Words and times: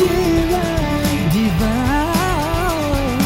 divine, 0.00 1.22
divine. 1.36 3.18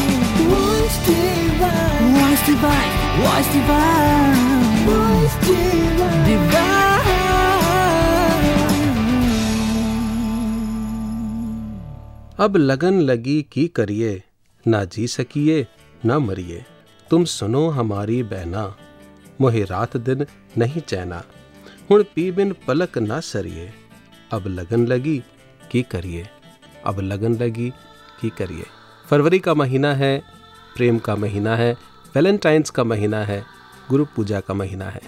Voice 0.51 0.97
divine, 1.07 2.07
voice 2.17 2.43
divine, 2.49 2.93
voice 3.21 3.49
divine, 3.55 4.43
voice 4.89 5.37
divine, 5.47 6.19
divine. 6.29 6.73
अब 12.45 12.55
लगन 12.57 12.99
लगी 13.09 13.41
की 13.51 13.67
करिए 13.75 14.11
ना 14.65 14.83
जी 14.93 15.07
सकिए 15.07 15.65
ना 16.05 16.17
मरिए 16.19 16.63
तुम 17.11 17.25
सुनो 17.33 17.67
हमारी 17.77 18.21
बहना 18.31 18.63
मोहे 19.41 19.63
रात 19.71 19.95
दिन 20.07 20.25
नहीं 20.57 20.81
चैना 20.91 21.23
हुण 21.89 22.03
पी 22.15 22.29
बिन 22.37 22.53
पलक 22.67 22.97
ना 23.07 23.19
सरिए 23.29 23.71
अब 24.33 24.47
लगन 24.57 24.85
लगी 24.87 25.17
की 25.71 25.81
करिए 25.91 26.25
अब 26.85 26.99
लगन 27.01 27.35
लगी 27.35 27.69
की 28.21 28.29
करिए। 28.29 28.65
फरवरी 29.05 29.39
का 29.39 29.53
महीना 29.53 29.93
है 29.93 30.17
प्रेम 30.75 30.97
का 30.99 31.15
महीना 31.15 31.55
है 31.55 31.71
वैलेंटाइंस 32.15 32.69
का 32.69 32.83
महीना 32.83 33.23
है 33.23 33.43
गुरु 33.89 34.05
पूजा 34.05 34.39
का 34.39 34.53
महीना 34.53 34.85
है। 34.85 35.01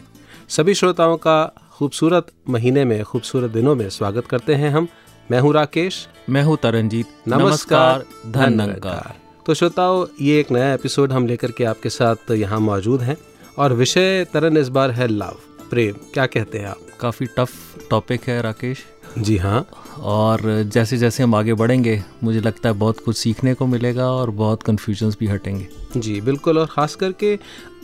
सभी 0.49 0.73
श्रोताओं 0.73 1.17
का 1.17 1.43
खूबसूरत 1.71 2.31
महीने 2.49 2.85
में 2.85 3.03
खूबसूरत 3.03 3.51
दिनों 3.51 3.75
में 3.75 3.89
स्वागत 3.89 4.27
करते 4.27 4.55
हैं 4.55 4.69
हम। 4.69 4.87
मैं 5.31 5.39
हूँ 5.39 5.53
राकेश। 5.53 6.07
मैं 6.29 6.43
हूँ 6.43 6.57
तरनजीत 6.57 7.07
नमस्कार 7.27 8.05
धन 8.27 8.53
नमस्कार 8.53 9.15
तो 9.45 9.53
श्रोताओं 9.53 10.05
ये 10.21 10.39
एक 10.39 10.51
नया 10.51 10.73
एपिसोड 10.73 11.11
हम 11.11 11.27
लेकर 11.27 11.51
के 11.51 11.63
आपके 11.63 11.89
साथ 11.89 12.31
यहाँ 12.31 12.59
मौजूद 12.59 13.01
हैं 13.01 13.17
और 13.57 13.73
विषय 13.73 14.25
तरन 14.33 14.57
इस 14.57 14.69
बार 14.69 14.91
है 14.91 15.07
लव 15.07 15.37
प्रेम। 15.69 15.95
क्या 16.13 16.25
कहते 16.25 16.59
हैं 16.59 16.67
आप? 16.67 16.77
काफ़ी 16.99 17.25
टफ 17.37 17.87
टॉपिक 17.89 18.27
है 18.27 18.41
राकेश। 18.41 18.83
जी 19.17 19.37
हाँ। 19.37 19.65
और 19.99 20.41
जैसे 20.63 20.97
जैसे 20.97 21.23
हम 21.23 21.35
आगे 21.35 21.53
बढ़ेंगे 21.53 22.01
मुझे 22.23 22.39
लगता 22.39 22.69
है 22.69 22.75
बहुत 22.75 22.99
कुछ 22.99 23.17
सीखने 23.17 23.53
को 23.53 23.65
मिलेगा 23.67 24.09
और 24.11 24.29
बहुत 24.31 24.63
कन्फ्यूजन्स 24.63 25.17
भी 25.19 25.27
हटेंगे। 25.27 25.99
जी 25.99 26.19
बिल्कुल 26.21 26.57
और 26.57 26.65
ख़ास 26.65 26.95
करके 26.95 27.37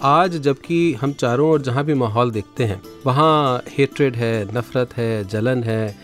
आज 0.04 0.36
जबकि 0.38 0.94
हम 0.94 1.14
चारों 1.14 1.50
ओर 1.50 1.62
जहाँ 1.62 1.84
भी 1.84 1.94
माहौल 1.94 2.32
देखते 2.32 2.64
हैं 2.64 2.82
वहाँ 3.06 3.64
हेट्रेड 3.78 4.16
है 4.16 4.34
नफ़रत 4.56 4.94
है 4.98 5.24
जलन 5.28 5.64
है 5.64 5.88
अ, 5.88 5.96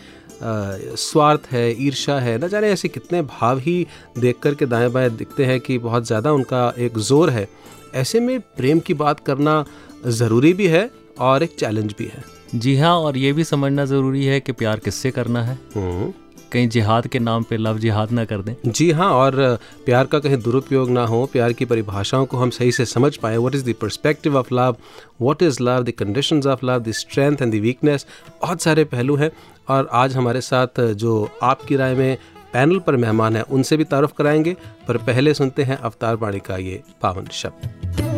स्वार्थ 0.96 1.46
है 1.50 1.70
ईर्षा 1.86 2.18
है 2.20 2.36
न 2.44 2.48
जाने 2.48 2.68
ऐसे 2.70 2.88
कितने 2.88 3.22
भाव 3.22 3.58
ही 3.58 3.86
देख 4.18 4.38
कर 4.38 4.54
के 4.54 4.66
दाएँ 4.66 4.88
बाएँ 4.90 5.10
दिखते 5.10 5.44
हैं 5.44 5.60
कि 5.60 5.78
बहुत 5.78 6.06
ज़्यादा 6.06 6.32
उनका 6.32 6.72
एक 6.78 6.98
ज़ोर 6.98 7.30
है। 7.30 7.48
ऐसे 7.94 8.20
में 8.20 8.38
प्रेम 8.40 8.80
की 8.80 8.94
बात 8.94 9.20
करना 9.20 9.64
ज़रूरी 10.06 10.52
भी 10.52 10.66
है 10.66 10.90
और 11.18 11.42
एक 11.42 11.54
चैलेंज 11.58 11.94
भी 11.98 12.04
है। 12.04 12.24
जी 12.54 12.76
हाँ 12.76 12.96
और 12.96 13.16
ये 13.16 13.32
भी 13.32 13.44
समझना 13.44 13.84
ज़रूरी 13.84 14.24
है 14.24 14.40
कि 14.40 14.52
प्यार 14.52 14.78
किससे 14.78 15.10
करना 15.10 15.42
है? 15.42 15.58
हम्म। 15.76 16.12
कहीं 16.52 16.68
जिहाद 16.68 17.06
के 17.06 17.18
नाम 17.18 17.42
पे 17.42 17.56
लव 17.56 17.78
जिहाद 17.78 18.10
ना 18.12 18.24
कर 18.24 18.38
दें। 18.38 18.54
जी 18.66 18.90
हाँ 18.90 19.10
और 19.10 19.58
प्यार 19.86 20.06
का 20.06 20.18
कहीं 20.18 20.36
दुरुपयोग 20.36 20.90
ना 20.90 21.06
हो 21.06 21.26
प्यार 21.26 21.52
की 21.52 21.64
परिभाषाओं 21.64 22.26
को 22.26 22.36
हम 22.36 22.50
सही 22.50 22.72
से 22.72 22.84
समझ 22.84 23.16
पाए। 23.16 23.36
What 23.36 23.54
is 23.54 23.70
the 23.70 23.74
perspective 23.80 24.36
of 24.36 24.54
love 24.54 24.76
what 25.22 25.42
is 25.42 25.62
love 25.62 25.84
the 25.84 25.90
conditions 25.90 26.46
of 26.46 26.66
love 26.66 26.78
the 26.78 26.90
strength 26.90 27.36
and 27.42 27.52
the 27.52 27.56
weakness 27.56 28.06
बहुत 28.42 28.62
सारे 28.62 28.84
पहलू 28.84 29.16
हैं। 29.16 29.30
और 29.68 29.88
आज 29.92 30.16
हमारे 30.16 30.40
साथ 30.40 30.80
जो 30.80 31.28
आपकी 31.42 31.76
राय 31.76 31.94
में 31.94 32.18
पैनल 32.52 32.78
पर 32.78 32.96
मेहमान 32.96 33.36
हैं 33.36 33.42
उनसे 33.42 33.76
भी 33.76 33.84
तारुफ 33.84 34.12
कराएँगे। 34.18 34.56
पर 34.88 34.96
पहले 34.96 35.34
सुनते 35.34 35.62
हैं 35.62 35.76
अवतार 35.76 36.16
बाणी 36.16 36.38
का 36.38 36.56
ये 36.56 36.82
पावन 37.02 37.26
शब्द। 37.32 38.09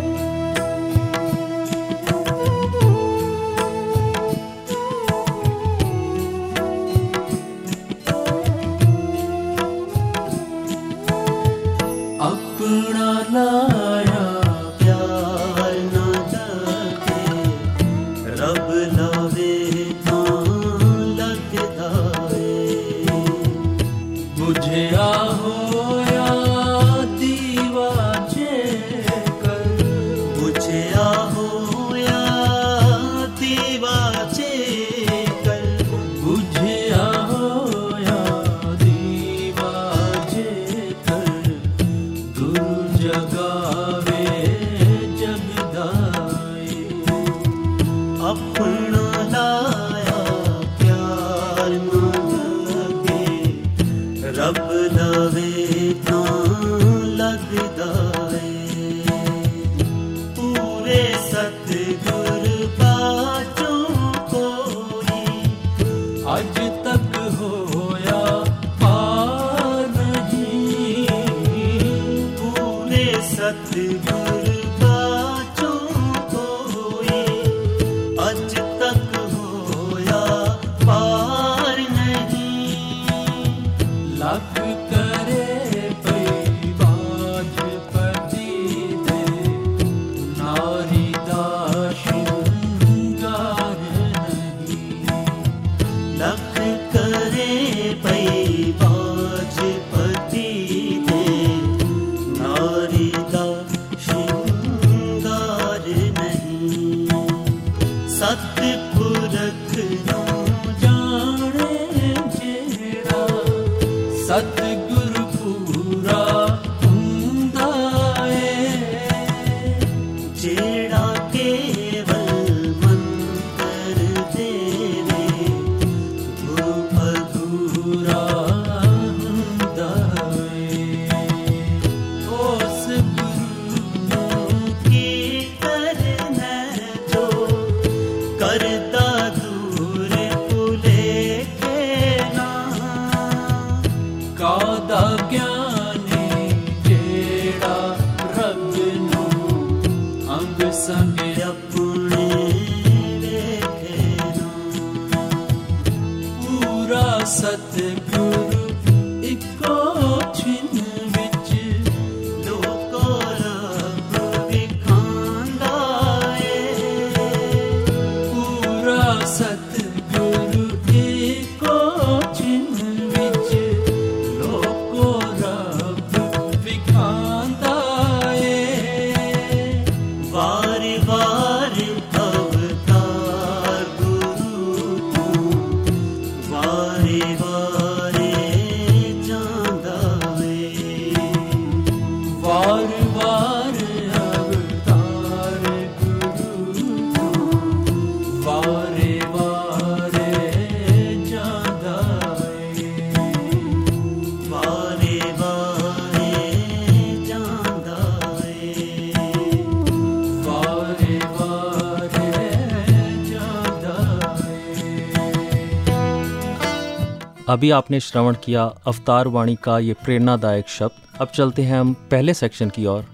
अभी 217.63 217.71
आपने 217.71 217.99
श्रवण 218.01 218.37
किया 218.45 218.63
अवतार 218.87 219.29
वाणी 219.29 219.55
का 219.55 219.79
ये 219.79 219.95
प्रेरणादायक 219.95 220.69
शब्द। 220.69 221.19
अब 221.21 221.29
चलते 221.29 221.63
हैं 221.63 221.79
हम 221.81 221.93
पहले 222.11 222.33
सेक्शन 222.35 222.69
की 222.69 222.87
ओर 222.87 223.05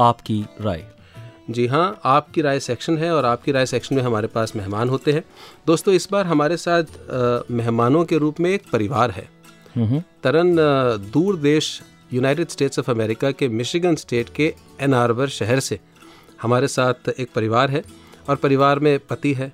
आपकी 0.00 0.44
राय। 0.60 0.84
जी 1.50 1.66
हाँ 1.66 2.00
आपकी 2.04 2.42
राय 2.42 2.60
सेक्शन 2.60 2.98
है 2.98 3.10
और 3.12 3.24
आपकी 3.24 3.52
राय 3.52 3.66
सेक्शन 3.66 3.94
में 3.94 4.02
हमारे 4.02 4.26
पास 4.26 4.54
मेहमान 4.56 4.88
होते 4.88 5.12
हैं। 5.12 5.22
दोस्तों 5.66 5.94
इस 5.94 6.08
बार 6.12 6.26
हमारे 6.26 6.56
साथ 6.56 7.50
मेहमानों 7.50 8.04
के 8.04 8.18
रूप 8.18 8.40
में 8.40 8.50
एक 8.50 8.70
परिवार 8.72 9.10
है। 9.10 9.28
हम्म 9.74 10.02
तरन 10.22 10.54
दूर 11.12 11.36
देश 11.38 11.80
यूनाइटेड 12.12 12.48
स्टेट्स 12.48 12.78
ऑफ़ 12.78 12.90
अमेरिका 12.90 13.30
के 13.32 13.48
मिशिगन 13.50 13.96
स्टेट 13.96 14.28
के 14.36 14.54
एन 14.80 14.94
आर्बर 14.94 15.28
शहर 15.38 15.60
से 15.60 15.80
हमारे 16.42 16.68
साथ 16.68 17.08
एक 17.10 17.32
परिवार 17.34 17.70
है 17.70 17.82
और 18.28 18.36
परिवार 18.36 18.78
में 18.78 18.98
पति 19.10 19.32
है 19.34 19.52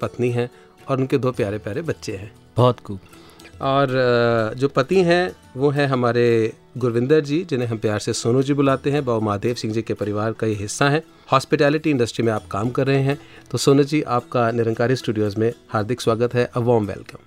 पत्नी 0.00 0.30
है 0.30 0.50
और 0.88 0.98
उनके 0.98 1.18
दो 1.18 1.32
प्यारे 1.32 1.58
प्यारे 1.58 1.82
बच्चे 1.84 2.16
हैं। 2.16 2.30
बहुत 2.56 2.80
खूब। 2.80 3.00
और 3.62 4.54
जो 4.56 4.68
पति 4.68 5.02
हैं 5.02 5.32
वो 5.56 5.70
हैं 5.70 5.86
हमारे 5.86 6.52
गुरविंदर 6.78 7.20
जी 7.20 7.42
जिन्हें 7.50 7.68
हम 7.68 7.78
प्यार 7.78 7.98
से 7.98 8.12
सोनू 8.12 8.42
जी 8.42 8.54
बुलाते 8.54 8.90
हैं। 8.90 9.04
बाबू 9.04 9.24
महादेव 9.26 9.54
सिंह 9.54 9.72
जी 9.74 9.82
के 9.82 9.94
परिवार 9.94 10.32
का 10.32 10.46
ये 10.46 10.54
हिस्सा 10.54 10.88
है। 10.90 11.02
हॉस्पिटैलिटी 11.32 11.90
इंडस्ट्री 11.90 12.24
में 12.24 12.32
आप 12.32 12.46
काम 12.50 12.70
कर 12.70 12.86
रहे 12.86 13.02
हैं। 13.02 13.18
तो 13.50 13.58
सोनू 13.58 13.82
जी 13.82 14.02
आपका 14.16 14.50
निरंकारी 14.50 14.96
स्टूडियोज़ 14.96 15.36
में 15.40 15.52
हार्दिक 15.70 16.00
स्वागत 16.00 16.34
है। 16.34 16.44
A 16.46 16.58
warm 16.60 16.86
welcome 16.86 17.18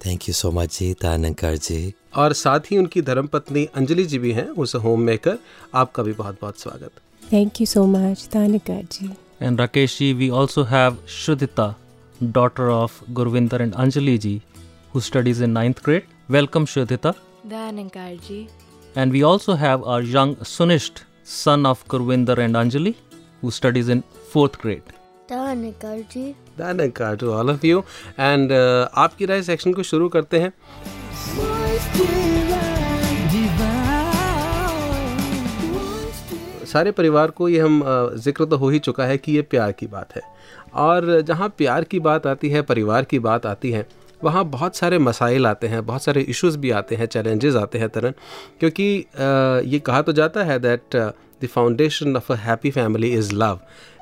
thank 0.00 0.28
you 0.28 0.34
so 0.34 0.50
much 0.50 0.78
जी 0.78 0.92
तानंकर 0.94 1.56
जी। 1.56 1.94
और 2.16 2.32
साथ 2.32 2.70
ही 2.70 2.78
उनकी 2.78 3.02
धर्मपत्नी 3.02 3.64
अंजलि 3.74 4.04
जी 4.04 4.18
भी 4.18 4.32
हैं 4.32 4.48
उस 4.48 4.74
होम 4.74 5.00
मेकर 5.02 5.38
आपका 5.74 6.02
भी 6.02 6.12
बहुत 6.12 6.38
बहुत 6.40 6.60
स्वागत। 6.60 6.90
Thank 7.32 7.60
you 7.60 7.66
so 7.66 7.86
much 7.86 8.28
Tanikar 8.34 8.82
ji. 8.92 9.10
And 9.40 9.60
Rakesh 9.60 9.92
ji, 9.98 10.06
we 10.14 10.28
also 10.38 10.62
have 10.64 10.96
Shrudita, 11.16 11.64
daughter 12.20 12.64
of 12.76 12.94
Gurvinder 13.18 13.60
and 13.64 13.76
Anjali 13.82 14.14
ji, 14.18 14.32
who 14.98 15.02
studies 15.02 15.40
in 15.40 15.52
ninth 15.52 15.80
grade. 15.86 16.06
Welcome, 16.28 16.64
Shrudita. 16.66 17.10
Tanikar 17.50 18.20
ji. 18.20 18.38
And 18.96 19.12
we 19.12 19.22
also 19.22 19.54
have 19.54 19.84
our 19.84 20.02
young 20.02 20.34
Sunisht, 20.52 21.02
son 21.24 21.66
of 21.66 21.84
Gurvinder 21.86 22.36
and 22.38 22.56
Anjali, 22.56 22.94
who 23.42 23.52
studies 23.52 23.88
in 23.88 24.02
fourth 24.32 24.58
grade. 24.58 24.94
Tanikar 25.32 25.96
ji. 26.14 26.26
धन्यकार 26.58 27.16
to 27.16 27.30
all 27.32 27.50
of 27.50 27.66
you 27.66 27.82
and 28.18 28.52
आपकी 29.02 29.26
राय 29.30 29.42
section 29.42 29.72
को 29.72 29.82
शुरू 29.82 30.08
करते 30.08 30.38
हैं 30.40 30.52
सारे 36.72 36.90
परिवार 36.90 37.30
को 37.38 37.48
ये 37.48 37.60
हम 37.60 37.82
ज़िक्र 38.24 38.44
तो 38.44 38.56
हो 38.56 38.68
ही 38.70 38.78
चुका 38.88 39.04
है 39.06 39.18
कि 39.18 39.32
ये 39.32 39.42
प्यार 39.54 39.72
की 39.78 39.86
बात 39.94 40.16
है 40.16 40.22
और 40.86 41.20
जहाँ 41.28 41.48
प्यार 41.58 41.84
की 41.92 42.00
बात 42.08 42.26
आती 42.26 42.48
है 42.50 42.62
परिवार 42.72 43.04
की 43.12 43.18
बात 43.28 43.46
आती 43.46 43.70
है 43.72 43.86
वहाँ 44.24 44.44
बहुत 44.50 44.76
सारे 44.76 44.98
मसाइल 44.98 45.46
आते 45.46 45.66
हैं 45.68 45.84
बहुत 45.86 46.02
सारे 46.02 46.20
इश्यूज़ 46.34 46.58
भी 46.58 46.70
आते 46.70 46.96
हैं 46.96 47.06
चैलेंजेस 47.06 47.56
आते 47.56 47.78
हैं 47.78 47.88
तरन 47.88 48.14
क्योंकि 48.60 48.86
ये 49.72 49.78
कहा 49.78 50.02
तो 50.02 50.12
जाता 50.12 50.44
है 50.44 50.58
that 50.58 50.96
the 51.42 51.46
foundation 51.54 52.16
of 52.16 52.32
a 52.32 52.36
happy 52.36 52.70
family 52.70 53.12
is 53.14 53.32
love 53.34 53.60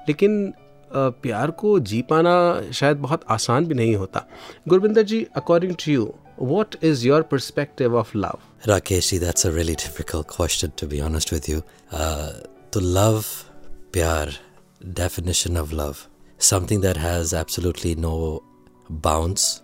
लेकिन 0.09 0.53
प्यार 0.95 1.51
को 1.61 1.79
जी 1.91 2.01
पाना 2.11 2.35
शायद 2.75 2.97
बहुत 2.97 3.25
आसान 3.31 3.65
भी 3.67 3.75
नहीं 3.75 3.95
होता। 3.97 4.27
Gurvinder 4.69 5.03
ji 5.03 5.27
according 5.37 5.75
to 5.85 5.93
you 5.93 6.13
what 6.41 6.77
is 6.83 7.07
your 7.07 7.23
perspective 7.23 7.97
of 7.97 8.17
love 8.17 8.39
ji, 8.67 9.19
that's 9.19 9.45
a 9.45 9.53
really 9.53 9.75
difficult 9.75 10.27
question 10.29 10.73
to 10.81 10.87
be 10.87 11.01
honest 11.01 11.33
with 11.33 11.49
you. 11.49 11.63
Uh, 11.93 12.33
to 12.73 12.81
love, 12.81 13.27
pyar, 13.93 14.31
definition 14.95 15.57
of 15.57 15.73
love, 15.73 16.09
something 16.39 16.81
that 16.81 16.97
has 16.97 17.33
absolutely 17.33 17.95
no 17.95 18.43
bounds, 18.91 19.63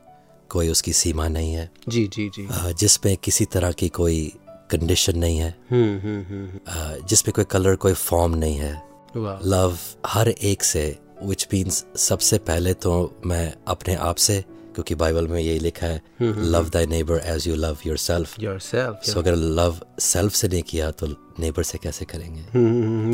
कोई 0.53 0.69
उसकी 0.69 0.93
सीमा 0.93 1.29
नहीं 1.29 1.53
है। 1.55 1.71
जी 1.89 2.07
जी 2.07 2.29
जी। 2.29 2.47
जिसमें 2.75 3.17
किसी 3.17 3.45
तरह 3.45 3.73
की 3.73 3.89
कोई 3.89 4.33
condition 4.71 5.19
नहीं 5.19 5.39
है। 5.39 5.55
हम्म 5.71 5.99
हम्म 5.99 6.23
हम्म 6.25 7.07
जिसमें 7.07 7.33
कोई 7.35 7.45
कलर 7.51 7.77
कोई 7.77 7.93
फॉर्म 7.93 8.35
नहीं 8.35 8.57
है। 8.57 8.75
लव 9.17 9.79
हर 10.07 10.29
एक 10.29 10.63
से 10.65 10.85
विच 11.23 11.47
मीन्स 11.53 11.85
सबसे 11.97 12.39
पहले 12.39 12.75
तो 12.75 12.93
मैं 13.27 13.53
अपने 13.69 13.95
आप 13.95 14.17
से 14.17 14.45
क्योंकि 14.75 14.95
बाइबल 14.95 15.29
में 15.29 15.41
यही 15.41 15.59
लिखा 15.59 15.87
है 15.87 16.03
love 16.23 16.69
thy 16.69 16.87
neighbour 16.87 17.21
as 17.25 17.49
you 17.49 17.55
love 17.55 17.79
yourself 17.97 18.37
yourself 18.41 19.11
so 19.11 19.21
अगर 19.21 19.35
लव 19.35 19.81
सेल्फ 19.99 20.33
से 20.33 20.49
नहीं 20.49 20.63
किया 20.63 20.91
तो 20.91 21.07
नेबर 21.41 21.63
से 21.63 21.79
कैसे 21.79 22.05
करेंगे? 22.05 22.41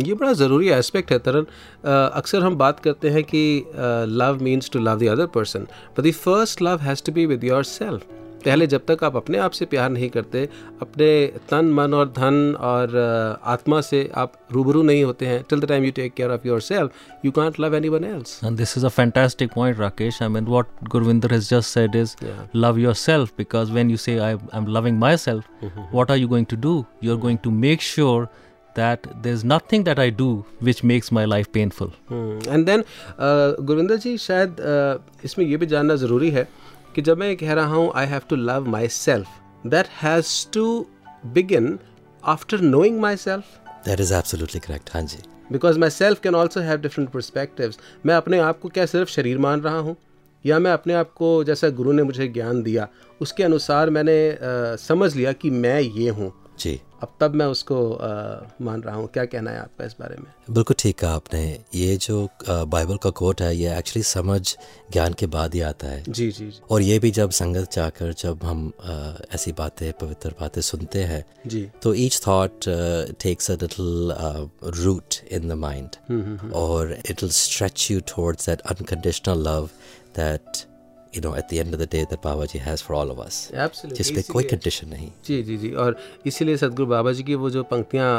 ये 0.09 0.15
बड़ा 0.15 0.33
ज़रूरी 0.33 0.69
एस्पेक्ट 0.69 1.13
है 1.13 1.19
तरन 1.19 1.47
अक्सर 2.15 2.41
हम 2.43 2.57
बात 2.57 2.81
करते 2.81 3.11
हैं 3.11 3.25
कि 3.25 3.65
love 4.09 4.39
means 4.43 4.71
to 4.71 4.79
love 4.79 4.99
the 4.99 5.05
other 5.05 5.27
person 5.27 5.61
but 5.61 6.01
the 6.01 6.11
first 6.11 6.63
love 6.63 6.79
has 6.79 7.03
to 7.07 7.13
be 7.13 7.27
with 7.27 7.45
yourself 7.65 8.07
पहले 8.45 8.67
जब 8.67 8.87
तक 8.91 9.05
आप 9.05 9.17
अपने 9.17 9.39
आप 9.39 9.51
से 9.51 9.65
प्यार 9.65 9.91
नहीं 9.91 10.09
करते 10.09 10.49
अपने 10.83 11.27
तन 11.27 11.65
मन 11.65 11.95
और 11.95 12.09
धन 12.09 12.57
और 12.61 12.97
आत्मा 13.45 13.81
से 13.81 14.11
आप 14.15 14.33
रूबरू 14.53 14.83
नहीं 14.83 15.05
होते 15.05 15.27
हैं। 15.27 15.43
Till 15.43 15.61
the 15.61 15.65
time 15.65 15.85
you 15.85 15.93
take 15.93 16.15
care 16.15 16.31
of 16.31 16.49
yourself 16.61 16.93
you 17.25 17.31
can't 17.31 17.61
love 17.61 17.77
anyone 17.89 18.05
else 18.05 18.41
and 18.45 18.57
this 18.57 18.79
is 18.79 18.87
a 18.87 18.89
fantastic 18.89 19.51
point 19.53 19.79
Rakesh 19.79 20.23
I 20.23 20.29
mean 20.29 20.45
what 20.45 20.67
Gurvinder 20.85 21.33
has 21.33 21.51
just 21.51 21.69
said 21.69 21.95
is 21.95 22.17
love 22.57 22.79
yourself 22.95 23.33
because 23.39 23.73
when 23.73 23.91
you 23.91 23.97
say 23.97 24.19
I 24.19 24.33
I 24.33 24.39
am 24.55 24.67
loving 24.67 24.99
myself 25.17 25.45
what 25.93 26.11
are 26.11 26.17
you 26.17 26.29
going 26.29 26.47
to 26.47 26.57
do 26.57 26.85
you 27.05 27.15
are 27.15 27.21
going 27.21 27.39
to 27.39 27.51
make 27.51 27.83
sure 27.83 28.29
that 28.79 29.09
there's 29.27 29.43
nothing 29.53 29.81
that 29.83 29.99
i 29.99 30.11
do 30.21 30.29
which 30.67 30.81
makes 30.91 31.09
my 31.17 31.23
life 31.27 31.47
painful. 31.57 31.89
Hmm. 32.13 32.49
and 32.55 32.69
then 32.69 32.83
uh, 33.27 33.71
gurinder 33.71 33.97
ji 34.05 34.13
shayad 34.27 34.51
uh, 34.51 35.27
isme 35.27 35.47
ye 35.47 35.57
bhi 35.57 35.69
janna 35.73 35.97
zaruri 36.03 36.31
hai 36.33 36.43
uh, 36.43 36.68
कि 36.95 37.03
जब 37.03 37.19
मैं 37.19 37.37
कह 37.37 37.53
रहा 37.53 37.75
हूँ 37.75 37.93
I 37.95 38.07
have 38.07 38.23
to 38.31 38.37
love 38.37 38.69
myself 38.89 39.29
that 39.67 39.87
has 40.03 40.53
to 40.53 40.87
begin 41.27 41.79
after 42.25 42.61
knowing 42.61 43.01
myself 43.17 43.45
that 43.87 44.01
is 44.01 44.15
absolutely 44.15 44.61
correct 44.61 44.91
हाँ 44.95 45.03
जी। 45.03 45.19
Because 45.53 45.79
myself 45.91 46.21
can 46.21 46.35
also 46.35 46.61
have 46.61 46.81
different 46.81 47.11
perspective 47.11 47.75
मैं 48.07 48.15
अपने 48.15 48.39
आप 48.39 48.61
को 48.61 48.69
क्या 48.69 48.87
सिर्फ़ 48.87 49.11
शरीर 49.11 49.39
मान 49.39 49.61
रहा 49.61 49.79
हूँ? 49.79 49.97
या 50.47 50.59
मैं 50.59 50.71
अपने 50.71 50.95
आप 50.95 51.13
को 51.13 51.45
जैसा 51.45 51.69
गुरु 51.69 51.93
ने 51.93 52.03
मुझे 52.03 52.29
ज्ञान 52.29 52.63
दिया 52.63 52.89
उसके 53.21 53.43
अनुसार 53.45 53.91
मैंने 53.91 54.31
आ, 54.31 54.77
समझ 54.77 55.15
लिया 55.17 55.33
कि 55.33 55.51
मैं 55.51 55.81
ये 55.81 56.09
हूँ। 56.11 56.33
जी। 56.61 56.81
अब 57.03 57.09
तब 57.21 57.35
मैं 57.35 57.47
उसको 57.47 57.77
मान 58.65 58.81
रहा 58.83 58.95
हूँ। 58.97 59.07
क्या 59.15 59.25
कहना 59.25 59.51
है 59.51 59.59
आपका 59.61 59.85
इस 59.85 59.95
बारे 60.01 60.17
में? 60.19 60.27
बिल्कुल 60.55 60.77
ठीक 60.79 60.99
कहा 60.99 61.15
आपने। 61.15 61.43
ये 61.75 61.97
जो 61.97 62.29
बाइबल 62.49 62.97
का 63.03 63.11
कोट 63.21 63.43
है 63.43 63.55
ये 63.57 63.77
एक्चुअली 63.79 64.03
समझ 64.03 64.41
ज्ञान 64.93 65.13
के 65.19 65.27
बाद 65.35 65.55
ही 65.55 65.61
आता 65.61 65.87
है। 65.87 66.03
जी 66.09 66.31
जी 66.31 66.47
जी। 66.47 66.61
और 66.71 66.83
ये 66.83 66.99
भी 66.99 67.11
जब 67.11 67.31
संगत 67.31 67.69
चाहकर 67.73 68.13
जब 68.23 68.45
हम 68.45 68.69
अ, 68.81 69.15
ऐसी 69.35 69.53
बातें 69.59 69.93
पवित्र 70.01 70.35
बातें 70.41 70.61
सुनते 70.61 71.03
हैं 71.13 71.25
जी। 71.47 71.65
तो 71.83 71.95
each 71.95 72.21
thought 72.27 72.65
takes 73.23 73.51
a 73.51 73.55
little 73.63 74.15
root 74.83 75.15
in 75.33 75.49
the 75.49 75.53
mind 75.67 76.53
और 76.65 76.93
it 77.11 77.23
will 77.23 77.31
stretch 77.33 77.91
you 77.91 78.01
towards 78.15 78.49
that 78.49 78.61
unconditional 78.75 79.49
love 79.49 79.69
that 80.17 80.65
you 81.17 81.23
know 81.23 81.35
at 81.37 81.45
the 81.51 81.55
end 81.55 81.75
of 81.75 81.81
the 81.81 81.89
day 81.93 82.03
that 82.05 82.19
Baba 82.25 82.45
ji 82.45 82.59
has 82.59 82.83
for 82.83 82.97
all 82.97 83.11
of 83.11 83.21
us 83.27 83.51
Absolutely. 83.55 83.97
जिसमें 83.97 84.23
कोई 84.33 84.45
condition 84.45 84.89
नहीं। 84.89 85.11
जी 85.27 85.43
जी 85.43 85.57
जी। 85.57 85.71
और 85.73 85.97
इसीलिए 86.27 86.57
सदगुरु 86.57 86.87
बाबा 86.87 87.13
जी 87.13 87.23
की 87.23 87.35
वो 87.35 87.51
जो 87.51 87.63
पंक्तियाँ 87.63 88.11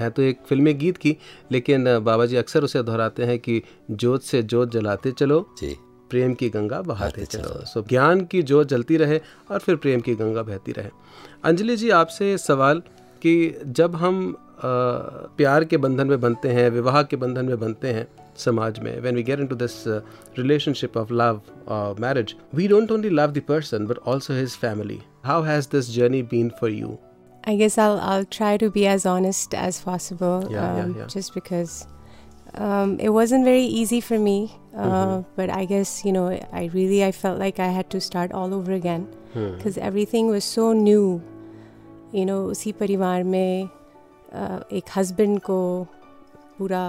है 0.00 0.10
तो 0.10 0.22
एक 0.22 0.38
फिल्मी 0.48 0.74
गीत 0.74 0.96
की 0.96 1.16
लेकिन 1.52 1.98
बाबा 2.00 2.26
जी 2.26 2.36
अक्सर 2.36 2.64
उसे 2.64 2.82
दोहराते 2.82 3.24
हैं 3.24 3.38
कि 3.38 3.62
जोत 3.90 4.22
से 4.22 4.42
जोत 4.42 4.72
जलाते 4.72 5.12
चलो 5.12 5.40
जी। 5.60 5.74
प्रेम 6.10 6.34
की 6.34 6.48
गंगा 6.48 6.80
बहाते 6.82 7.24
चलो। 7.24 7.64
सो 7.66 7.82
ज्ञान 7.82 8.24
की 8.24 8.42
जोत 8.42 8.68
जलती 8.68 8.96
रहे 8.96 9.20
और 9.50 9.58
फिर 9.58 9.76
प्रेम 9.76 10.00
की 10.00 10.14
गंगा 10.14 10.42
बहती 10.42 10.72
रहे। 10.72 10.90
अंजलि 11.44 11.76
जी 11.76 11.90
आपसे 11.90 12.36
सवाल 12.38 12.82
कि 13.22 13.34
जब 13.66 13.94
हम 13.96 14.36
प्यार 14.62 15.64
के 15.64 15.76
बंधन 15.76 16.06
में 16.06 16.20
बनते 16.20 16.52
हैं 16.52 16.68
विवाह 16.70 17.02
के 17.02 17.16
बंधन 17.16 17.44
में 17.44 17.58
बनते 17.60 17.92
हैं 17.92 18.06
समाज 18.36 18.78
में 18.78 19.00
when 19.02 19.14
we 19.14 19.22
get 19.22 19.40
into 19.40 19.54
this 19.54 19.86
uh, 19.86 20.00
relationship 20.36 20.96
of 20.96 21.10
love 21.10 21.40
or 21.66 21.94
marriage 22.04 22.36
we 22.52 22.68
don't 22.68 22.90
only 22.90 23.10
love 23.10 23.34
the 23.34 23.40
person 23.40 23.86
but 23.86 23.98
also 24.12 24.34
his 24.34 24.56
family 24.56 25.00
how 25.24 25.42
has 25.42 25.68
this 25.74 25.88
journey 25.96 26.22
been 26.22 26.50
for 26.60 26.68
you 26.68 26.98
I 27.46 27.56
guess 27.56 27.76
I'll 27.76 27.98
I'll 28.00 28.24
try 28.24 28.56
to 28.56 28.70
be 28.70 28.86
as 28.86 29.04
honest 29.04 29.54
as 29.54 29.80
possible. 29.80 30.46
Yeah, 30.50 30.76
yeah, 30.76 30.82
um, 30.84 30.94
yeah. 30.98 31.06
Just 31.06 31.34
because 31.34 31.86
um, 32.54 32.98
it 32.98 33.10
wasn't 33.10 33.44
very 33.44 33.64
easy 33.64 34.00
for 34.00 34.18
me, 34.18 34.58
uh, 34.74 34.80
mm-hmm. 34.80 35.28
but 35.36 35.50
I 35.50 35.66
guess 35.66 36.04
you 36.06 36.12
know 36.12 36.28
I 36.52 36.70
really 36.72 37.04
I 37.04 37.12
felt 37.12 37.38
like 37.38 37.60
I 37.60 37.68
had 37.68 37.90
to 37.90 38.00
start 38.00 38.32
all 38.32 38.54
over 38.54 38.72
again 38.72 39.06
because 39.34 39.76
hmm. 39.76 39.82
everything 39.82 40.28
was 40.28 40.44
so 40.44 40.72
new. 40.72 41.20
You 42.12 42.24
know, 42.24 42.40
उसी 42.50 42.72
परिवार 42.72 43.24
में 43.24 43.68
uh, 43.68 43.83
एक 44.34 44.90
husband 44.96 45.38
को 45.40 45.58
पूरा 46.58 46.84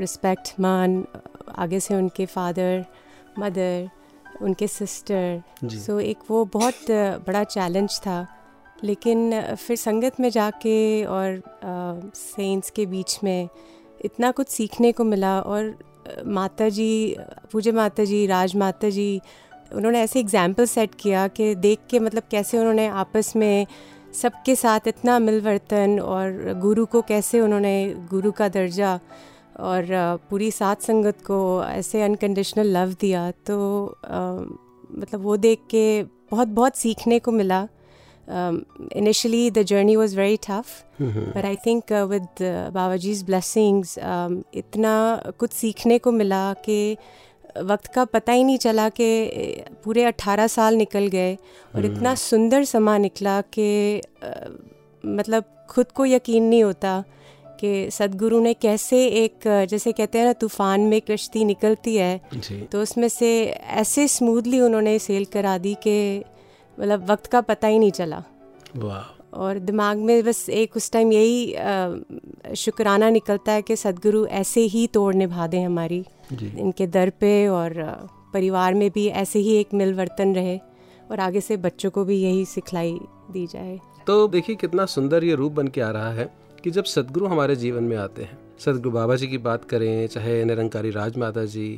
respect 0.00 0.54
मान 0.60 1.04
आगे 1.58 1.80
से 1.80 1.94
उनके 1.94 2.26
फादर 2.26 2.84
मदर 3.38 3.88
उनके 4.42 4.66
सिस्टर 4.68 5.42
सो 5.68 5.98
एक 6.00 6.18
वो 6.30 6.44
बहुत 6.44 6.90
बड़ा 7.26 7.44
चैलेंज 7.44 7.98
था। 8.00 8.26
लेकिन 8.84 9.40
फिर 9.54 9.76
संगत 9.76 10.20
में 10.20 10.28
जाके 10.30 11.04
और 11.04 11.40
सेंट्स 12.14 12.70
के 12.70 12.86
बीच 12.86 13.18
में 13.24 13.48
इतना 14.04 14.30
कुछ 14.30 14.48
सीखने 14.48 14.92
को 14.92 15.04
मिला 15.04 15.38
और 15.40 15.74
माता 16.26 16.68
जी 16.68 17.16
पूज्य 17.52 17.72
माता 17.72 18.04
जी 18.04 18.26
राज 18.26 18.54
माता 18.56 18.90
जी 18.90 19.20
उन्होंने 19.74 20.00
ऐसे 20.00 20.20
एग्ज़ाम्पल 20.20 20.66
सेट 20.66 20.94
किया 21.00 21.26
कि 21.28 21.54
देख 21.54 21.78
के 21.90 21.98
मतलब 21.98 22.22
कैसे 22.30 22.58
उन्होंने 22.58 22.86
आपस 22.86 23.32
में 23.36 23.66
सबके 24.14 24.56
साथ 24.56 24.80
इतना 24.86 25.18
मिलवर्तन 25.18 26.00
और 26.00 26.54
गुरु 26.60 26.86
को 26.86 27.02
कैसे 27.02 27.40
उन्होंने 27.40 27.94
गुरु 28.10 28.32
का 28.32 28.48
दर्जा 28.48 29.00
और 29.60 29.86
पूरी 30.30 30.50
साथ 30.50 30.76
संगत 30.76 31.20
को 31.20 31.64
ऐसे 31.64 32.02
अनकंडीशनल 32.02 32.66
लव 32.66 32.96
दिया 33.00 33.30
तो 33.30 33.86
मतलब 34.92 35.20
वो 35.20 35.36
देख 35.36 35.58
के 35.70 36.02
बहुत 36.02 36.48
बहुत 36.48 36.76
सीखने 36.76 37.18
को 37.18 37.32
मिला। 37.32 37.68
Initially 38.92 39.50
the 39.50 39.62
journey 39.62 39.96
was 39.96 40.16
very 40.16 40.36
tough 40.36 40.66
but 41.02 41.44
I 41.44 41.56
think 41.56 41.92
with 41.92 42.26
Baba 42.74 42.96
ji's 42.96 43.24
blessings 43.24 43.98
इतना 44.54 45.22
कुछ 45.38 45.50
सीखने 45.50 45.98
को 45.98 46.12
मिला 46.12 46.52
कि 46.52 46.96
वक्त 47.62 47.86
का 47.86 48.04
पता 48.04 48.32
ही 48.32 48.44
नहीं 48.44 48.58
चला 48.58 48.88
कि 48.88 49.64
पूरे 49.84 50.04
अट्ठारह 50.04 50.46
साल 50.46 50.74
निकल 50.74 51.06
गए 51.06 51.34
और 51.34 51.84
हम्म। 51.84 51.96
इतना 51.96 52.14
सुंदर 52.14 52.64
समा 52.64 52.98
निकला 52.98 53.40
कि 53.40 54.02
मतलब 55.06 55.44
खुद 55.70 55.92
को 55.92 56.06
यकीन 56.06 56.42
नहीं 56.42 56.64
होता 56.64 57.04
कि 57.60 57.90
सदगुरु 57.90 58.40
ने 58.40 58.54
कैसे 58.54 59.06
एक 59.06 59.66
जैसे 59.70 59.92
कहते 59.92 60.18
हैं 60.18 60.26
ना 60.26 60.32
तूफ़ान 60.32 60.80
में 60.80 61.00
कश्ती 61.00 61.44
निकलती 61.44 61.96
है। 61.96 62.20
तो 62.66 62.82
उसमें 62.82 63.08
से 63.08 63.46
ऐसे 63.50 64.08
स्मूथली 64.08 64.60
उन्होंने 64.60 64.98
सेल 64.98 65.24
करा 65.24 65.58
दी 65.58 65.74
कि 65.74 66.24
मतलब 66.78 67.10
वक्त 67.10 67.26
का 67.26 67.40
पता 67.40 67.68
ही 67.68 67.78
नहीं 67.78 67.90
चला। 67.90 68.22
वाह। 68.76 69.17
और 69.38 69.58
दिमाग 69.58 69.98
में 69.98 70.22
बस 70.24 70.48
एक 70.50 70.76
उस 70.76 70.90
टाइम 70.92 71.12
यही 71.12 72.54
शुक्राना 72.56 73.10
निकलता 73.10 73.52
है 73.52 73.62
कि 73.62 73.76
सदगुरु 73.76 74.24
ऐसे 74.36 74.60
ही 74.66 74.86
तोड़ 74.86 75.14
निभा 75.14 75.46
दें 75.46 75.64
हमारी 75.64 76.04
जी। 76.32 76.52
इनके 76.58 76.86
दर 76.86 77.10
पे 77.20 77.46
और 77.48 77.74
परिवार 78.34 78.74
में 78.74 78.90
भी 78.94 79.06
ऐसे 79.20 79.38
ही 79.38 79.54
एक 79.56 79.74
मिलवर्तन 79.74 80.34
रहे 80.34 80.58
और 81.10 81.20
आगे 81.20 81.40
से 81.40 81.56
बच्चों 81.56 81.90
को 81.90 82.04
भी 82.04 82.16
यही 82.22 82.44
सिखलाई 82.44 82.98
दी 83.30 83.46
जाए। 83.46 83.78
तो 84.06 84.26
देखिए 84.28 84.56
कितना 84.56 84.86
सुंदर 84.86 85.24
ये 85.24 85.34
रूप 85.34 85.52
बन 85.52 85.68
के 85.68 85.80
आ 85.80 85.90
रहा 85.90 86.12
है 86.12 86.28
कि 86.64 86.70
जब 86.70 86.84
सदगुरु 86.84 87.26
हमारे 87.26 87.56
जीवन 87.56 87.84
में 87.84 87.96
आते 87.96 88.22
हैं 88.22 88.38
सदगुरु 88.58 88.90
बाबा 88.90 89.16
जी 89.16 89.26
की 89.26 89.38
बात 89.38 89.64
करें 89.64 90.06
चाहे 90.06 90.44
निरंकारी 90.44 90.90
राज 90.90 91.16
माता 91.16 91.44
जी 91.44 91.68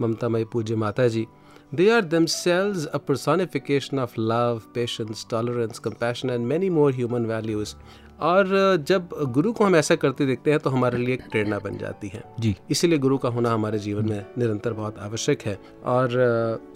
ममता 0.00 0.28
मई 0.28 0.44
पूज्य 0.44 0.76
माता 0.76 1.08
जी 1.08 1.26
They 1.72 1.90
are 1.90 2.02
themselves 2.02 2.86
a 2.92 2.98
personification 2.98 3.98
of 3.98 4.16
love, 4.16 4.72
patience, 4.72 5.24
tolerance, 5.24 5.80
compassion 5.80 6.30
and 6.30 6.46
many 6.48 6.70
more 6.70 6.90
human 6.92 7.26
values. 7.26 7.74
और 8.22 8.46
जब 8.88 9.08
गुरु 9.32 9.52
को 9.52 9.64
हम 9.64 9.76
ऐसा 9.76 9.94
करते 9.94 10.26
देखते 10.26 10.50
हैं 10.50 10.60
तो 10.60 10.70
हमारे 10.70 10.98
लिए 10.98 11.14
एक 11.14 11.22
प्रेरणा 11.30 11.58
बन 11.64 11.76
जाती 11.78 12.08
है 12.08 12.22
जी 12.40 12.54
इसीलिए 12.70 12.98
गुरु 12.98 13.18
का 13.18 13.28
होना 13.28 13.50
हमारे 13.52 13.78
जीवन 13.78 14.08
में 14.08 14.24
निरंतर 14.38 14.72
बहुत 14.72 14.98
आवश्यक 14.98 15.42
है 15.46 15.58
और 15.94 16.14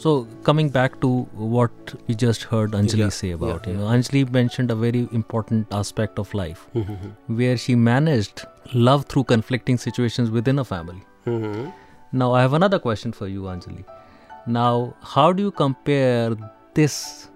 So 0.02 0.26
coming 0.48 0.68
back 0.74 1.00
to 1.04 1.10
what 1.54 1.94
we 2.08 2.16
just 2.24 2.42
heard 2.50 2.76
Anjali 2.80 2.98
Yeah, 2.98 3.14
say 3.20 3.30
about, 3.30 3.66
yeah, 3.66 3.72
you 3.72 3.78
yeah. 3.78 3.84
know, 3.84 3.94
Anjali 3.94 4.30
mentioned 4.30 4.70
a 4.70 4.74
very 4.74 5.08
important 5.20 5.72
aspect 5.72 6.18
of 6.18 6.34
life 6.34 6.66
where 7.40 7.56
she 7.56 7.74
managed 7.86 8.44
love 8.74 9.06
through 9.06 9.24
conflicting 9.32 9.78
situations 9.78 10.30
within 10.30 10.58
a 10.58 10.64
family. 10.64 11.00
Hmm, 11.26 11.72
Now 12.12 12.32
I 12.34 12.42
have 12.42 12.52
another 12.52 12.78
question 12.78 13.12
for 13.12 13.28
you, 13.28 13.48
Anjali. 13.54 13.84
Now, 14.46 14.94
how 15.02 15.32
do 15.32 15.42
you 15.42 15.50
compare 15.50 16.34
this 16.74 17.28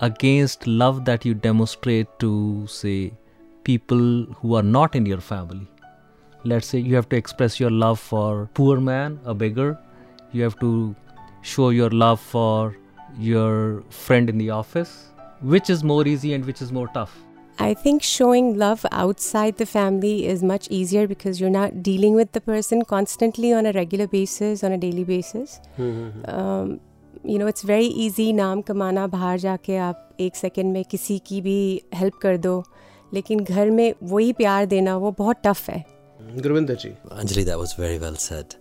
against 0.00 0.66
love 0.66 1.04
that 1.04 1.24
you 1.24 1.34
demonstrate 1.34 2.06
to, 2.20 2.66
say, 2.66 3.12
people 3.64 4.24
who 4.40 4.54
are 4.54 4.62
not 4.62 4.94
in 4.94 5.04
your 5.06 5.20
family? 5.20 5.66
Let's 6.44 6.66
say 6.66 6.78
you 6.78 6.94
have 6.94 7.08
to 7.08 7.16
express 7.16 7.58
your 7.58 7.70
love 7.70 7.98
for 7.98 8.48
poor 8.54 8.80
man, 8.80 9.18
a 9.24 9.34
beggar. 9.34 9.78
You 10.32 10.42
have 10.42 10.58
to 10.60 10.94
show 11.42 11.70
your 11.70 11.90
love 11.90 12.20
for 12.20 12.76
your 13.18 13.82
friend 13.90 14.28
in 14.28 14.38
the 14.38 14.50
office. 14.50 15.08
Which 15.40 15.70
is 15.70 15.82
more 15.82 16.06
easy 16.06 16.34
and 16.34 16.44
which 16.44 16.62
is 16.62 16.70
more 16.70 16.88
tough? 16.88 17.16
I 17.61 17.73
think 17.73 18.03
showing 18.03 18.57
love 18.57 18.85
outside 18.91 19.57
the 19.57 19.65
family 19.65 20.25
is 20.25 20.41
much 20.41 20.69
easier 20.69 21.07
because 21.07 21.41
you're 21.41 21.49
not 21.49 21.83
dealing 21.83 22.13
with 22.15 22.31
the 22.31 22.39
person 22.41 22.83
constantly 22.83 23.51
on 23.51 23.65
a 23.65 23.73
regular 23.73 24.07
basis, 24.07 24.63
on 24.63 24.71
a 24.71 24.77
daily 24.77 25.03
basis. 25.03 25.59
Um, 26.25 26.79
you 27.23 27.37
know, 27.37 27.47
it's 27.47 27.63
very 27.63 27.87
easy 28.05 28.31
नाम 28.33 28.61
कमाना 28.61 29.07
बाहर 29.07 29.39
जाके 29.39 29.75
आप 29.77 30.17
एक 30.19 30.35
second 30.35 30.73
में 30.73 30.83
किसी 30.91 31.17
की 31.25 31.41
भी 31.41 31.59
हेल्प 31.95 32.13
कर 32.21 32.37
दो 32.37 32.63
लेकिन 33.13 33.39
घर 33.39 33.69
में 33.69 33.93
वही 34.03 34.31
प्यार 34.33 34.65
देना 34.73 34.95
वो 34.97 35.11
बहुत 35.17 35.41
टफ 35.45 35.69
है 35.69 35.83
गुरविंदर 36.21 36.75
जी 36.75 36.93
Anjali, 37.11 37.45
that 37.45 37.59
was 37.59 37.73
very 37.73 37.99
well 37.99 38.15
said. 38.15 38.55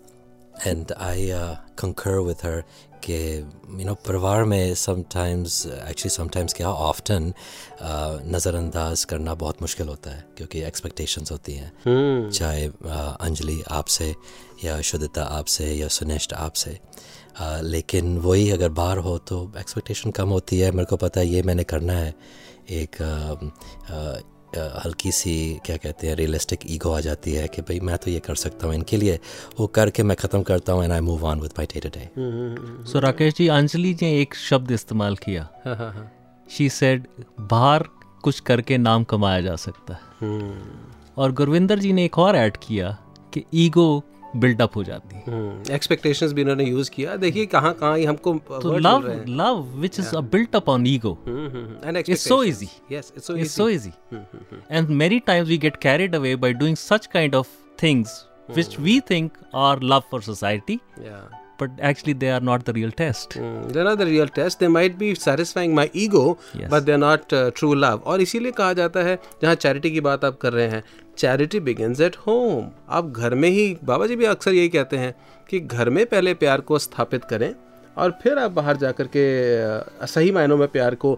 And 0.67 0.93
I 0.99 1.31
uh, 1.31 1.57
concur 1.77 2.21
with 2.23 2.41
her 2.41 2.65
कि 3.10 3.48
you 3.76 3.86
know 3.86 3.96
परिवार 4.08 4.44
में 4.44 4.76
समटाइम्स 4.76 5.66
एक्चुअली 5.66 6.10
समटाइम्स 6.10 6.54
क्या 6.54 6.68
often 6.68 7.22
uh, 7.22 8.34
नज़रअंदाज 8.36 9.04
करना 9.04 9.34
बहुत 9.34 9.62
मुश्किल 9.62 9.88
होता 9.88 10.12
है 10.12 10.26
क्योंकि 10.38 10.62
एक्सपेक्टेशंस 10.62 11.32
होती 11.32 11.54
हैं। 11.54 11.72
हम्म। 11.86 12.32
चाहे 12.32 12.70
uh, 12.70 13.16
अंजलि 13.22 13.64
आपसे 13.72 14.16
या 14.64 14.82
शुद्धता 14.82 15.24
आपसे 15.24 15.74
या 15.74 15.88
सुनिष्ठ 15.88 16.34
आपसे। 16.34 16.80
Uh, 17.42 17.62
लेकिन 17.62 18.18
वही 18.18 18.50
अगर 18.50 18.70
बाहर 18.70 18.98
हो 18.98 19.18
तो 19.18 19.52
एक्सपेक्टेशन 19.60 20.12
कम 20.12 20.30
होती 20.30 20.60
है। 20.60 20.72
मेरे 20.72 20.86
को 20.86 20.98
पता 20.98 21.20
है 21.20 21.28
ये 21.28 21.42
मैंने 21.42 21.64
करना 21.64 21.94
है। 21.94 22.16
एक 22.70 22.96
uh, 22.96 24.33
हल्की 24.58 25.12
सी 25.12 25.62
क्या 25.66 25.78
कहते 25.78 26.08
हैं 26.08 26.16
रियलिस्टिक 26.16 26.60
ईगो 26.66 26.92
आ 26.92 27.00
जाती 27.00 27.34
है 27.34 27.48
कि 27.48 27.62
भाई 27.62 27.80
मैं 27.80 27.98
तो 27.98 28.12
ये 28.12 28.20
कर 28.20 28.36
सकता 28.36 28.68
हूँ 28.68 28.76
इनके 28.76 28.98
लिए 28.98 29.20
वो 29.60 29.68
करके 29.68 30.04
मैं 30.04 30.16
ख़त्म 30.16 30.42
करता 30.42 30.74
हूँ 30.74 30.84
and 30.84 30.94
I 30.94 31.00
move 31.00 31.26
on 31.26 31.40
with 31.40 31.52
my 31.60 31.66
day 31.66 31.80
to 31.80 31.90
day 31.90 32.10
so 32.92 33.00
Rakesh 33.00 33.34
ji 33.34 33.48
Anjali 33.48 33.94
ने 34.02 34.22
एक 34.22 34.36
शब्द 34.36 34.72
इस्तेमाल 34.72 35.16
किया। 35.16 35.50
हाँ 35.66 35.76
हाँ 35.76 35.92
हाँ। 35.94 36.12
शी 36.50 36.70
सेड 36.70 37.08
बाहर 37.40 37.84
कुछ 38.24 38.40
करके 38.40 38.78
नाम 38.78 39.04
कमाया 39.04 39.42
जा 39.42 39.56
सकता 39.56 39.94
है। 39.94 40.00
hmm. 40.00 41.18
और 41.18 41.32
गुरविंदर 41.32 41.80
जी 41.80 41.94
ने 41.94 42.06
एक 42.06 42.20
और 42.20 42.36
ऐड 42.36 42.58
किया 42.58 42.98
कि 43.34 43.44
ईगो 43.54 44.04
बिल्टअप 44.36 44.76
हो 44.76 44.84
जाती 44.84 45.16
है। 45.16 45.24
हम्म, 45.28 45.74
एक्सपेक्टेशन 45.74 46.34
भी 46.34 46.42
इन्होंने 46.42 46.64
यूज़ 46.64 46.90
किया। 46.92 47.16
देखिए 47.16 47.46
कहाँ 47.46 47.74
कहाँ 47.74 48.00
हमको 48.00 48.34
up 50.56 50.70
on 50.70 50.88
ego 50.88 51.18
it's 52.00 52.28
so 52.28 52.44
easy 52.44 52.70
so 53.48 53.70
easy 53.70 53.92
and 54.72 54.90
many 54.90 55.20
times 55.20 55.50
we 55.50 55.58
get 55.58 55.76
carried 55.76 56.16
away 56.16 56.36
by 56.36 56.54
doing 56.54 56.78
such 56.78 57.06
kind 57.06 57.36
of 57.36 57.48
things 57.84 58.24
which 58.56 58.80
we 58.80 59.00
think 59.10 59.38
are 59.56 59.82
love 59.84 60.04
for 60.12 60.22
society 60.22 60.80
but 61.60 61.72
actually 61.82 62.14
they 62.14 62.30
are 62.32 62.40
not 62.42 62.66
the 62.66 62.74
real 62.74 62.92
test. 62.92 63.32
Mm, 63.32 63.72
they're 63.72 63.84
not 63.84 63.98
the 63.98 64.06
real 64.06 64.28
test. 64.28 64.60
They 64.60 64.68
might 64.68 64.98
be 64.98 65.14
satisfying 65.16 65.76
my 65.76 65.90
ego, 65.94 66.38
Yes. 66.54 66.70
but 66.70 66.86
they're 66.86 67.04
not 67.06 67.34
uh, 67.34 67.52
true 67.52 67.74
love. 67.76 68.02
और 68.04 68.22
इसीलिए 68.22 68.52
कहा 68.52 68.74
जाता 68.74 69.04
है 69.04 69.18
जहाँ 69.42 69.56
charity 69.56 69.92
की 69.92 70.02
बात 70.08 70.26
आप 70.26 70.38
कर 70.42 70.54
रहे 70.54 70.68
हैं 70.68 70.84
चैरिटी 71.18 71.60
बिगिनस 71.60 72.02
एट 72.02 72.16
होम 72.28 72.70
आप 73.00 73.12
घर 73.12 73.36
में 73.36 73.50
ही 73.50 73.66
बाबा 73.86 74.08
जी 74.08 74.16
भी 74.16 74.26
अक्सर 74.26 74.54
यही 74.54 74.70
कहते 74.70 74.98
हैं 74.98 75.14
कि 75.50 75.60
घर 75.60 75.90
में 75.90 76.06
पहले 76.06 76.34
प्यार 76.44 76.62
को 76.72 76.80
स्थापित 76.80 77.24
करें 77.30 77.54
और 77.98 78.12
फिर 78.24 78.40
आप 78.40 78.52
बाहर 78.52 78.78
जा 78.78 78.92
कर 79.00 79.08
के 79.16 79.26
सही 80.08 80.32
मायनों 80.32 80.58
में 80.58 80.68
प्यार 80.68 80.96
को 81.06 81.18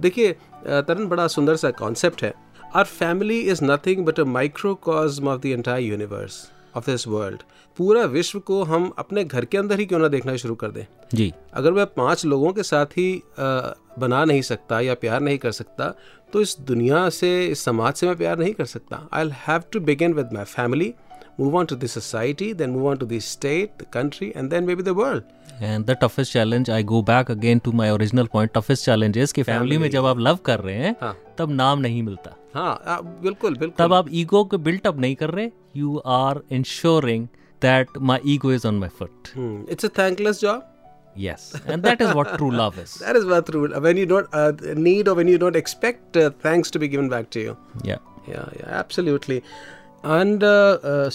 देखिए 0.00 0.32
तरन 0.66 1.06
बड़ा 1.08 1.26
सुंदर 1.36 1.56
सा 1.56 1.70
कॉन्सेप्ट 1.84 2.22
है 2.24 2.32
our 2.76 2.84
family 2.84 3.40
is 3.50 3.64
nothing 3.64 4.04
but 4.06 4.20
a 4.20 4.24
microcosm 4.38 5.28
of 5.28 5.40
the 5.40 5.46
entire 5.46 5.82
universe 5.82 6.44
of 6.76 6.90
this 6.90 7.06
world 7.08 7.42
पूरा 7.76 8.04
विश्व 8.04 8.38
को 8.40 8.62
हम 8.64 8.92
अपने 8.98 9.24
घर 9.24 9.44
के 9.44 9.58
अंदर 9.58 9.78
ही 9.78 9.86
क्यों 9.86 9.98
ना 9.98 10.08
देखना 10.08 10.36
शुरू 10.36 10.54
कर 10.54 10.70
दें? 10.70 10.84
जी। 11.14 11.32
अगर 11.54 11.72
मैं 11.72 11.86
पाँच 11.86 12.24
लोगों 12.24 12.52
के 12.52 12.62
साथ 12.62 12.98
ही 12.98 13.22
बना 13.98 14.24
नहीं 14.24 14.42
सकता 14.42 14.80
या 14.80 14.94
प्यार 14.94 15.20
नहीं 15.20 15.38
कर 15.38 15.52
सकता 15.52 15.94
तो 16.32 16.40
इस 16.40 16.56
दुनिया 16.60 17.08
से 17.10 17.30
इस 17.46 17.64
समाज 17.64 17.94
से 17.94 18.06
मैं 18.06 18.16
प्यार 18.16 18.38
नहीं 18.38 18.52
कर 18.54 18.64
सकता। 18.64 19.08
I 19.12 19.30
have 19.48 19.62
to 19.72 19.80
begin 19.80 20.14
with 20.14 20.32
my 20.32 20.44
family 20.44 20.92
Move 21.39 21.55
on 21.57 21.65
to 21.65 21.75
the 21.75 21.85
society 21.85 22.53
then 22.53 22.69
move 22.69 22.87
on 22.89 22.97
to 22.97 23.05
the 23.05 23.19
state 23.27 23.81
the 23.81 23.85
country 23.93 24.31
and 24.35 24.49
then 24.49 24.63
maybe 24.75 24.83
the 24.83 24.95
world 25.03 25.23
And 25.63 25.85
the 25.85 25.95
toughest 25.95 26.33
challenge, 26.33 26.69
I 26.69 26.81
go 26.81 26.99
back 27.07 27.27
again 27.29 27.59
to 27.65 27.71
my 27.71 27.87
original 27.95 28.27
point. 28.27 28.51
Toughest 28.53 28.85
challenge 28.85 29.17
is 29.23 29.31
कि 29.31 29.43
family 29.43 29.77
में 29.77 29.89
जब 29.89 30.05
आप 30.05 30.19
love 30.19 30.39
कर 30.45 30.59
रहे 30.59 30.75
हैं 30.75 30.95
हाँ। 31.01 31.15
तब 31.37 31.51
नाम 31.51 31.79
नहीं 31.79 32.01
मिलता 32.03 32.35
हाँ 32.55 32.81
आ, 32.87 32.99
बिल्कुल 33.01 33.55
तब 33.55 33.59
बिल्कुल 33.59 33.93
आप 33.93 34.07
ईगो 34.21 34.43
को 34.43 34.57
बिल्ट 34.57 34.87
अप 34.87 34.99
नहीं 34.99 35.15
कर 35.15 35.29
रहे 35.29 35.49
you 35.77 35.97
are 36.15 36.41
ensuring 36.51 37.27
that 37.61 37.97
my 38.09 38.33
ego 38.33 38.53
is 38.53 38.65
on 38.65 38.79
my 38.79 38.89
foot 38.99 39.29
it's 39.71 39.85
a 39.85 39.89
thankless 39.99 40.41
job 40.41 40.67
yes 41.15 41.41
and 41.73 41.85
that 41.85 42.01
is 42.03 42.11
what 42.17 42.29
true 42.35 42.49
love 42.57 42.77
is 42.81 42.91
That 42.99 43.17
is 43.19 43.25
what 43.31 43.49
true. 43.49 43.63
When 43.85 43.97
you 44.01 44.05
don't 44.11 44.37
uh, 44.41 44.51
need 44.85 45.09
or 45.13 45.15
when 45.17 45.31
you 45.31 45.39
don't 45.41 45.57
expect 45.61 46.19
uh, 46.21 46.29
thanks 46.45 46.71
to 46.75 46.81
be 46.83 46.89
given 46.93 47.09
back 47.13 47.27
to 47.35 47.43
you. 47.47 47.55
yeah 47.89 48.07
Yeah, 48.27 48.49
yeah, 48.57 48.69
absolutely. 48.79 49.43
And 50.06 50.44
uh, 50.44 50.78
uh, 50.84 51.10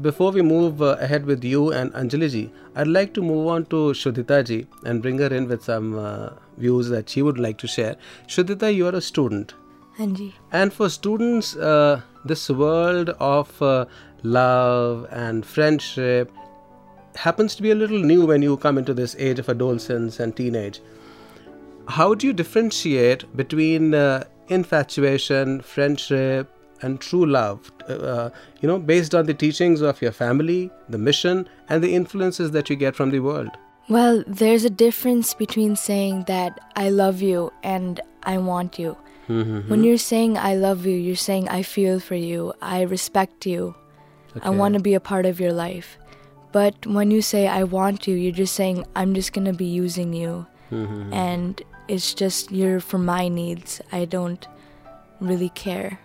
before 0.00 0.30
we 0.30 0.42
move 0.42 0.80
uh, 0.80 0.96
ahead 1.00 1.26
with 1.26 1.42
you 1.42 1.72
and 1.72 1.92
Anjaliji, 1.92 2.52
I'd 2.76 2.86
like 2.86 3.12
to 3.14 3.22
move 3.22 3.48
on 3.48 3.66
to 3.66 3.76
Shudhita 4.00 4.44
ji 4.44 4.66
and 4.84 5.02
bring 5.02 5.18
her 5.18 5.26
in 5.26 5.48
with 5.48 5.64
some 5.64 5.98
uh, 5.98 6.30
views 6.56 6.88
that 6.90 7.08
she 7.08 7.22
would 7.22 7.40
like 7.40 7.58
to 7.58 7.66
share. 7.66 7.96
Shudita, 8.28 8.72
you 8.72 8.86
are 8.86 8.94
a 8.94 9.00
student. 9.00 9.54
जी 9.98 10.32
And 10.52 10.72
for 10.72 10.88
students, 10.88 11.56
uh, 11.56 12.00
this 12.24 12.48
world 12.48 13.10
of 13.18 13.60
uh, 13.60 13.86
love 14.22 15.08
and 15.10 15.44
friendship, 15.44 16.30
happens 17.16 17.56
to 17.56 17.62
be 17.62 17.72
a 17.72 17.74
little 17.74 17.98
new 17.98 18.24
when 18.24 18.42
you 18.42 18.56
come 18.56 18.78
into 18.78 18.94
this 18.94 19.16
age 19.18 19.40
of 19.40 19.48
adolescence 19.48 20.20
and 20.20 20.36
teenage. 20.36 20.80
How 21.88 22.14
do 22.14 22.28
you 22.28 22.32
differentiate 22.32 23.36
between 23.36 23.94
uh, 23.94 24.24
infatuation, 24.48 25.60
friendship, 25.60 26.53
and 26.82 27.00
true 27.00 27.26
love? 27.26 27.72
Uh, 27.88 27.92
uh, 27.92 28.30
you 28.60 28.68
know, 28.68 28.78
based 28.78 29.14
on 29.14 29.26
the 29.26 29.34
teachings 29.34 29.80
of 29.80 30.00
your 30.02 30.12
family, 30.12 30.70
the 30.88 30.98
mission, 30.98 31.48
and 31.68 31.82
the 31.82 31.94
influences 31.94 32.50
that 32.52 32.70
you 32.70 32.76
get 32.76 32.96
from 32.96 33.10
the 33.10 33.20
world. 33.20 33.50
Well, 33.88 34.24
there's 34.26 34.64
a 34.64 34.70
difference 34.70 35.34
between 35.34 35.76
saying 35.76 36.24
that 36.26 36.58
I 36.74 36.88
love 36.88 37.20
you 37.20 37.52
and 37.62 38.00
I 38.22 38.38
want 38.38 38.78
you. 38.78 38.96
Mm-hmm. 39.28 39.70
When 39.70 39.84
you're 39.84 39.98
saying 39.98 40.38
I 40.38 40.54
love 40.54 40.86
you, 40.86 40.96
you're 40.96 41.16
saying 41.16 41.48
I 41.48 41.62
feel 41.62 42.00
for 42.00 42.14
you, 42.14 42.52
I 42.60 42.82
respect 42.82 43.46
you, 43.46 43.74
I 44.42 44.50
want 44.50 44.74
to 44.74 44.80
be 44.80 44.94
a 44.94 45.00
part 45.00 45.26
of 45.26 45.38
your 45.38 45.52
life. 45.52 45.98
But 46.52 46.86
when 46.86 47.10
you 47.10 47.22
say 47.22 47.46
I 47.46 47.64
want 47.64 48.06
you, 48.06 48.14
you're 48.14 48.32
just 48.32 48.54
saying 48.54 48.86
I'm 48.94 49.14
just 49.14 49.32
going 49.32 49.46
to 49.46 49.52
be 49.52 49.66
using 49.66 50.12
you. 50.12 50.46
Mm-hmm. 50.70 51.12
And 51.12 51.62
it's 51.88 52.14
just 52.14 52.50
you're 52.50 52.80
for 52.80 52.98
my 52.98 53.28
needs. 53.28 53.80
I 53.92 54.04
don't 54.04 54.46
really 55.20 55.50
care. 55.50 55.98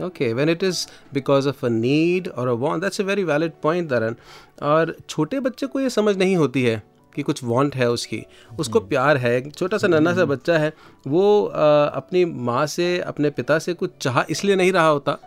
Okay, 0.00 0.32
when 0.32 0.48
it 0.48 0.62
is 0.62 0.86
because 1.12 1.46
of 1.46 1.62
a 1.62 1.70
need 1.70 2.28
or 2.36 2.48
a 2.48 2.54
want, 2.56 2.80
that's 2.82 2.98
a 2.98 3.04
very 3.04 3.22
valid 3.22 3.60
point, 3.62 3.88
Dharan. 3.88 4.14
और 4.62 4.94
छोटे 5.08 5.40
बच्चे 5.40 5.66
को 5.66 5.80
ये 5.80 5.90
समझ 5.90 6.16
नहीं 6.16 6.36
होती 6.36 6.62
है 6.62 6.82
कि 7.14 7.22
कुछ 7.22 7.42
वांट 7.44 7.74
है 7.76 7.90
उसकी। 7.90 8.22
उसको 8.60 8.80
प्यार 8.80 9.16
है 9.16 9.50
छोटा 9.50 9.78
सा 9.78 9.88
नन्हा 9.88 10.14
सा 10.14 10.24
बच्चा 10.24 10.58
है 10.58 10.72
वो 11.06 11.42
अ, 11.44 11.90
अपनी 11.94 12.24
माँ 12.24 12.66
से 12.66 12.98
अपने 12.98 13.30
पिता 13.30 13.58
से 13.58 13.74
कुछ 13.74 13.90
चाह 14.00 14.22
इसलिए 14.30 14.56
नहीं 14.56 14.72
रहा 14.72 14.86
होता 14.88 15.12
अ, 15.12 15.18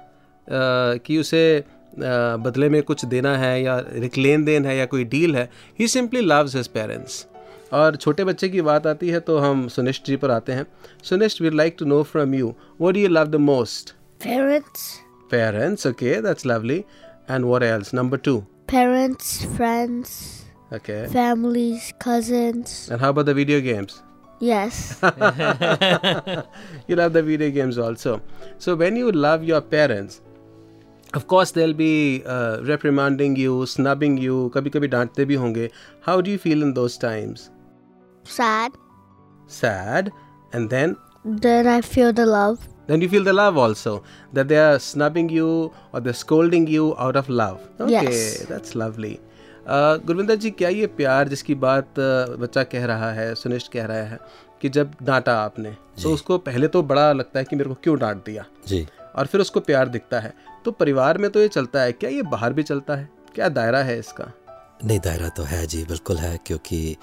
कि 1.05 1.17
उसे 1.17 1.59
अ, 1.59 1.63
बदले 2.45 2.69
में 2.69 2.81
कुछ 2.83 3.05
देना 3.05 3.37
है 3.37 3.61
या 3.63 3.77
एक 3.95 4.17
लेन 4.17 4.45
देन 4.45 4.65
है 4.65 4.77
या 4.77 4.85
कोई 4.85 5.03
डील 5.03 5.35
है। 5.35 5.49
He 5.79 5.87
simply 5.87 6.21
loves 6.21 6.55
his 6.55 6.67
parents 6.67 7.25
और 7.73 7.95
छोटे 7.95 8.23
बच्चे 8.23 8.49
की 8.49 8.61
बात 8.61 8.87
आती 8.87 9.09
है 9.09 9.19
तो 9.19 9.37
हम 9.37 9.67
सुनिश्ट 9.67 10.05
जी 10.05 10.15
पर 10.15 10.31
आते 10.31 10.51
हैं। 10.51 10.65
सुनिश्ट 11.03 11.41
we 11.41 11.49
like 11.49 11.75
to 11.79 11.85
know 11.85 12.01
from 12.03 12.33
you 12.33 12.53
do 12.81 12.99
you 12.99 13.09
love 13.09 13.31
the 13.35 13.43
most? 13.49 13.93
Parents. 14.19 15.01
Parents, 15.29 15.85
okay, 15.85 16.19
that's 16.19 16.45
lovely. 16.45 16.85
And 17.27 17.47
what 17.49 17.63
else? 17.63 17.93
Number 17.93 18.17
two. 18.17 18.45
Parents, 18.67 19.45
friends. 19.57 20.45
Okay. 20.71 21.07
Families, 21.07 21.93
cousins. 21.99 22.89
And 22.89 22.99
how 22.99 23.09
about 23.11 23.25
the 23.25 23.33
video 23.33 23.61
games? 23.61 24.01
Yes. 24.39 24.99
you 26.87 26.95
love 26.95 27.13
the 27.13 27.23
video 27.23 27.49
games 27.51 27.77
also. 27.77 28.21
So 28.57 28.75
when 28.75 28.95
you 28.95 29.11
love 29.11 29.43
your 29.43 29.61
parents, 29.61 30.21
of 31.13 31.27
course 31.27 31.51
they'll 31.51 31.73
be 31.73 32.23
uh, 32.25 32.61
reprimanding 32.63 33.35
you, 33.35 33.65
snubbing 33.65 34.17
you, 34.17 34.51
kabhi 34.53 34.69
kabhi 34.69 34.89
daante 34.89 35.25
bhi 35.25 35.37
honge. 35.37 35.71
How 36.01 36.19
do 36.21 36.31
you 36.31 36.37
feel 36.37 36.61
in 36.61 36.73
those 36.73 36.97
times? 36.97 37.49
Sad. 38.23 38.73
Sad. 39.47 40.11
And 40.51 40.69
then? 40.69 40.97
Then 41.23 41.67
I 41.67 41.81
feel 41.81 42.11
the 42.11 42.25
love. 42.25 42.67
Then 42.87 43.01
you 43.01 43.09
feel 43.09 43.23
the 43.23 43.33
love 43.33 43.57
also 43.57 43.93
that 44.33 44.47
they 44.47 44.57
are 44.57 44.79
snubbing 44.79 45.29
you 45.29 45.71
or 45.93 45.99
they're 45.99 46.21
scolding 46.21 46.67
you 46.67 46.95
out 46.97 47.15
of 47.15 47.29
love. 47.29 47.59
Okay 47.79 48.03
Yes. 48.03 48.45
that's 48.45 48.75
lovely. 48.75 49.13
Uh, 49.67 49.97
Gurvinder 50.07 50.35
ji 50.35 50.49
क्या 50.51 50.69
ये 50.69 50.87
प्यार 50.97 51.27
जिसकी 51.27 51.55
बात 51.61 51.99
बच्चा 52.39 52.63
कह 52.63 52.85
रहा 52.85 53.11
है 53.11 53.33
सुनिश्च 53.35 53.67
कह 53.73 53.85
रहा 53.85 54.03
है 54.09 54.19
कि 54.61 54.69
जब 54.69 54.91
डांटा 55.03 55.33
आपने 55.39 55.71
तो 56.03 56.11
उसको 56.13 56.37
पहले 56.45 56.67
तो 56.67 56.81
बड़ा 56.83 57.11
लगता 57.13 57.39
है 57.39 57.45
कि 57.45 57.55
मेरे 57.55 57.69
को 57.69 57.75
क्यों 57.83 57.97
डांट 57.99 58.23
दिया 58.25 58.45
जी 58.67 58.85
और 59.15 59.25
फिर 59.25 59.41
उसको 59.41 59.59
प्यार 59.59 59.89
दिखता 59.89 60.19
है 60.19 60.33
तो 60.65 60.71
परिवार 60.71 61.17
में 61.17 61.29
तो 61.31 61.39
ये 61.39 61.47
चलता 61.47 61.81
है 61.81 61.91
क्या 61.91 62.09
ये 62.09 62.21
बाहर 62.31 62.53
भी 62.53 62.63
चलता 62.63 62.95
है 62.95 63.09
क्या 63.35 63.49
दायरा 63.49 63.79
है 63.83 63.97
इसका 63.99 64.31
नहीं 64.83 64.99
दायरा 64.99 65.29
तो 65.37 65.43
है 65.43 65.65
जी 65.67 65.83
बिल्कुल 65.83 66.17
है 66.17 66.37
क्योंकि 66.45 66.95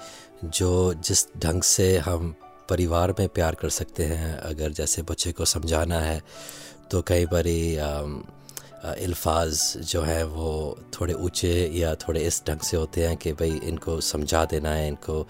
जो 0.45 0.71
जिस 0.93 1.27
ढंग 1.37 1.61
से 1.63 1.97
हम 1.97 2.33
परिवार 2.69 3.13
में 3.19 3.27
प्यार 3.29 3.55
कर 3.55 3.69
सकते 3.71 4.03
हैं। 4.05 4.35
अगर 4.35 4.71
जैसे 4.71 5.01
बच्चे 5.03 5.31
को 5.31 5.45
समझाना 5.47 5.99
है 6.01 6.21
तो 6.91 7.01
कई 7.01 7.25
बारी 7.25 7.75
अल्फाज 8.83 9.59
जो 9.81 10.01
हैं 10.01 10.23
वो 10.23 10.77
थोड़े 10.93 11.13
ऊँचे 11.15 11.51
या 11.73 11.93
थोड़े 11.97 12.21
इस 12.21 12.41
ढंग 12.47 12.59
से 12.59 12.77
होते 12.77 13.05
हैं 13.07 13.15
कि 13.17 13.31
भाई 13.33 13.59
इनको 13.63 13.99
समझा 14.01 14.43
देना 14.45 14.69
है 14.69 14.87
इनको 14.87 15.21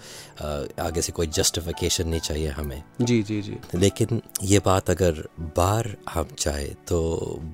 आगे 0.80 1.02
से 1.02 1.12
कोई 1.12 1.26
जस्टिफिकेशन 1.28 2.08
नहीं 2.08 2.20
चाहिए 2.20 2.48
हमें। 2.48 2.82
जी 3.00 3.22
जी 3.22 3.40
जी। 3.42 3.58
लेकिन 3.74 4.22
ये 4.42 4.58
बात 4.58 4.90
अगर 4.90 5.22
बाहर 5.56 5.94
हम 6.10 6.34
चाहे 6.38 6.66
तो 6.88 6.98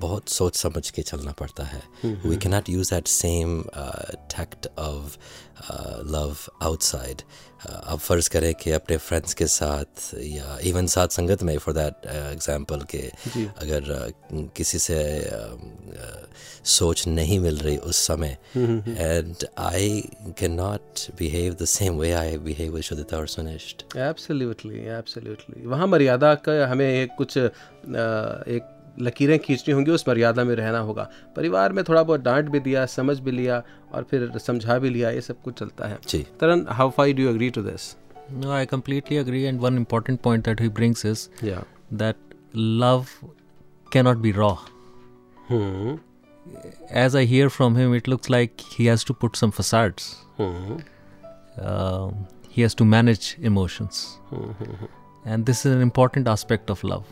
बहुत 0.00 0.28
सोच 0.28 0.56
समझ 0.56 0.88
के 0.90 1.02
चलना 1.02 1.32
पड़ता 1.32 1.64
है। 1.64 1.82
We 2.04 2.36
cannot 2.36 2.68
use 2.68 2.94
that 2.94 3.06
same 3.08 3.62
tact 4.36 4.68
of 4.78 5.18
love 6.08 6.36
outside 6.62 7.22
अब 7.68 7.98
फ़र्ज़ 7.98 8.28
करें 8.30 8.52
कि 8.62 8.70
अपने 8.72 8.96
फ्रेंड्स 8.96 9.34
के 9.40 9.46
साथ 9.54 10.14
या 10.22 10.56
इवन 10.68 10.86
साथ 10.94 11.08
संगत 11.18 11.42
में 11.48 11.56
फॉर 11.64 11.74
दैट 11.74 12.06
एग्जांपल 12.14 12.82
के 12.94 13.02
अगर 13.64 13.90
uh, 13.98 14.42
किसी 14.56 14.78
से 14.78 14.96
um, 15.38 15.66
uh, 15.96 16.28
सोच 16.76 17.06
नहीं 17.08 17.38
मिल 17.40 17.56
रही 17.58 17.76
उस 17.90 17.96
समय 18.06 18.36
and 18.56 19.44
I 19.58 20.02
can 20.38 20.52
not 20.54 21.00
behave 21.18 21.54
the 21.60 21.64
same 21.74 21.98
way 21.98 22.10
I 22.22 22.36
behave 22.48 22.72
with 22.74 22.82
Shuddhita 22.84 23.16
और 23.18 23.28
एब्सोल्युटली 24.08 24.84
एब्सोल्युटली 24.98 25.66
वहाँ 25.66 25.86
मर्यादा 25.86 26.34
का 26.48 26.66
हमें 26.70 26.88
एक 26.90 27.14
कुछ 27.18 27.38
अ, 27.38 27.48
एक 28.56 28.76
लकीरें 28.98 29.38
खींचनी 29.38 29.74
होंगी 29.74 29.90
उस 29.90 30.04
मर्यादा 30.08 30.44
में 30.44 30.54
रहना 30.56 30.78
होगा। 30.78 31.08
परिवार 31.36 31.72
में 31.72 31.82
थोड़ा 31.84 32.02
बहुत 32.02 32.20
डांट 32.20 32.48
भी 32.50 32.60
दिया 32.60 32.84
समझ 32.88 33.18
भी 33.18 33.30
लिया 33.30 33.62
और 33.92 34.02
फिर 34.10 34.38
समझा 34.38 34.78
भी 34.78 34.90
लिया 34.90 35.10
ये 35.10 35.20
सब 35.20 35.40
कुछ 35.42 35.58
चलता 35.58 35.88
है। 35.88 35.98
जी। 36.08 36.18
Taran 36.40 36.66
how 36.70 36.90
far 36.90 37.12
do 37.12 37.28
agree 37.28 37.50
to 37.50 37.62
this 37.62 37.94
no 38.32 38.50
I 38.52 38.66
completely 38.66 39.16
agree 39.16 39.42
and 39.42 39.60
one 39.60 39.76
important 39.76 40.20
point 40.20 40.44
that 40.44 40.60
he 40.60 40.68
brings 40.68 41.06
is 41.06 41.28
that 41.94 42.16
love 42.56 43.06
cannot 43.92 44.16
be 44.16 44.32
raw 44.32 44.54
as 47.04 47.16
I 47.16 47.26
hear 47.26 47.48
from 47.48 47.76
him 47.76 47.94
it 47.94 48.08
looks 48.08 48.30
like 48.30 48.56
he 48.78 48.86
has 48.86 49.06
to 49.06 49.14
put 49.14 49.36
some 49.36 49.50
facades 49.50 50.14
he 52.56 52.62
has 52.62 52.76
to 52.76 52.84
manage 52.84 53.34
emotions 53.40 54.06
and 55.26 55.44
this 55.44 55.66
is 55.66 55.74
an 55.74 55.82
important 55.82 56.28
aspect 56.28 56.70
of 56.70 56.86
love 56.86 57.04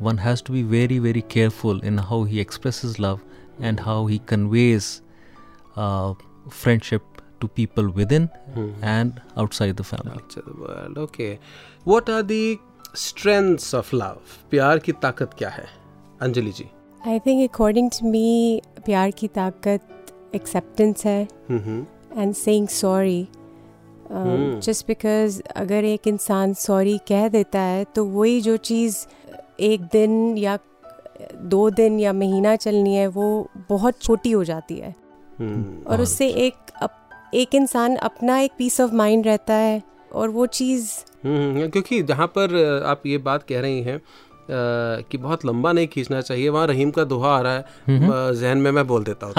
One 0.00 0.18
has 0.18 0.42
to 0.42 0.52
be 0.52 0.62
very, 0.62 0.98
very 0.98 1.22
careful 1.22 1.80
in 1.80 1.98
how 1.98 2.22
he 2.24 2.40
expresses 2.40 2.98
love 2.98 3.20
and 3.60 3.80
how 3.80 4.06
he 4.06 4.18
conveys 4.32 4.90
uh, 5.76 6.14
friendship 6.50 7.02
to 7.40 7.48
people 7.48 7.88
within 7.96 8.28
and 8.82 9.20
outside 9.36 9.76
the 9.76 9.84
family. 9.84 10.12
outside 10.20 10.44
the 10.46 10.54
world 10.60 10.96
okay 11.02 11.38
what 11.92 12.08
are 12.14 12.22
the 12.30 12.58
strengths 13.02 13.68
of 13.80 13.92
love 13.92 14.36
प्यार 14.50 14.78
की 14.86 14.92
ताकत 15.02 15.34
क्या 15.38 15.48
है 15.58 15.66
अंजलि 16.22 16.52
जी 16.60 16.68
I 17.14 17.18
think 17.26 17.42
according 17.48 17.90
to 17.98 18.08
me, 18.14 18.60
प्यार 18.86 19.10
की 19.18 19.28
ताकत 19.38 20.12
acceptance 20.36 21.04
है 21.06 21.22
हम्म 21.50 21.84
and 22.22 22.36
saying 22.36 22.66
sorry. 22.78 23.20
Um, 24.10 24.26
Hmm. 24.26 24.60
just 24.66 24.86
because 24.90 25.40
अगर 25.56 25.84
एक 25.84 26.06
इंसान 26.08 26.54
सॉरी 26.66 26.98
कह 27.08 27.28
देता 27.28 27.60
है 27.60 27.84
तो 27.94 28.04
वही 28.04 28.40
जो 28.40 28.56
चीज़ 28.70 28.96
एक 29.63 29.81
दिन 29.91 30.37
या 30.37 30.57
दो 31.53 31.69
दिन 31.69 31.99
या 31.99 32.13
महीना 32.13 32.55
चलनी 32.55 32.95
है 32.95 33.07
वो 33.07 33.25
बहुत 33.69 34.01
छोटी 34.01 34.31
हो 34.31 34.43
जाती 34.43 34.77
है। 34.77 34.93
हम्म 35.39 35.91
और 35.91 36.01
उससे 36.01 36.27
एक 36.45 36.71
अप, 36.81 36.91
एक 37.33 37.55
इंसान 37.55 37.95
अपना 38.09 38.39
एक 38.39 38.51
पीस 38.57 38.79
ऑफ़ 38.81 38.93
माइंड 38.95 39.25
रहता 39.27 39.53
है 39.53 39.81
और 40.11 40.29
वो 40.29 40.45
चीज़ 40.57 40.91
हम्म, 41.23 41.67
क्योंकि 41.69 42.01
जहाँ 42.03 42.27
पर 42.37 42.55
आप 42.87 43.05
ये 43.07 43.17
बात 43.27 43.43
कह 43.43 43.61
रही 43.61 43.81
हैं 43.81 44.01
कि 44.51 45.17
बहुत 45.17 45.45
लंबा 45.45 45.71
नहीं 45.71 45.87
खींचना 45.87 46.19
चाहिए 46.21 46.49
वहाँ 46.49 46.67
रहीम 46.67 46.89
का 46.91 47.03
दोहा 47.03 47.29
आ 47.35 47.39
रहा 47.41 47.53
है 47.53 48.35
जहन 48.35 48.57
में 48.57 48.71
मैं 48.71 48.85
बोल 48.87 49.03
देता 49.03 49.27
हूँ 49.27 49.33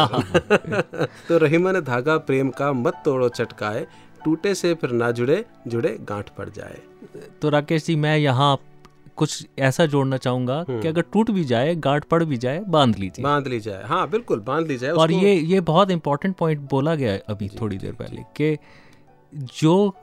तो 1.28 1.38
रहीमा 1.44 1.72
ने 1.72 1.80
धागा 1.80 2.16
प्रेम 2.28 2.50
का 2.58 2.72
मत 2.72 3.02
तोड़ो 3.04 3.28
चटकाए 3.28 3.86
टूटे 4.24 4.54
से 4.54 4.72
फिर 4.74 4.90
ना 4.92 5.10
जुड़े 5.10 5.44
जुड़े 5.68 5.96
गांठ 6.08 6.28
पड़ 6.38 6.48
जाए। 6.48 6.78
तो 7.42 7.48
राकेश 7.50 7.86
जी 7.86 7.96
मैं 7.96 8.16
यहाँ 8.18 8.54
कुछ 9.16 9.46
ऐसा 9.58 9.86
जोड़ना 9.86 10.16
चाहूँगा 10.16 10.62
कि 10.70 10.88
अगर 10.88 11.02
टूट 11.12 11.30
भी 11.30 11.44
जाए 11.44 11.74
गांठ 11.74 12.04
पड़ 12.04 12.22
भी 12.24 12.36
जाए 12.36 12.60
बाँध 12.68 12.96
लीजिए। 12.98 13.24
बाँध 13.24 13.46
ली 13.46 13.60
जाए। 13.60 13.82
हाँ 13.84 14.08
बिल्कुल 14.10 14.40
बाँध 14.40 14.66
ली 14.68 14.76
जाए 14.78 14.90
और 14.92 15.12
ये 15.12 15.34
ये 15.34 15.60
बहुत 15.68 15.90
इंपॉर्टेंट 15.90 16.36
पॉइंट 16.36 16.68
बोला 16.70 16.94
गया 16.94 17.12
है 17.12 17.22
अभी 17.28 17.48
थोड़ी 17.60 17.78
देर 17.78 17.92
पहले 17.92 18.22
कि 18.36 18.56
जो 19.58 19.94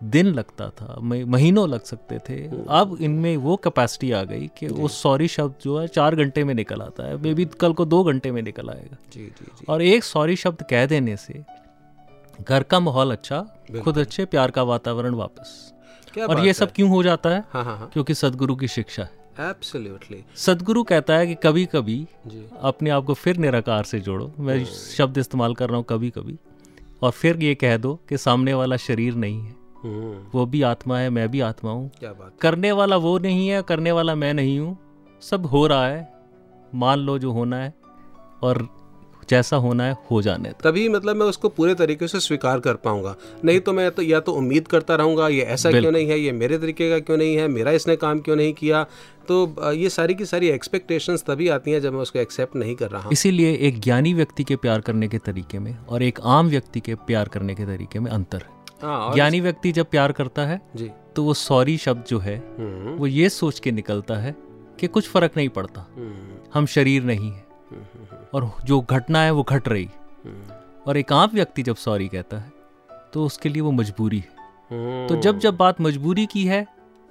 दिन 0.00 0.26
लगता 0.26 0.68
था 0.70 0.96
महीनों 1.00 1.68
लग 1.68 1.82
सकते 1.84 2.18
थे 2.18 2.36
अब 2.70 2.96
इनमें 3.00 3.36
वो 3.36 3.56
कैपेसिटी 3.56 4.10
आ 4.12 4.22
गई 4.24 4.50
कि 4.58 4.66
वो 4.66 4.88
सॉरी 4.88 5.28
शब्द 5.28 5.54
जो 5.62 5.78
है 5.78 5.86
चार 5.88 6.16
घंटे 6.16 6.44
में 6.44 6.54
निकल 6.54 6.82
आता 6.82 7.06
है। 7.06 7.16
मे 7.16 7.32
बी 7.34 7.44
कल 7.60 7.72
को 7.72 7.84
दो 7.84 8.02
घंटे 8.04 8.32
में 8.32 8.40
निकल 8.42 8.70
आएगा। 8.70 8.96
जी 9.12 9.20
जी 9.20 9.44
जी। 9.44 9.64
और 9.68 9.82
एक 9.82 10.04
सॉरी 10.04 10.36
शब्द 10.36 10.62
कह 10.70 10.86
देने 10.86 11.16
से 11.16 11.42
घर 12.40 12.62
का 12.62 12.80
माहौल 12.80 13.12
अच्छा 13.12 13.40
खुद 13.84 13.98
अच्छे 13.98 14.24
प्यार 14.24 14.50
का 14.50 14.62
वातावरण 14.62 15.14
वापस। 15.14 15.56
और 16.18 16.44
ये 16.46 16.52
सब 16.52 16.72
क्यों 16.72 16.88
हो 16.90 17.02
जाता 17.02 17.30
है? 17.30 17.44
हाँ 17.52 17.64
हाँ 17.64 17.76
हाँ। 17.78 17.88
क्योंकि 17.92 18.14
सदगुरु 18.14 18.56
की 18.56 18.68
शिक्षा 18.68 19.02
है। 19.02 19.16
एब्सोल्युटली 19.40 20.22
सदगुरु 20.36 20.82
कहता 20.82 21.14
है 21.14 21.26
कि 21.26 21.34
कभी 21.34 21.64
कभी 21.66 21.96
जी। 22.26 22.44
अपने 22.60 22.90
आप 22.90 23.04
को 23.04 23.14
फिर 23.14 23.36
निराकार 23.36 23.84
से 23.84 24.00
जोड़ो। 24.00 24.32
मैं 24.38 24.64
शब्द 24.64 25.18
इस्तेमाल 25.18 25.54
कर 25.54 25.68
रहा 25.68 25.76
हूँ 25.76 25.84
कभी 25.88 26.10
कभी 26.10 26.38
और 27.02 27.10
फिर 27.10 27.42
ये 27.42 27.54
कह 27.54 27.76
दो 27.76 27.94
कि 28.08 28.18
सामने 28.18 28.54
वाला 28.54 28.76
शरीर 28.76 29.14
नहीं 29.14 29.40
है। 29.42 29.56
हम्म, 29.84 30.26
वो 30.34 30.46
भी 30.46 30.62
आत्मा 30.62 30.98
है 30.98 31.10
मैं 31.10 31.28
भी 31.30 31.40
आत्मा 31.40 31.70
हूँ। 31.70 31.90
करने 32.40 32.72
वाला 32.72 32.96
वो 32.96 33.18
नहीं 33.18 33.48
है 33.48 33.62
करने 33.62 33.92
वाला 33.92 34.14
मैं 34.14 34.32
नहीं 34.34 34.58
हूँ। 34.58 34.76
सब 35.22 35.46
हो 35.46 35.66
रहा 35.66 35.86
है। 35.86 36.08
मान 36.74 36.98
लो 36.98 37.18
जो 37.18 37.32
होना 37.32 37.56
है। 37.56 37.74
और 38.42 38.68
जैसा 39.30 39.56
होना 39.56 39.84
है 39.84 39.96
हो 40.10 40.20
जाने 40.22 40.52
तभी 40.62 40.88
मतलब 40.88 41.16
मैं 41.16 41.26
उसको 41.26 41.48
पूरे 41.48 41.74
तरीके 41.74 42.08
से 42.08 42.20
स्वीकार 42.20 42.60
कर 42.60 42.74
पाऊँगा। 42.78 43.14
नहीं 43.44 43.60
तो 43.60 43.72
मैं 43.72 43.90
तो 43.90 44.02
या 44.02 44.20
तो 44.20 44.32
उम्मीद 44.32 44.68
करता 44.68 44.94
रहूँगा 44.94 45.28
ये 45.28 45.42
ऐसा 45.42 45.70
क्यों 45.70 45.92
नहीं 45.92 46.08
है 46.08 46.18
ये 46.20 46.32
मेरे 46.32 46.58
तरीके 46.58 46.90
का 46.90 46.98
क्यों 46.98 47.16
नहीं 47.16 47.36
है 47.36 47.48
मेरा 47.48 47.70
इसने 47.72 47.96
काम 47.96 48.20
क्यों 48.20 48.36
नहीं 48.36 48.52
किया? 48.52 48.82
तो 49.28 49.72
ये 49.72 49.88
सारी 49.90 50.14
की 50.14 50.24
सारी 50.24 50.48
एक्सपेक्टेशंस 50.48 51.24
तभी 51.26 51.48
आती 51.48 51.70
हैं 51.70 51.80
जब 51.80 51.92
मैं 51.92 52.00
उसको 52.00 52.18
एक्सेप्ट 52.18 52.56
नहीं 52.56 52.74
कर 52.76 52.90
रहा 52.90 53.02
हूँ। 53.02 53.12
इसीलिए 53.12 53.52
एक 53.68 53.80
ज्ञानी 53.80 54.12
व्यक्ति 54.14 54.44
के 54.44 54.56
प्यार 54.56 54.80
करने 54.80 55.08
के 55.08 55.18
तरीके 55.18 55.58
में 55.58 55.76
और 55.78 56.02
एक 56.02 56.20
आम 56.24 56.48
व्यक्ति 56.48 56.80
के 56.80 56.94
प्यार 57.06 57.28
करने 57.28 57.54
के 57.54 57.66
तरीके 57.66 58.00
में 58.00 58.10
अंतर 58.10 58.38
है। 58.38 58.56
हाँ 58.82 59.14
ज्ञानी 59.14 59.40
व्यक्ति 59.40 59.72
जब 59.72 59.86
प्यार 59.86 60.12
करता 60.12 60.46
है 60.46 60.60
जी। 60.76 60.90
तो 61.16 61.22
वो 61.24 61.34
सॉरी 61.34 61.76
शब्द 61.78 62.04
जो 62.08 62.18
है 62.18 62.36
हम्म, 62.58 62.96
वो 62.96 63.06
ये 63.06 63.28
सोच 63.28 63.58
के 63.60 63.72
निकलता 63.72 64.16
है 64.16 64.34
कि 64.80 64.86
कुछ 64.86 65.08
फ़र्क 65.08 65.36
नहीं 65.36 65.48
पड़ता। 65.48 65.86
हम्म, 65.96 66.36
हम 66.54 66.66
शरीर 66.66 67.02
नहीं 67.02 67.30
है। 67.30 67.46
और 68.34 68.52
जो 68.64 68.80
घटना 68.80 69.22
है 69.22 69.30
वो 69.30 69.42
घट 69.42 69.68
रही। 69.68 69.88
हम्म, 70.24 70.54
और 70.86 70.96
एक 70.96 71.12
आम 71.12 71.30
व्यक्ति 71.34 71.62
जब 71.62 71.76
सॉरी 71.76 72.08
कहता 72.08 72.38
है 72.38 72.52
तो 73.12 73.26
उसके 73.26 73.48
लिए 73.48 73.62
वो 73.62 73.70
मजबूरी 73.70 74.18
है। 74.18 74.28
हम्म, 74.70 75.08
तो 75.08 75.22
जब 75.22 75.38
जब 75.38 75.56
बात 75.56 75.80
मजबूरी 75.80 76.26
की 76.26 76.44
है 76.44 76.66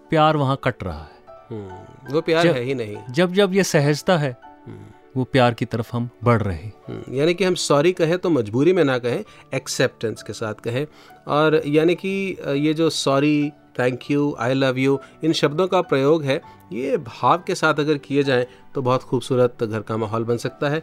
प्यार 0.09 0.37
वहाँ 0.37 0.59
कट 0.63 0.83
रहा 0.83 1.03
है। 1.03 1.37
हम्म, 1.51 2.13
वो 2.13 2.21
प्यार 2.21 2.43
जब- 2.43 2.55
है 2.55 2.63
ही 2.63 2.73
नहीं। 2.73 2.97
जब 3.11 3.33
जब 3.33 3.53
ये 3.53 3.63
सहजता 3.63 4.17
है 4.17 4.37
हम्म, 4.65 4.79
वो 5.17 5.23
प्यार 5.23 5.53
की 5.53 5.65
तरफ़ 5.65 5.89
हम 5.93 6.09
बढ़ 6.23 6.41
रहे 6.41 6.57
हैं। 6.57 6.73
हम्म, 6.87 7.15
यानी 7.15 7.33
कि 7.33 7.43
हम 7.43 7.55
सॉरी 7.55 7.91
कहें 7.91 8.17
तो 8.17 8.29
मजबूरी 8.29 8.73
में 8.73 8.83
ना 8.83 8.97
कहें 8.97 9.23
एक्सेप्टेंस 9.53 10.23
के 10.23 10.33
साथ 10.33 10.53
कहें। 10.53 10.87
और 11.27 11.61
यानी 11.65 11.95
कि 11.95 12.37
ये 12.47 12.73
जो 12.73 12.89
sorry 12.89 13.51
thank 13.79 14.09
you 14.11 14.35
I 14.39 14.53
love 14.53 14.77
you 14.77 14.99
इन 15.23 15.33
शब्दों 15.33 15.67
का 15.67 15.81
प्रयोग 15.91 16.23
है 16.23 16.41
ये 16.73 16.97
भाव 16.97 17.43
के 17.47 17.55
साथ 17.55 17.79
अगर 17.79 17.97
किए 17.97 18.23
जाएँ 18.23 18.45
तो 18.75 18.81
बहुत 18.81 19.03
खूबसूरत 19.03 19.63
घर 19.63 19.81
का 19.81 19.97
माहौल 19.97 20.23
बन 20.23 20.37
सकता 20.37 20.69
है। 20.69 20.81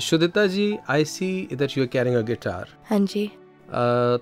Shuddhita 0.00 0.46
ji 0.46 0.76
I 0.90 1.04
see 1.04 1.48
that 1.52 1.76
you 1.78 1.86
carrying 1.92 2.16
a 2.16 2.20
guitar 2.26 2.68
हाँ 2.90 2.98
जी। 3.00 3.30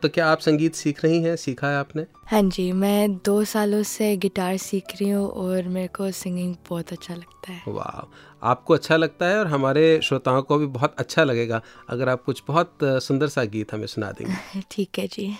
तो 0.03 0.09
क्या 0.09 0.27
आप 0.27 0.39
संगीत 0.41 0.75
सीख 0.75 1.05
रही 1.05 1.21
हैं? 1.23 1.35
सीखा 1.37 1.69
है 1.69 1.77
आपने? 1.77 2.05
हाँ 2.27 2.43
जी 2.43 2.71
मैं 2.73 3.15
दो 3.25 3.43
सालों 3.45 3.83
से 3.83 4.17
गिटार 4.17 4.57
सीख 4.57 4.95
रही 5.01 5.09
हूँ 5.11 5.29
और 5.29 5.69
मेरे 5.69 5.89
को 5.89 6.11
सिंगिंग 6.11 6.55
बहुत 6.69 6.93
अच्छा 6.93 7.15
लगता 7.15 7.53
है। 7.53 7.63
वाह 7.69 8.49
आपको 8.51 8.75
अच्छा 8.75 8.97
लगता 8.97 9.27
है 9.27 9.39
और 9.39 9.47
हमारे 9.47 10.01
श्रोताओं 10.03 10.43
को 10.43 10.59
भी 10.59 10.67
बहुत 10.79 10.95
अच्छा 10.99 11.25
लगेगा। 11.25 11.61
अगर 11.91 12.09
आप 12.09 12.23
कुछ 12.25 12.43
बहुत 12.49 12.79
सुंदर 12.83 13.29
सा 13.29 13.45
गीत 13.55 13.75
हमें 13.75 13.87
सुना 13.87 14.11
देंगे। 14.13 14.61
ठीक 14.71 14.99
है 14.99 15.07
जी। 15.07 15.35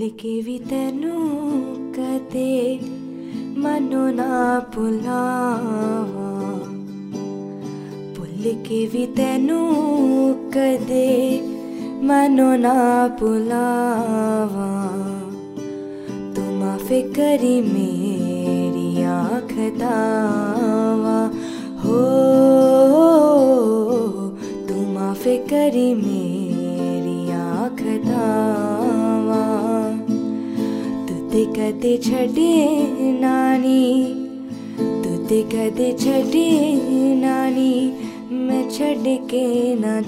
ਭੁੱਲ 0.00 0.10
ਕੇ 0.18 0.40
ਵੀ 0.40 0.56
ਤੈਨੂੰ 0.58 1.94
ਕਦੇ 1.94 2.78
ਮਨੋਂ 3.56 4.12
ਨਾ 4.12 4.60
ਭੁਲਾਵਾਂ। 4.74 6.54
ਭੁੱਲ 8.14 8.48
ਕੇ 8.64 8.78
ਵੀ 8.92 9.04
ਤੈਨੂੰ 9.06 9.66
ਕਦੇ 10.52 11.40
ਮਨੋਂ 12.02 12.56
ਨਾ 12.58 13.08
ਭੁਲਾਵਾਂ। 13.20 14.88
ਤੂੰ 16.34 16.54
ਮਾਫ 16.54 16.88
ਕਰੀ 17.16 17.60
ਮੇਰੀਆਂ 17.62 19.24
ਖਤਾਵਾਂ 19.48 21.28
ਹੋ, 21.84 22.00
ਤੂੰ 24.68 24.92
ਮਾਫ 24.94 25.28
ਕਰੀ 25.50 25.92
ਮੇਰੀਆਂ 25.94 27.68
ਖਤਾਵਾਂ 27.76 28.79
तुते 31.30 31.44
कदे 31.46 31.90
छडे 31.96 32.52
नानी 33.20 33.82
तुते 35.02 35.42
कदे 35.52 35.90
छडे 36.00 36.46
नानी 37.16 37.74
मैं 38.46 38.62
छड 38.70 39.06
मे 39.30 39.42
न 39.74 40.00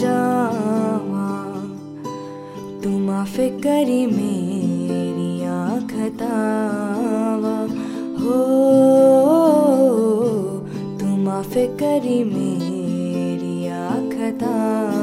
करी 3.63 4.07
मेरी 4.07 5.31
आँख 5.51 5.95
तावा। 6.23 7.55
हो 8.25 8.41
तू 10.99 11.17
माफ 11.23 11.55
करी 11.83 12.19
मेरी 12.25 13.55
आँख 13.79 14.19
तावा। 14.43 15.02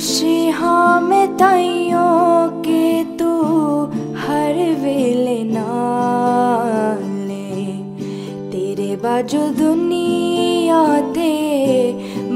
ਖੁਸ਼ੀ 0.00 0.50
ਹਾਂ 0.50 1.00
ਮੈਂ 1.00 1.26
ਤਾਈਓ 1.38 2.02
ਕਿ 2.62 3.04
ਤੂੰ 3.18 3.86
ਹਰ 4.16 4.54
ਵੇਲੇ 4.80 5.42
ਨਾਲੇ 5.44 6.86
ਤੇਰੇ 8.52 8.94
ਬਾਜੂ 8.96 9.40
ਦੁਨੀਆ 9.58 10.78
ਤੇ 11.14 11.32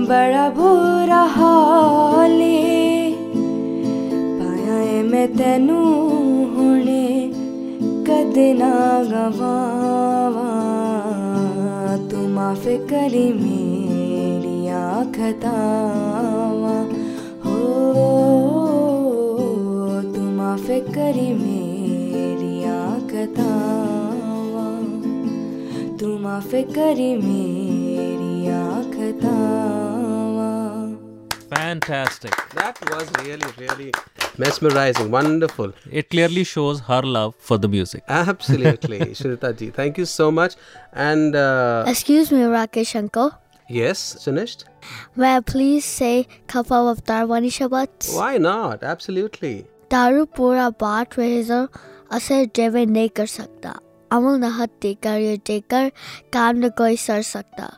ਬੜਾ 0.09 0.49
ਬੁਰਾ 0.51 1.23
ਹਾਲੇ 1.37 2.59
ਪਾਇਆ 4.39 5.03
ਮੈਂ 5.03 5.27
ਤੈਨੂੰ 5.39 5.87
ਹੁਣੇ 6.57 7.33
ਕਦੇ 8.07 8.53
ਨਾ 8.55 8.73
ਗਵਾਵਾਂ 9.05 10.49
ਤੂੰ 12.11 12.29
ਮਾਫ 12.31 12.69
ਕਰੀ 12.91 13.27
ਮੇਰੀਆਂ 13.33 15.05
ਖਤਾਵਾਂ 15.13 16.54
तू 25.99 26.19
Fantastic. 31.51 32.35
That 32.55 32.79
was 32.91 33.11
really, 33.23 33.47
really 33.59 33.93
mesmerizing. 34.39 35.11
Wonderful. 35.11 35.73
It 35.91 36.09
clearly 36.11 36.45
shows 36.45 36.81
her 36.81 37.03
love 37.03 37.35
for 37.39 37.59
the 37.59 37.69
music. 37.69 38.03
Absolutely. 38.09 38.99
Shridhar 39.21 39.53
ji, 39.59 39.71
thank 39.71 39.99
you 39.99 40.07
so 40.07 40.31
much. 40.31 40.57
And. 40.93 41.37
Uh, 41.37 41.85
Excuse 41.87 42.33
me, 42.33 42.39
Rakesh 42.39 42.97
uncle. 42.97 43.33
Yes, 43.69 44.25
finished. 44.25 44.65
May 45.17 45.37
I 45.37 45.41
please 45.41 45.85
say 45.85 46.27
couple 46.47 46.89
of 46.89 47.05
Darwani 47.05 47.51
Shabbats? 47.51 48.17
Why 48.17 48.39
not? 48.39 48.83
Absolutely. 48.83 49.67
दारू 49.91 50.25
पूरा 50.37 50.69
बाट 50.81 51.19
रहेगा 51.19 51.67
असर 52.13 52.45
जेवे 52.57 52.85
नहीं 52.87 53.09
कर 53.09 53.27
सकता। 53.27 53.81
अमल 54.11 54.39
नहत 54.39 54.71
देकर 54.83 55.19
ये 55.19 55.37
देकर 55.47 55.89
काम 56.33 56.57
न 56.57 56.69
कोई 56.69 56.97
सर 56.97 57.23
सकता. 57.23 57.71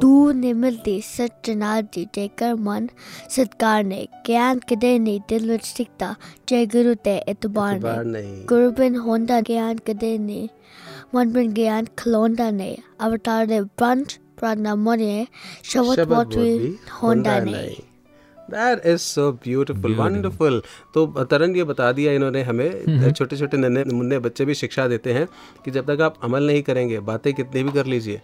दूर 0.00 0.34
निमिल 0.34 0.76
दी 0.84 1.00
सच्चना 1.00 1.80
दी 1.80 2.04
देकर 2.14 2.54
मन 2.54 2.88
सत्कार 3.30 3.84
ने 3.84 4.08
ज्ञान 4.26 4.60
कदे 4.70 4.98
नहीं 4.98 5.20
दिल 5.28 5.50
विच 5.50 5.64
सिकता 5.64 6.14
जय 6.48 6.66
गुरु 6.66 6.94
ते 6.94 7.16
इतबार 7.28 7.78
ने 7.78 7.96
नहीं। 8.12 8.46
गुरु 8.46 8.70
बिन 8.70 8.96
होंदा 8.96 9.40
ज्ञान 9.40 9.78
कदे 9.78 10.16
नहीं। 10.18 10.48
मन 11.14 11.32
बिन 11.32 11.52
ज्ञान 11.52 11.88
खलोंदा 11.98 12.50
नहीं। 12.50 12.76
अवतार 13.00 13.46
दे 13.46 13.60
बंद 13.80 14.12
प्रार्थना 14.38 14.74
मने 14.74 15.26
शब्द 15.64 16.00
बहुत 16.00 16.34
भी 16.36 16.78
होंदा 17.02 17.38
नहीं। 17.40 17.76
That 18.50 18.86
is 18.86 19.02
so 19.18 19.32
beautiful, 19.32 19.98
wonderful. 19.98 20.60
तो 20.94 21.24
तरन 21.24 21.56
ये 21.56 21.64
बता 21.64 21.92
दिया 21.92 22.12
इन्होंने 22.12 22.42
हमें 22.42 23.12
छोटे 23.12 23.36
छोटे 23.36 23.56
नन्हे 23.56 23.84
मुन्ने 23.84 24.18
बच्चे 24.18 24.44
भी 24.44 24.54
शिक्षा 24.54 24.88
देते 24.88 25.12
हैं 25.12 25.28
कि 25.64 25.70
जब 25.70 25.94
तक 25.94 26.00
आप 26.00 26.14
अमल 26.22 26.42
नहीं 26.42 26.62
करेंगे 26.62 27.00
बातें 27.00 27.34
कितनी 27.34 27.62
भी 27.62 27.72
कर 27.72 27.86
लीजिए 27.86 28.22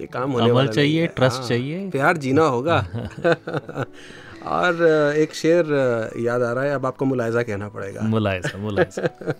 ये 0.00 0.06
काम 0.06 0.30
होने 0.30 0.44
अमल 0.44 0.52
वाला 0.52 0.70
चाहिए, 0.70 1.08
trust 1.08 1.32
हाँ, 1.32 1.48
चाहिए। 1.48 1.90
प्यार 1.90 2.16
जीना 2.16 2.42
होगा। 2.42 2.86
और 4.46 4.86
एक 5.16 5.34
शेर 5.34 5.66
याद 6.18 6.42
आ 6.42 6.52
रहा 6.52 6.64
है 6.64 6.74
अब 6.74 6.86
आपको 6.86 7.04
मुलायजा 7.04 7.42
कहना 7.42 7.68
पड़ेगा। 7.68 8.00
मुलायजा 8.00 8.58
मुलायजा। 8.58 9.34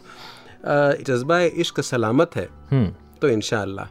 जज्बा 1.09 1.40
इश्क 1.40 1.81
सलामत 1.81 2.31
है 2.37 2.49
हम्म। 2.70 2.94
तो 3.22 3.29
इंशाअल्लाह। 3.29 3.87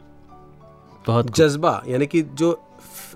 बहुत 1.06 1.36
जज्बा 1.36 1.82
यानी 1.88 2.06
कि 2.06 2.22
जो 2.22 2.65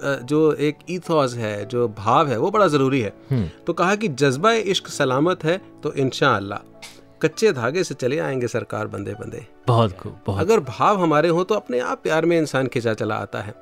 जो 0.03 0.53
एक 0.53 0.79
ईथॉस 0.91 1.35
है 1.37 1.65
जो 1.67 1.87
भाव 1.89 2.29
है 2.29 2.39
वो 2.39 2.51
बड़ा 2.51 2.67
ज़रूरी 2.69 3.01
है। 3.01 3.13
हम्म। 3.31 3.49
तो 3.67 3.73
कहा 3.73 3.95
कि 3.95 4.09
जज्बा 4.09 4.53
इश्क 4.53 4.89
सलामत 4.89 5.45
है 5.45 5.61
तो 5.83 5.93
इंशाअल्लाह 5.95 6.69
कच्चे 7.23 7.53
धागे 7.53 7.85
से 7.85 7.95
चले 7.95 8.19
आएँगे 8.19 8.49
सरकार 8.49 8.87
बंदे 8.87 9.15
बंदे 9.15 9.47
बहुत 9.69 9.93
खूब 9.93 10.21
बहुत 10.27 10.41
अगर 10.41 10.61
भाव 10.61 11.01
हमारे 11.03 11.29
हों 11.29 11.45
तो 11.45 11.55
अपने 11.55 11.81
आप 11.81 12.03
प्यार 12.03 12.27
में 12.27 12.37
इंसान 12.39 12.67
खिंचा 12.67 12.95
चला 12.95 13.15
आता 13.17 13.41
है। 13.41 13.55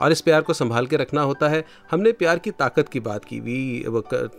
और 0.00 0.12
इस 0.12 0.20
प्यार 0.20 0.42
को 0.42 0.52
संभाल 0.52 0.86
के 0.86 0.96
रखना 0.96 1.22
होता 1.22 1.48
है। 1.48 1.64
हमने 1.90 2.12
प्यार 2.12 2.38
की 2.38 2.50
ताकत 2.50 2.88
की 2.88 3.00
बात 3.00 3.24
की। 3.24 3.40
We 3.40 3.84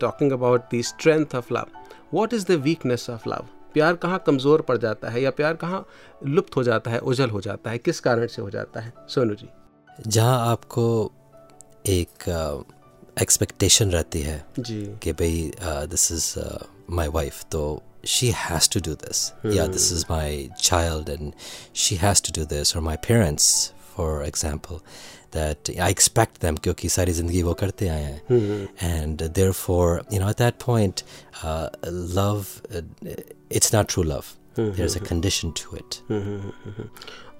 talking 0.02 0.32
about 0.32 0.76
the 0.76 0.82
strength 0.82 1.36
of 1.36 1.54
love 1.54 1.68
what 2.14 2.34
is 2.34 2.46
the 2.48 2.60
weakness 2.62 3.10
of 3.10 3.30
love 3.30 3.48
प्यार 3.74 3.96
कहाँ 3.96 4.24
कमज़ोर 4.28 4.62
पड़ 4.62 4.78
जाता 4.78 5.10
है 5.10 5.22
या 5.22 5.32
प्यार 5.32 5.54
कहाँ 5.56 5.86
लुप्त 6.26 6.56
हो 6.56 6.64
जाता 6.64 6.92
है 6.92 7.00
उजल 7.02 7.30
हो 7.30 7.42
जाता 7.42 7.72
है 7.72 7.78
किस 7.78 8.00
कारण 8.00 8.28
से 8.28 8.42
हो 8.42 8.50
जाता 8.50 8.80
है? 8.80 8.94
सोनू 9.10 9.36
जी। 9.36 9.50
जहाँ 10.08 10.48
आपको 10.48 11.12
एक 11.88 12.30
एक्सपेक्टेशन 13.22 13.88
uh, 13.88 13.94
रहती 13.94 14.22
है 14.22 14.46
कि 14.60 15.12
भाई 15.12 15.52
दिस 15.62 16.12
इज़ 16.12 16.34
माय 16.90 17.08
वाइफ 17.08 17.44
तो 17.52 17.82
she 18.08 18.30
has 18.32 18.70
to 18.74 18.80
do 18.80 18.94
this 18.94 19.32
या 19.46 19.68
this 19.68 19.92
is 19.94 20.06
my 20.12 20.48
child 20.60 21.10
and 21.10 21.32
she 21.76 21.96
has 21.96 22.22
to 22.24 22.40
do 22.40 22.46
this 22.46 22.76
और 22.76 22.82
my 22.82 22.96
parents 23.08 23.74
for 23.96 24.26
example 24.26 24.76
that 25.34 25.80
I 25.80 25.92
expect 25.92 26.42
them 26.42 26.56
क्योंकि 26.56 26.90
सारी 26.90 27.12
ज़िंदगी 27.12 27.44
वो 27.44 27.54
करते 27.54 27.88
आए 27.88 28.04
हैं। 28.04 28.68
And 28.84 29.22
there 29.22 29.52
for 29.52 30.04
you 30.14 30.20
know 30.20 30.30
at 30.30 30.38
that 30.38 30.54
point 30.66 31.02
love 31.86 32.46
it's 33.52 33.74
not 33.76 33.88
true 33.90 34.04
love 34.04 34.24
there 34.60 34.86
is 34.86 34.98
a 35.00 35.04
condition 35.04 35.52
to 35.52 35.78
it 35.78 35.96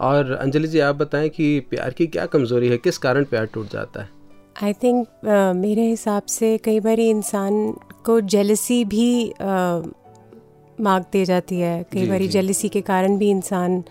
और 0.02 0.32
अंजलि 0.32 0.68
जी 0.68 0.80
आप 0.80 0.96
बताएँ 0.96 1.30
कि 1.30 1.60
प्यार 1.70 1.94
की 1.94 2.08
क्या 2.08 2.26
कमज़ोरी 2.26 2.70
है? 2.70 2.78
किस 2.78 2.98
कारण 2.98 3.24
प्यार 3.24 3.46
टूट 3.46 3.72
जाता 3.72 4.02
है? 4.02 4.10
आई 4.56 4.74
थिंक 4.74 5.08
uh, 5.08 5.56
मेरे 5.56 5.88
हिसाब 5.90 6.24
से 6.24 6.58
कई 6.58 6.80
बार 6.80 7.00
इंसान 7.00 7.54
को 8.06 8.20
जेलसी 8.22 8.84
भी 8.86 9.08
uh, 9.32 9.88
मार्क 10.78 11.06
दे 11.14 11.24
जाती 11.26 11.60
है। 11.60 11.84
कई 11.84 12.08
बार 12.10 12.22
जेलसी 12.28 12.70
के 12.70 12.82
कारण 12.82 13.18
भी 13.18 13.30
इंसान 13.30 13.82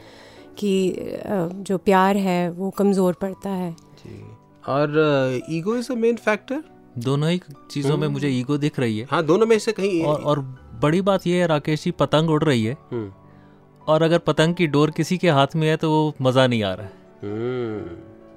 की 0.58 0.74
uh, 0.92 1.52
जो 1.62 1.78
प्यार 1.78 2.16
है 2.16 2.50
वो 2.50 2.70
कमज़ोर 2.70 3.14
पड़ता 3.20 3.50
है। 3.50 3.72
जी। 3.72 4.20
और 4.68 5.42
ego 5.50 5.76
is 5.76 5.92
a 5.92 5.94
main 5.94 6.16
factor 6.16 6.62
दोनों 6.98 7.30
ही 7.30 7.40
चीज़ों 7.70 7.96
में 7.96 8.06
मुझे 8.08 8.28
ईगो 8.28 8.56
दिख 8.58 8.78
रही 8.80 8.98
है। 8.98 9.06
हाँ 9.10 9.22
दोनों 9.26 9.46
में 9.46 9.58
से 9.58 9.72
कहीं 9.72 10.02
और 10.04 10.22
और 10.22 10.40
बड़ी 10.82 11.00
बात 11.00 11.26
यह 11.26 11.40
है 11.40 11.46
राकेश 11.46 11.84
जी 11.84 11.90
पतंग 11.90 12.30
उड़ 12.30 12.42
रही 12.44 12.64
है। 12.64 12.76
हम्म, 12.92 13.12
और 13.86 14.02
अगर 14.02 14.18
पतंग 14.18 14.54
की 14.54 14.66
डोर 14.66 14.90
किसी 14.90 15.18
के 15.18 15.30
हाथ 15.30 15.56
में 15.56 15.68
है 15.68 15.76
तो 15.76 15.90
वो 15.90 16.14
मज़ा 16.22 16.46
नहीं 16.46 16.62
आ 16.62 16.72
रहा 16.74 16.86
है। 16.86 16.92
हम्म, 17.22 17.96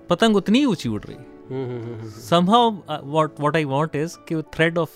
पतंग 0.09 0.35
उतनी 0.35 0.59
ही 0.59 0.65
ऊँची 0.65 0.89
उड़ 0.89 1.01
रही 1.01 1.15
है। 1.15 1.21
हम्म, 1.21 1.25
hmm, 1.25 1.31
hmm, 1.31 1.34
somehow 1.49 2.63
uh, 2.87 2.99
what 3.01 3.39
what 3.39 3.55
I 3.55 3.65
want 3.65 3.95
is 3.95 4.17
कि 4.29 4.43
thread 4.51 4.77
of 4.77 4.89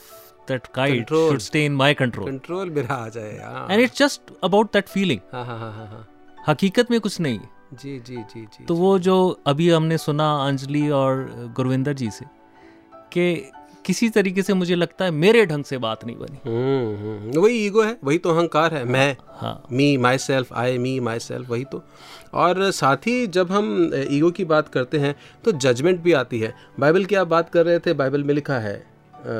that 0.48 0.72
kite 0.74 0.96
Control. 0.98 1.30
should 1.32 1.42
stay 1.42 1.66
in 1.66 1.76
my 1.76 1.94
control 1.94 2.28
control 2.28 2.70
मेरा 2.78 2.96
आ 2.96 3.10
जाए 3.10 3.38
हाँ 3.40 3.68
and 3.70 3.82
it's 3.82 3.98
just 4.02 4.32
about 4.44 4.72
that 4.78 4.90
feeling 4.90 5.22
हाँ 5.34 5.46
हाँ 5.46 5.60
हाँ 5.60 5.72
हाँ 5.74 5.88
हाँ 5.88 6.08
हकीकत 6.48 6.92
में 6.92 7.00
कुछ 7.02 7.20
नहीं 7.20 7.40
जी 7.74 8.00
जी 8.00 8.16
जी 8.34 8.42
जी 8.54 8.66
तो 8.66 8.76
वो 8.76 8.98
जो 9.08 9.16
अभी 9.48 9.70
हमने 9.70 9.98
सुना 9.98 10.32
अंजलि 10.48 10.90
और 11.00 11.26
गुरविंदर 11.56 11.94
जी 11.94 12.10
से 12.12 12.26
कि 13.14 13.26
किसी 13.86 14.10
तरीके 14.10 14.42
से 14.42 14.54
मुझे 14.54 14.76
लगता 14.76 15.06
है 15.06 15.12
मेरे 15.14 15.46
ढंग 15.46 15.64
से 15.64 15.78
बात 15.78 16.06
नहीं 16.06 16.16
बनी। 16.18 16.38
हम्म, 16.46 16.96
हम्म, 16.98 17.40
वही 17.40 17.66
ईगो 17.66 17.82
है 17.82 17.98
वही 18.04 18.18
तो 18.18 18.30
अहंकार 18.30 18.74
है 18.74 18.84
मैं 18.86 19.16
हाँ। 19.32 19.64
मी 19.72 19.96
my 19.98 20.18
self 20.18 20.54
I 20.54 20.78
me 20.78 21.00
my 21.00 21.20
self 21.20 21.50
वही 21.50 21.64
तो। 21.64 21.82
और 22.34 22.70
साथ 22.72 23.08
ही 23.08 23.26
जब 23.30 23.52
हम 23.52 23.92
ईगो 24.12 24.32
की 24.32 24.46
बात 24.46 24.68
करते 24.70 24.98
हैं 24.98 25.16
तो 25.46 25.52
जजमेंट 25.54 26.00
भी 26.02 26.14
आती 26.14 26.40
है। 26.40 26.54
बाइबल 26.80 27.06
की 27.06 27.16
आप 27.16 27.28
बात 27.28 27.50
कर 27.50 27.66
रहे 27.66 27.80
थे 27.80 27.94
बाइबल 27.96 28.24
में 28.24 28.34
लिखा 28.34 28.60
है 28.60 28.78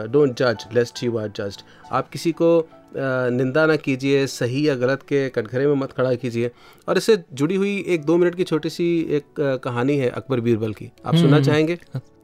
डोंट 0.08 0.36
जज 0.40 0.66
लेस्ट 0.74 1.04
यू 1.04 1.18
आर 1.18 1.28
जज्ड 1.38 1.62
आप 1.92 2.10
किसी 2.10 2.32
को 2.32 2.68
निंदा 2.96 3.66
ना 3.66 3.76
कीजिए 3.78 4.26
सही 4.28 4.68
या 4.68 4.76
गलत 4.76 5.02
के 5.04 5.28
कटघरे 5.30 5.68
में 5.68 5.74
मत 5.76 5.92
खड़ा 5.92 6.14
कीजिए। 6.16 6.52
और 6.88 6.98
इससे 6.98 7.18
जुड़ी 7.34 7.56
हुई 7.56 7.78
एक 7.88 8.06
दो 8.06 8.18
मिनट 8.18 8.36
की 8.36 8.44
छोटी 8.44 8.70
सी 8.70 8.88
एक 9.18 9.40
कहानी 9.64 9.98
है 9.98 10.10
अकबर 10.12 10.40
बीरबल 10.40 10.74
की। 10.74 10.90
आप 11.06 11.16
सुनना 11.16 11.40
चाहेंगे? 11.42 11.78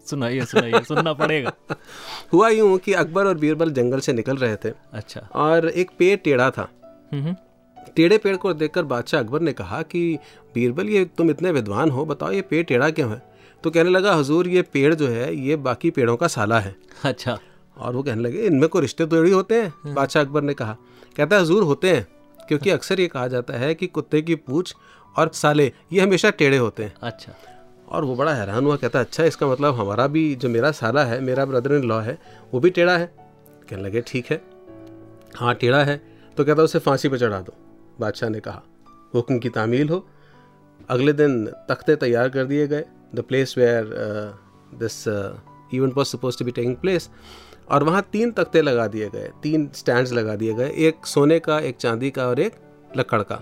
सुनाइए 0.10 0.46
सुनाइए 0.46 0.82
सुनना 0.88 1.14
पड़ेगा। 1.14 1.52
हुआ 2.34 2.50
यूँ 2.50 2.78
कि 2.78 2.94
अकबर 2.94 3.28
और 3.28 3.38
बीरबल 3.38 3.72
जंगल 3.72 4.00
से 4.00 4.14
निकल 4.14 4.38
रहे 4.38 4.56
थे। 4.56 4.74
अच्छा। 4.94 5.22
और 5.36 5.68
एक 5.70 5.92
पेड़ 6.00 6.16
टेढ़ा 6.18 6.50
था। 6.52 6.68
हम्म 7.14 7.24
हम्म, 7.24 7.36
टेढ़े 7.96 8.18
पेड़ 8.18 8.36
को 8.38 8.54
देखकर 8.54 8.84
बादशाह 8.84 9.22
अकबर 9.22 9.42
ने 9.42 9.54
कहा 9.54 9.82
कि 9.82 10.18
बीरबल 10.56 10.90
ये 10.90 11.06
तुम 11.18 11.30
इतने 11.30 11.52
विद्वान 11.52 11.90
हो 11.90 12.06
बताओ 12.06 12.32
ये 12.32 12.42
पेड़ 12.42 12.64
टेढ़ा 12.66 12.90
क्यों 12.90 13.12
है? 13.12 13.22
तो 13.64 13.72
कहने 13.72 13.90
लगा 13.90 14.14
हजूर 14.16 14.48
ये 14.48 14.62
पेड़ 14.62 14.94
जो 14.94 15.08
है 15.08 15.36
ये 15.36 15.56
बाकी 15.56 15.90
पेड़ों 15.92 16.16
का 16.18 16.28
साला 16.28 16.60
है। 16.60 16.76
अच्छा। 17.06 17.38
और 17.78 17.96
वो 17.96 18.04
कहने 18.04 18.22
लगे 18.22 18.42
इनमें 18.42 18.68
को 18.70 18.80
रिश्ते 18.80 19.06
तो 19.06 19.24
ही 19.24 19.32
होते 19.32 19.62
हैं? 19.62 19.94
बादशाह 19.94 20.24
अकबर 20.24 20.42
ने 20.42 20.54
कहा 20.54 20.78
कहता 21.18 21.36
है 21.36 21.42
हजूर 21.42 21.64
होते 21.64 21.92
हैं 21.92 22.06
क्योंकि 22.48 22.70
अक्सर 22.70 23.00
ये 23.00 23.08
कहा 23.08 23.28
जाता 23.28 23.54
है 23.54 23.74
कि 23.76 23.88
कुत्ते 23.88 24.22
की 24.22 24.36
पूछ 24.36 24.76
और 25.16 25.32
साले 25.34 25.72
ये 25.94 26.02
हमेशा 26.02 26.30
टेढ़े 26.30 26.58
होते 26.58 26.84
हैं। 26.84 26.94
अच्छा। 27.04 27.34
और 27.88 28.06
वो 28.06 28.16
बड़ा 28.16 28.34
हैरान 28.34 28.66
हुआ, 28.66 28.76
कहता 28.76 29.00
अच्छा 29.00 29.24
इसका 29.24 29.48
मतलब 29.48 29.76
हमारा 29.76 30.08
भी 30.08 30.24
जो 30.36 30.50
मेरा 30.50 30.72
साला 30.72 31.04
है, 31.04 31.20
मेरा 31.22 31.46
ब्रदर 31.46 31.74
इन 31.74 31.84
लॉ 31.84 32.00
है, 32.00 32.18
वो 32.54 32.60
भी 32.60 32.70
टेढ़ा 32.70 32.98
है? 32.98 33.06
कहने 33.70 33.84
लगे, 33.84 34.02
ठीक 34.02 34.32
है। 34.32 34.42
हाँ 35.36 35.54
टेढ़ा 35.56 35.84
है। 35.84 36.02
तो 36.38 36.46
कहता, 36.46 36.64
उसे 36.64 36.80
फांसी 36.80 37.10
पर 37.10 37.20
चढ़ा 37.20 37.40
दो, 37.40 37.54
बादशाह 38.00 38.30
ने 38.30 38.40
कहा। 38.40 38.62
हुक्म 39.16 39.38
की 39.40 39.50
तामील 39.50 39.90
हो। 39.90 40.06
अगले 40.90 41.14
दिन 41.14 41.46
तख्ते 41.70 41.96
तैयार 41.96 42.30
कर 42.30 42.46
दिए 42.46 42.68
गए। 42.68 42.86
The 43.16 43.22
place 43.22 43.56
where 43.58 43.90
this 44.74 45.08
event 45.74 45.94
was 45.98 46.08
suppose 46.08 46.38
to 46.40 46.46
be 46.46 46.52
taking 46.52 46.76
place 46.76 47.10
और 47.72 47.84
वहाँ 47.84 48.02
तीन 48.12 48.32
तख्ते 48.32 48.62
लगा 48.62 48.88
दिए 48.88 49.10
गए, 49.10 49.32
तीन 49.44 49.70
स्टैंड 49.74 50.08
लगा 50.08 50.36
दिए 50.36 50.54
गए, 50.54 50.70
एक 50.78 51.06
सोने 51.06 51.40
का, 51.40 51.60
एक 51.60 51.78
चांदी 51.78 52.12
का 52.12 52.28
और 52.28 52.40
एक 52.40 52.56
लकड़ 52.98 53.22
का। 53.22 53.42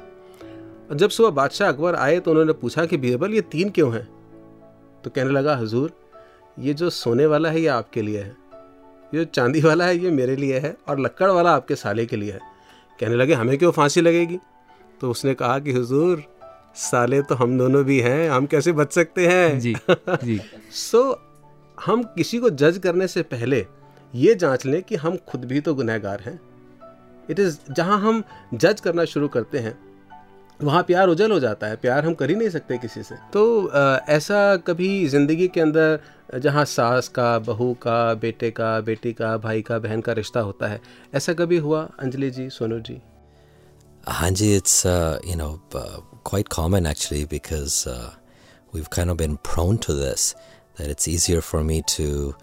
जब 0.93 1.09
सुबह 1.09 1.29
बादशाह 1.29 1.69
अकबर 1.69 1.95
आए 1.95 2.19
तो 2.19 2.31
उन्होंने 2.31 2.53
पूछा 2.53 2.85
कि, 2.85 2.97
बीरबल, 2.97 3.31
ये 3.31 3.41
तीन 3.41 3.69
क्यों 3.69 3.93
हैं? 3.93 4.07
तो 5.03 5.09
कहने 5.09 5.29
लगा 5.29 5.55
हजूर 5.55 5.91
ये 6.59 6.73
जो 6.73 6.89
सोने 6.89 7.25
वाला 7.25 7.49
है 7.49 7.61
ये 7.61 7.67
आपके 7.67 8.01
लिए 8.01 8.19
है। 8.21 8.35
ये 9.13 9.15
जो 9.15 9.23
चांदी 9.23 9.61
वाला 9.61 9.85
है 9.85 9.97
ये 9.97 10.11
मेरे 10.11 10.35
लिए 10.35 10.59
है 10.59 10.77
और 10.87 10.99
लक्कड़ 10.99 11.31
वाला 11.31 11.51
आपके 11.51 11.75
साले 11.75 12.05
के 12.05 12.15
लिए 12.15 12.31
है। 12.31 12.39
कहने 12.99 13.15
लगे 13.15 13.33
हमें 13.33 13.57
क्यों 13.57 13.71
फांसी 13.71 14.01
लगेगी? 14.01 14.39
तो 15.01 15.11
उसने 15.11 15.33
कहा 15.33 15.59
कि 15.59 15.71
हुजूर 15.71 16.23
साले 16.75 17.21
तो 17.21 17.35
हम 17.35 17.57
दोनों 17.57 17.83
भी 17.83 17.99
हैं 17.99 18.29
हम 18.29 18.45
कैसे 18.45 18.71
बच 18.71 18.93
सकते 18.93 19.27
हैं? 19.27 19.59
जी 19.59 19.75
जी। 20.09 20.41
सो 20.71 21.11
so, 21.11 21.17
हम 21.85 22.03
किसी 22.03 22.39
को 22.39 22.49
जज 22.49 22.77
करने 22.77 23.07
से 23.07 23.21
पहले 23.21 23.65
ये 24.15 24.35
जाँच 24.35 24.65
लें 24.65 24.83
कि 24.83 24.95
हम 24.95 25.17
खुद 25.17 25.45
भी 25.45 25.61
तो 25.61 25.75
गुनहगार 25.75 26.19
हैं। 26.19 26.41
इट 27.29 27.39
इज़ 27.39 27.59
जहाँ 27.71 27.99
हम 27.99 28.23
जज 28.53 28.81
करना 28.81 29.05
शुरू 29.05 29.27
करते 29.27 29.57
हैं 29.57 29.92
वहाँ 30.61 30.83
प्यार 30.83 31.07
उजल 31.07 31.31
हो 31.31 31.39
जाता 31.39 31.67
है 31.67 31.75
प्यार 31.75 32.05
हम 32.05 32.13
कर 32.13 32.29
ही 32.29 32.35
नहीं 32.35 32.49
सकते 32.49 32.77
किसी 32.77 33.03
से। 33.03 33.15
तो 33.33 33.67
आ, 33.67 33.97
ऐसा 34.09 34.57
कभी 34.57 35.07
ज़िंदगी 35.07 35.47
के 35.47 35.61
अंदर 35.61 36.39
जहाँ 36.39 36.65
सास 36.65 37.07
का 37.07 37.39
बहू 37.39 37.73
का 37.73 38.13
बेटे 38.13 38.51
का 38.51 38.79
बेटी 38.81 39.13
का 39.13 39.37
भाई 39.37 39.61
का 39.61 39.79
बहन 39.79 40.01
का 40.01 40.13
रिश्ता 40.13 40.39
होता 40.39 40.67
है 40.67 40.79
ऐसा 41.15 41.33
कभी 41.33 41.57
हुआ? 41.57 41.81
अंजलि 41.99 42.29
जी 42.31 42.49
सोनू 42.49 42.79
जी। 42.79 43.01
हाँ 44.07 44.31
जी 44.31 44.55
it's 44.55 44.85
you 44.85 45.35
know 45.35 45.49
quite 45.75 46.47
common 46.47 46.85
actually 46.85 47.25
because 47.25 47.89
we 48.75 48.81
kind 48.95 49.09
of 49.09 49.17
been 49.17 49.37
frown 49.45 49.77
to 49.77 49.93
this 49.93 50.33
that 50.79 50.89
it's 50.89 51.09
easier 51.09 51.39
for 51.41 51.61
me 51.61 51.81
to 51.97 52.33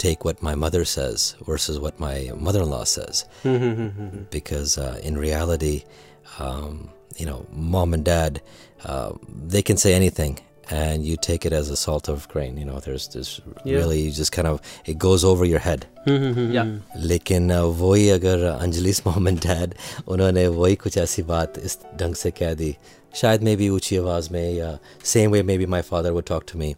take 0.00 0.26
what 0.26 0.44
my 0.44 0.54
my 0.54 0.60
mother 0.60 0.84
says 0.84 1.34
versus 1.48 1.78
what 1.78 1.98
my 2.00 2.16
mother 2.46 2.62
in 2.62 2.70
law 2.70 2.84
says. 2.84 3.24
Hmm, 3.42 3.56
hmm, 3.62 3.88
hmm, 3.96 4.22
because 4.30 4.78
uh, 4.78 4.94
um, 6.39 6.89
you 7.17 7.25
know, 7.25 7.45
mom 7.75 7.93
and 7.93 8.03
dad, 8.05 8.41
uh, 8.85 9.11
they 9.55 9.61
can 9.61 9.77
say 9.77 9.93
anything. 9.93 10.39
And 10.75 11.05
you 11.05 11.15
take 11.17 11.45
it 11.47 11.53
as 11.55 11.69
a 11.69 11.75
salt 11.79 12.07
of 12.11 12.27
grain. 12.29 12.57
You 12.57 12.65
know, 12.67 12.77
there's 12.83 13.07
this 13.15 13.29
really 13.65 13.97
you 14.01 14.11
just 14.19 14.31
kind 14.35 14.47
of 14.51 14.61
it 14.91 14.97
goes 15.05 15.23
over 15.31 15.45
your 15.45 15.59
head. 15.65 15.85
या 16.55 16.63
लेकिन 17.11 17.49
अ, 17.51 17.59
वही 17.81 18.07
अगर 18.09 18.43
अंजलिस 18.51 19.05
मोम 19.07 19.27
and 19.27 19.39
dad 19.45 19.73
उन्होंने 20.15 20.45
वही 20.59 20.75
कुछ 20.85 20.97
ऐसी 20.97 21.23
बात 21.33 21.57
इस 21.63 21.77
ढंग 21.99 22.15
से 22.21 22.31
कह 22.39 22.53
दी 22.61 22.75
शायद 23.21 23.43
मे 23.43 23.55
बी 23.55 23.69
ऊंची 23.69 23.97
आवाज़ 23.97 24.29
में 24.33 24.53
या 24.53 24.77
same 25.13 25.31
way 25.31 25.41
maybe 25.57 25.65
my 25.75 25.81
father 25.91 26.11
would 26.11 26.25
talk 26.27 26.43
to 26.51 26.59
me 26.59 26.73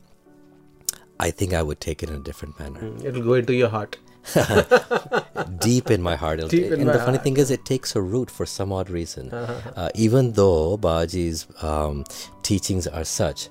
I 1.21 1.31
think 1.41 1.53
I 1.53 1.61
would 1.69 1.77
take 1.85 2.03
it 2.03 2.09
in 2.09 2.21
different 2.23 2.61
manner 2.61 3.07
it 3.09 3.23
go 3.25 3.37
into 3.37 3.53
your 3.53 3.69
heart 3.71 3.95
Deep 5.58 5.90
in 5.90 6.02
my 6.02 6.16
heart. 6.16 6.40
Deep 6.48 6.66
in 6.66 6.72
and 6.74 6.86
my 6.86 6.92
the 6.92 6.98
funny 6.98 7.12
heart. 7.12 7.24
thing 7.24 7.36
is, 7.36 7.50
it 7.50 7.64
takes 7.64 7.96
a 7.96 8.02
root 8.02 8.30
for 8.30 8.46
some 8.46 8.72
odd 8.72 8.90
reason. 8.90 9.30
Uh-huh. 9.40 9.70
Uh, 9.74 9.88
even 9.94 10.32
though 10.32 10.76
Baji's 10.76 11.46
um, 11.62 12.04
teachings 12.42 12.86
are 12.86 13.04
such, 13.04 13.48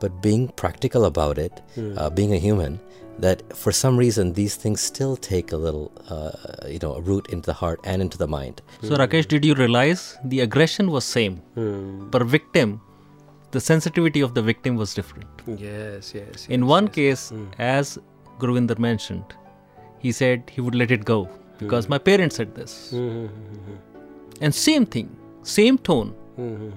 but 0.00 0.20
being 0.20 0.48
practical 0.48 1.04
about 1.04 1.38
it, 1.38 1.62
mm. 1.76 1.96
uh, 1.96 2.10
being 2.10 2.32
a 2.34 2.38
human, 2.38 2.80
that 3.20 3.56
for 3.56 3.70
some 3.70 3.96
reason 3.96 4.32
these 4.32 4.56
things 4.56 4.80
still 4.80 5.16
take 5.16 5.52
a 5.52 5.56
little, 5.56 5.92
uh, 6.08 6.66
you 6.66 6.80
know, 6.80 6.94
a 6.94 7.00
root 7.00 7.28
into 7.28 7.46
the 7.46 7.52
heart 7.52 7.78
and 7.84 8.02
into 8.02 8.18
the 8.18 8.26
mind. 8.26 8.62
So, 8.82 8.96
Rakesh, 8.96 9.28
did 9.28 9.44
you 9.44 9.54
realize 9.54 10.18
the 10.24 10.40
aggression 10.40 10.90
was 10.90 11.04
same, 11.04 11.40
mm. 11.56 12.26
victim 12.26 12.80
the 13.50 13.60
sensitivity 13.60 14.20
of 14.20 14.34
the 14.34 14.42
victim 14.42 14.76
was 14.76 14.94
different. 14.94 15.26
Yes, 15.46 16.12
yes. 16.14 16.28
yes 16.32 16.46
in 16.48 16.66
one 16.66 16.86
yes. 16.86 16.94
case, 16.94 17.30
mm. 17.32 17.48
as 17.58 17.98
Gurvinder 18.38 18.78
mentioned, 18.78 19.24
he 20.00 20.12
said 20.12 20.52
he 20.54 20.60
would 20.60 20.74
let 20.74 20.90
it 20.90 21.04
go 21.04 21.28
because 21.58 21.84
mm-hmm. 21.84 21.92
my 21.94 21.98
parents 21.98 22.36
said 22.36 22.54
this. 22.54 22.92
Mm-hmm. 22.92 23.74
And 24.40 24.54
same 24.54 24.86
thing, 24.86 25.10
same 25.42 25.78
tone 25.78 26.14
mm-hmm. 26.38 26.70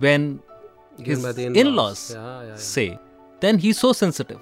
when 0.00 0.40
his 0.98 1.22
by 1.22 1.32
the 1.32 1.46
in-laws. 1.46 1.64
in-laws 1.64 2.10
Yeah, 2.10 2.20
yeah, 2.20 2.46
yeah. 2.48 2.54
say, 2.56 2.98
then 3.40 3.58
he's 3.58 3.78
so 3.78 3.92
sensitive. 3.92 4.40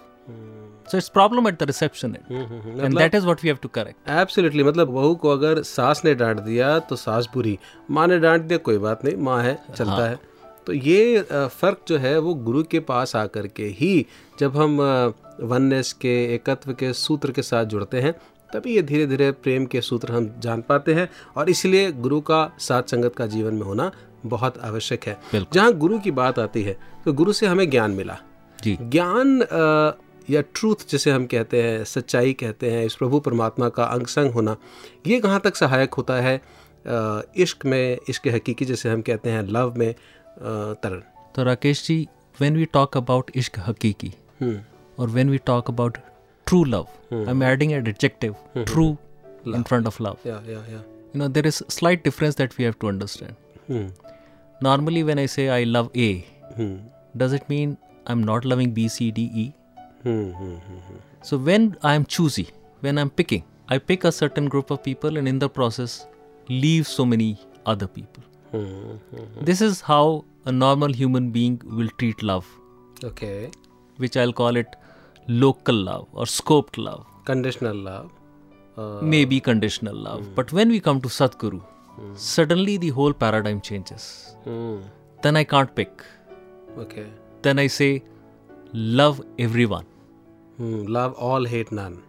So 0.88 0.98
it's 0.98 1.08
problem 1.08 1.46
at 1.48 1.58
the 1.58 1.66
reception 1.66 2.16
end. 2.16 2.24
हम्म, 2.28 2.84
And 2.84 2.96
that 2.96 3.14
is 3.14 3.24
what 3.26 3.42
we 3.42 3.48
have 3.48 3.60
to 3.62 3.68
correct. 3.68 3.96
Absolutely 4.08 4.64
मतलब 4.64 4.90
बहू 4.94 5.14
को 5.22 5.30
अगर 5.30 5.62
सास 5.62 6.04
ने 6.04 6.14
डांट 6.14 6.40
दिया 6.40 6.78
तो 6.90 6.96
सास 6.96 7.28
बुरी 7.34 7.58
माँ 7.90 8.06
ने 8.08 8.18
डांट 8.18 8.42
दिया 8.42 8.58
कोई 8.68 8.78
बात 8.78 9.04
नहीं 9.04 9.16
माँ 9.28 9.42
है 9.42 9.54
चलता 9.76 10.08
है 10.08 10.18
तो 10.66 10.72
ये 10.72 11.22
फ़र्क 11.32 11.80
जो 11.88 11.98
है 12.04 12.18
वो 12.18 12.34
गुरु 12.48 12.62
के 12.70 12.80
पास 12.90 13.16
आकर 13.16 13.46
के 13.56 13.64
ही 13.80 14.06
जब 14.40 14.56
हम 14.56 14.78
वननेस 15.40 15.92
के 15.92 16.34
एकत्व 16.34 16.72
के 16.72 16.92
सूत्र 16.92 17.32
के 17.32 17.42
साथ 17.42 17.64
जुड़ते 17.64 18.00
हैं 18.00 18.12
तभी 18.52 18.74
ये 18.74 18.82
धीरे 18.82 19.06
धीरे 19.06 19.30
प्रेम 19.32 19.66
के 19.66 19.80
सूत्र 19.80 20.12
हम 20.12 20.34
जान 20.38 20.62
पाते 20.62 20.94
हैं 20.94 21.08
और 21.36 21.50
इसलिए 21.50 21.92
गुरु 21.92 22.20
का 22.20 22.50
साथ 22.58 22.82
संगत 22.82 23.16
का 23.16 23.26
जीवन 23.26 23.54
में 23.54 23.62
होना 23.62 23.90
बहुत 24.26 24.58
आवश्यक 24.58 25.06
है। 25.06 25.18
जहाँ 25.52 25.72
गुरु 25.72 25.98
की 25.98 26.10
बात 26.10 26.38
आती 26.38 26.62
है 26.62 26.76
तो 27.04 27.12
गुरु 27.12 27.32
से 27.32 27.46
हमें 27.46 27.70
ज्ञान 27.70 27.90
मिला। 27.90 28.18
ज्ञान 28.58 29.40
या 30.30 30.40
ट्रूथ 30.40 30.88
जिसे 30.90 31.10
हम 31.10 31.26
कहते 31.26 31.62
हैं 31.62 31.84
सच्चाई 31.84 32.32
कहते 32.32 32.70
हैं 32.70 32.84
इस 32.86 32.94
प्रभु 32.94 33.20
परमात्मा 33.20 33.68
का 33.68 33.84
अंग 33.84 34.06
संग 34.06 34.32
होना 34.32 34.56
ये 35.06 35.20
कहाँ 35.20 35.40
तक 35.40 35.56
सहायक 35.56 35.94
होता 35.94 36.14
है? 36.14 36.40
इश्क 37.36 37.66
में 37.66 37.98
इश्क 38.08 38.28
हकीकी 38.28 38.64
जैसे 38.64 38.88
हम 38.88 39.02
कहते 39.02 39.30
हैं 39.30 39.42
लव 39.42 39.74
में 39.76 39.92
तरन 40.38 41.02
तो 41.34 41.42
Rakesh 41.42 41.86
ji 41.86 42.08
when 42.40 42.56
we 42.56 42.64
talk 42.64 42.96
about 42.96 43.30
इश्क 43.34 43.58
hakiki 43.68 44.10
हम्म। 44.40 44.60
or 44.96 45.06
when 45.06 45.30
we 45.30 45.38
talk 45.38 45.68
about 45.68 45.98
true 46.46 46.64
love 46.64 46.88
mm. 47.10 47.20
i'm 47.20 47.26
mm-hmm. 47.26 47.42
adding 47.42 47.72
an 47.72 47.88
adjective 47.94 48.34
mm-hmm. 48.34 48.64
true 48.72 48.98
love. 49.44 49.56
in 49.58 49.64
front 49.64 49.86
of 49.86 49.98
love 50.00 50.18
yeah 50.24 50.40
yeah 50.46 50.62
yeah 50.74 50.82
you 51.12 51.20
know 51.20 51.28
there 51.28 51.46
is 51.46 51.62
a 51.66 51.70
slight 51.70 52.04
difference 52.04 52.36
that 52.42 52.56
we 52.58 52.64
have 52.64 52.78
to 52.84 52.88
understand 52.88 53.34
mm. 53.68 53.90
normally 54.68 55.02
when 55.10 55.18
i 55.18 55.26
say 55.26 55.48
i 55.48 55.62
love 55.64 55.90
a 55.94 56.10
mm. 56.58 56.78
does 57.16 57.32
it 57.32 57.48
mean 57.48 57.76
i'm 58.06 58.22
not 58.22 58.44
loving 58.44 58.72
b 58.78 58.88
c 58.88 59.10
d 59.10 59.30
e 59.44 59.46
mm-hmm. 60.04 60.54
so 61.22 61.38
when 61.50 61.76
i'm 61.82 62.04
choosy 62.16 62.48
when 62.80 62.98
i'm 62.98 63.10
picking 63.10 63.44
i 63.68 63.78
pick 63.78 64.04
a 64.04 64.12
certain 64.12 64.48
group 64.54 64.70
of 64.70 64.82
people 64.82 65.16
and 65.16 65.28
in 65.34 65.38
the 65.44 65.50
process 65.58 66.06
leave 66.48 66.86
so 66.86 67.04
many 67.04 67.30
other 67.74 67.88
people 67.98 68.22
mm-hmm. 68.52 69.44
this 69.50 69.60
is 69.60 69.80
how 69.80 70.24
a 70.44 70.52
normal 70.52 70.92
human 71.02 71.30
being 71.36 71.60
will 71.78 71.92
treat 71.98 72.22
love 72.22 72.46
okay 73.10 73.50
which 74.04 74.16
i'll 74.16 74.36
call 74.42 74.56
it 74.56 74.76
local 75.28 75.74
love 75.74 76.06
or 76.12 76.24
scoped 76.24 76.78
love. 76.78 77.04
Conditional 77.24 77.74
love. 77.74 78.10
Uh, 78.76 79.00
Maybe 79.02 79.40
conditional 79.40 79.94
love. 79.94 80.22
Mm. 80.22 80.34
But 80.34 80.52
when 80.52 80.68
we 80.68 80.80
come 80.80 81.00
to 81.00 81.08
Sadhguru, 81.08 81.62
mm. 81.98 82.16
suddenly 82.16 82.76
the 82.76 82.90
whole 82.90 83.12
paradigm 83.12 83.60
changes. 83.60 84.36
Mm. 84.44 84.82
Then 85.22 85.36
I 85.36 85.44
can't 85.44 85.74
pick. 85.74 86.04
Okay. 86.78 87.06
Then 87.42 87.58
I 87.58 87.66
say, 87.66 88.02
love 88.72 89.22
everyone. 89.38 89.86
Hmm. 90.58 90.84
love 90.84 91.12
all, 91.14 91.44
hate 91.44 91.70
none. 91.70 92.02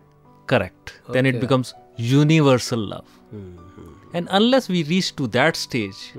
Correct. 0.46 1.02
Okay. 1.04 1.14
Then 1.14 1.26
it 1.26 1.42
becomes 1.42 1.74
universal 1.98 2.80
love. 2.80 3.06
Hmm. 3.30 3.58
Hmm. 3.58 4.16
And 4.16 4.28
unless 4.32 4.70
we 4.70 4.84
reach 4.84 5.16
to 5.18 5.28
that 5.28 5.58
stage, 5.58 6.14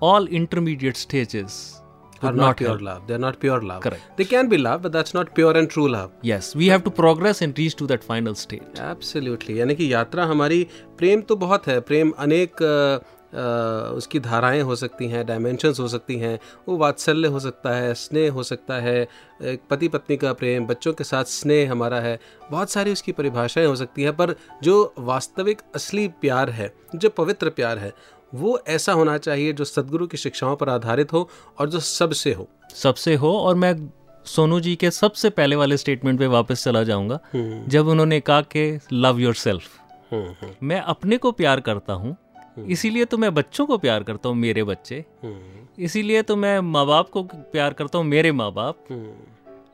all 0.00 0.26
intermediate 0.26 0.96
stages 0.96 1.80
are 2.30 2.32
not 2.32 2.46
not 2.46 2.60
pure 2.62 2.70
help. 2.70 2.84
love. 2.88 3.06
They're 3.08 3.24
not 3.24 3.38
pure 3.44 3.60
love. 3.70 3.80
Correct. 3.86 4.06
they 4.20 4.28
can 4.32 4.52
be 4.54 4.60
love 4.62 4.84
but 4.86 4.96
that's 4.96 5.16
not 5.18 5.34
pure 5.40 5.54
and 5.62 5.72
true 5.74 5.88
love. 5.96 6.12
Yes 6.32 6.52
we 6.62 6.70
have 6.74 6.86
to 6.88 6.94
progress 7.00 7.42
and 7.46 7.62
reach 7.62 7.76
to 7.82 7.90
that 7.94 8.06
final 8.12 8.38
state. 8.44 8.80
Absolutely 8.90 9.60
यानी 9.60 9.74
कि 9.74 9.92
यात्रा 9.92 10.24
हमारी 10.34 10.62
प्रेम 10.98 11.20
तो 11.28 11.36
बहुत 11.46 11.66
है। 11.66 11.80
प्रेम 11.90 12.12
अनेक 12.26 12.66
उसकी 13.96 14.18
धाराएँ 14.20 14.60
हो 14.62 14.74
सकती 14.76 15.06
हैं 15.08 15.24
डायमेंशंस 15.26 15.78
हो 15.80 15.86
सकती 15.88 16.16
हैं। 16.18 16.38
वो 16.68 16.76
वात्सल्य 16.78 17.28
हो 17.28 17.40
सकता 17.40 17.70
है 17.76 17.94
स्नेह 17.94 18.32
हो 18.32 18.42
सकता 18.42 18.74
है 18.80 19.00
एक 19.52 19.62
पति 19.70 19.88
पत्नी 19.88 20.16
का 20.16 20.32
प्रेम 20.32 20.66
बच्चों 20.66 20.92
के 20.92 21.04
साथ 21.04 21.24
स्नेह 21.28 21.70
हमारा 21.70 22.00
है। 22.00 22.18
बहुत 22.50 22.70
सारी 22.70 22.92
उसकी 22.92 23.12
परिभाषाएँ 23.12 23.66
हो 23.66 23.74
सकती 23.76 24.02
हैं 24.02 24.12
पर 24.16 24.34
जो 24.62 24.94
वास्तविक 24.98 25.62
असली 25.74 26.06
प्यार 26.20 26.50
है 26.50 26.72
जो 26.94 27.08
पवित्र 27.10 27.50
प्यार 27.50 27.78
है 27.78 27.92
वो 28.34 28.58
ऐसा 28.68 28.92
होना 28.92 29.16
चाहिए 29.18 29.52
जो 29.52 29.64
सदगुरु 29.64 30.06
की 30.06 30.16
शिक्षाओं 30.16 30.56
पर 30.56 30.68
आधारित 30.68 31.12
हो 31.12 31.28
और 31.58 31.68
जो 31.70 31.80
सबसे 31.80 32.32
हो। 32.32 32.48
सबसे 32.74 33.14
हो 33.14 33.32
और 33.38 33.54
मैं 33.54 33.74
सोनू 34.26 34.60
जी 34.60 34.74
के 34.76 34.90
सबसे 34.90 35.30
पहले 35.30 35.56
वाले 35.56 35.76
स्टेटमेंट 35.76 36.18
पे 36.18 36.26
वापस 36.26 36.64
चला 36.64 36.82
जाऊँगा 36.82 37.18
जब 37.68 37.88
उन्होंने 37.88 38.20
कहा 38.20 38.40
कि 38.42 38.78
लव 38.92 39.18
योर 39.20 39.34
सेल्फ 39.34 40.62
मैं 40.62 40.80
अपने 40.80 41.16
को 41.16 41.32
प्यार 41.32 41.60
करता 41.60 41.92
हूँ 41.92 42.16
इसीलिए 42.68 43.04
तो 43.04 43.18
मैं 43.18 43.32
बच्चों 43.34 43.66
को 43.66 43.78
प्यार 43.78 44.02
करता 44.02 44.28
हूँ 44.28 44.36
मेरे 44.36 44.64
बच्चे। 44.64 45.04
इसीलिए 45.78 46.22
तो 46.22 46.36
मैं 46.36 46.58
माँ 46.60 46.86
बाप 46.86 47.08
को 47.08 47.22
प्यार 47.22 47.72
करता 47.72 47.98
हूँ 47.98 48.06
मेरे 48.06 48.32
माँ 48.32 48.52
बाप 48.52 48.86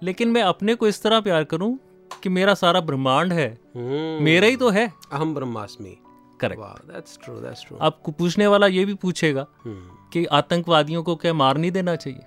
लेकिन 0.02 0.28
मैं 0.28 0.42
अपने 0.42 0.74
को 0.74 0.88
इस 0.88 1.02
तरह 1.02 1.20
प्यार 1.20 1.44
करूँ 1.44 1.78
कि 2.22 2.28
मेरा 2.28 2.54
सारा 2.54 2.80
ब्रह्मांड 2.80 3.32
है। 3.32 3.48
मेरा 4.20 4.46
ही 4.46 4.56
तो 4.56 4.70
है। 4.70 4.92
अहम 5.12 5.34
ब्रह्मास्मि। 5.34 5.96
Correct 6.40 6.92
that's 6.92 7.18
true 7.24 7.34
that's 7.34 7.64
true 7.64 8.12
पूछने 8.12 8.46
वाला 8.46 8.66
ये 8.66 8.84
भी 8.84 8.94
पूछेगा 8.94 9.46
कि 10.12 10.24
आतंकवादियों 10.32 11.02
को 11.02 11.16
क्या 11.16 11.34
मार 11.34 11.56
नहीं 11.56 11.70
देना 11.70 11.96
चाहिए? 11.96 12.20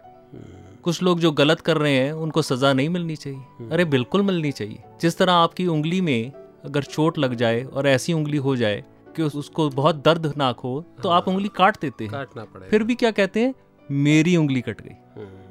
कुछ 0.83 1.01
लोग 1.03 1.19
जो 1.19 1.31
गलत 1.31 1.59
कर 1.61 1.77
रहे 1.77 1.93
हैं 1.93 2.11
उनको 2.13 2.41
सजा 2.41 2.73
नहीं 2.73 2.89
मिलनी 2.89 3.15
चाहिए। 3.15 3.69
अरे 3.69 3.85
बिल्कुल 3.85 4.21
मिलनी 4.21 4.51
चाहिए। 4.51 4.83
जिस 5.01 5.17
तरह 5.17 5.33
आपकी 5.33 5.67
उंगली 5.67 6.01
में 6.01 6.31
अगर 6.65 6.83
चोट 6.83 7.17
लग 7.17 7.33
जाए 7.35 7.63
और 7.63 7.87
ऐसी 7.87 8.13
उंगली 8.13 8.37
हो 8.37 8.55
जाए 8.55 8.83
कि 9.15 9.23
उसको 9.23 9.69
बहुत 9.71 10.03
दर्दनाक 10.05 10.59
हो 10.59 10.73
तो 11.03 11.09
आप 11.09 11.27
उंगली 11.27 11.49
काट 11.55 11.77
देते 11.81 12.03
हैं। 12.03 12.11
काटना 12.13 12.43
पड़ेगा। 12.43 12.69
फिर 12.69 12.83
भी 12.83 12.95
क्या 12.95 13.11
कहते 13.11 13.39
हैं? 13.39 13.53
मेरी 13.89 14.35
उंगली 14.37 14.61
कट 14.61 14.81
गई। 14.81 14.95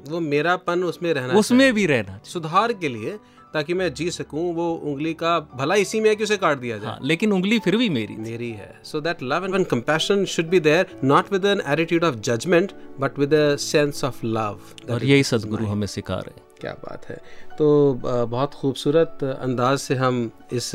वो 0.09 0.19
मेरापन 0.19 0.83
उसमें 0.83 1.13
रहना 1.13 1.33
उसमें 1.33 1.73
भी 1.73 1.85
रहना 1.85 2.19
सुधार 2.25 2.73
के 2.73 2.89
लिए 2.89 3.17
ताकि 3.53 3.73
मैं 3.73 3.93
जी 3.93 4.09
सकूँ 4.11 4.53
वो 4.55 4.69
उंगली 4.73 5.13
का 5.13 5.39
भला 5.55 5.75
इसी 5.75 5.99
में 6.01 6.09
है 6.09 6.15
कि 6.15 6.23
उसे 6.23 6.37
काट 6.37 6.57
दिया 6.57 6.77
जाए। 6.77 6.91
हाँ 6.91 6.99
लेकिन 7.03 7.31
उंगली 7.31 7.59
फिर 7.59 7.77
भी 7.77 7.89
मेरी 7.89 8.15
मेरी 8.19 8.51
है। 8.51 8.73
So 8.83 9.01
that 9.01 9.23
love 9.23 9.45
and 9.45 9.65
compassion 9.67 10.25
should 10.25 10.49
be 10.49 10.59
there 10.61 10.99
not 11.03 11.31
with 11.33 11.45
an 11.45 11.61
attitude 11.69 12.03
of 12.03 12.15
judgement 12.21 12.71
but 12.99 13.19
with 13.19 13.33
a 13.33 13.55
sense 13.61 14.03
of 14.03 14.25
love 14.25 14.59
और 14.91 15.05
यही 15.05 15.23
सदगुरु 15.23 15.65
हमें 15.65 15.87
सिखा 15.87 16.15
रहे 16.15 16.35
हैं। 16.35 16.41
क्या 16.61 16.71
बात 16.81 17.05
है। 17.05 17.21
तो 17.57 17.93
बहुत 18.03 18.53
खूबसूरत 18.53 19.23
अंदाज 19.23 19.77
से 19.79 19.95
हम 19.95 20.29
इस 20.53 20.71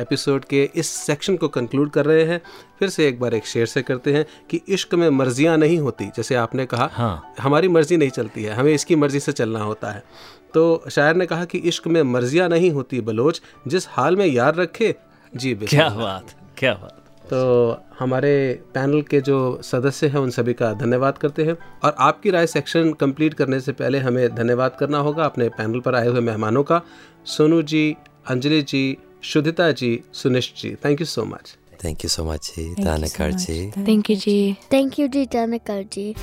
एपिसोड 0.00 0.44
के 0.44 0.62
इस 0.74 0.86
सेक्शन 0.86 1.36
को 1.36 1.48
कंक्लूड 1.48 1.90
कर 1.90 2.06
रहे 2.06 2.24
हैं। 2.24 2.40
फिर 2.78 2.88
से 2.88 3.06
एक 3.08 3.18
बार 3.20 3.34
एक 3.34 3.46
शेर 3.46 3.66
से 3.66 3.82
करते 3.82 4.12
हैं 4.12 4.24
कि 4.50 4.60
इश्क 4.68 4.94
में 4.94 5.08
मर्जियाँ 5.10 5.56
नहीं 5.58 5.78
होती 5.78 6.04
जैसे 6.16 6.34
आपने 6.34 6.66
कहा 6.66 6.88
हाँ। 6.92 7.34
हमारी 7.40 7.68
मर्ज़ी 7.68 7.96
नहीं 7.96 8.10
चलती 8.10 8.42
है 8.42 8.54
हमें 8.54 8.72
इसकी 8.72 8.96
मर्ज़ी 8.96 9.20
से 9.20 9.32
चलना 9.32 9.62
होता 9.62 9.90
है। 9.90 10.02
तो 10.54 10.84
शायर 10.90 11.16
ने 11.16 11.26
कहा 11.26 11.44
कि 11.44 11.58
इश्क 11.58 11.86
में 11.86 12.02
मर्जियाँ 12.02 12.48
नहीं 12.48 12.70
होती 12.70 13.00
बलोच 13.00 13.40
जिस 13.68 13.86
हाल 13.90 14.16
में 14.16 14.26
यार 14.26 14.54
रखे 14.54 14.94
जी 15.32 15.54
बिल्कुल 15.54 15.78
क्या 15.78 15.88
बात 15.88 16.34
क्या 16.58 16.72
बात 16.74 16.94
तो 17.30 17.40
हमारे 17.98 18.32
पैनल 18.74 19.02
के 19.02 19.20
जो 19.20 19.38
सदस्य 19.64 20.06
हैं 20.08 20.20
उन 20.20 20.30
सभी 20.30 20.52
का 20.52 20.72
धन्यवाद 20.72 21.18
करते 21.18 21.44
हैं 21.44 21.56
और 21.84 21.94
आपकी 21.98 22.30
राय 22.30 22.46
सेक्शन 22.46 22.92
कंप्लीट 22.92 23.34
करने 23.34 23.60
से 23.60 23.72
पहले 23.72 23.98
हमें 23.98 24.34
धन्यवाद 24.34 24.76
करना 24.80 24.98
होगा 24.98 25.24
अपने 25.24 25.48
पैनल 25.58 25.80
पर 25.80 25.94
आए 25.94 26.08
हुए 26.08 26.20
मेहमानों 26.20 26.62
का 26.62 26.80
Sonu 27.36 27.62
ji 27.72 27.96
Anjali 28.30 28.62
ji 28.62 28.82
Shuddhita 29.22 29.70
ji 29.72 29.98
सुनिश्च 30.14 30.62
ji 30.62 30.74
thank 30.84 31.00
you 31.00 31.06
so 31.06 31.24
much 31.24 31.56
Thank 31.80 32.02
you 32.02 32.08
so 32.08 32.24
much, 32.24 32.46
Ji. 32.46 32.62
Thank 32.64 32.78
you 32.78 32.84
so 32.84 32.90
Tanakar 32.90 33.28
much. 33.32 33.44
Ji. 33.46 33.70
Thank 33.84 34.08
you, 34.10 34.16
Ji. 34.16 34.58
Thank 34.68 34.98
you, 34.98 35.08
जी 35.08 35.24
जानकर 35.26 35.82
जी 35.92 36.14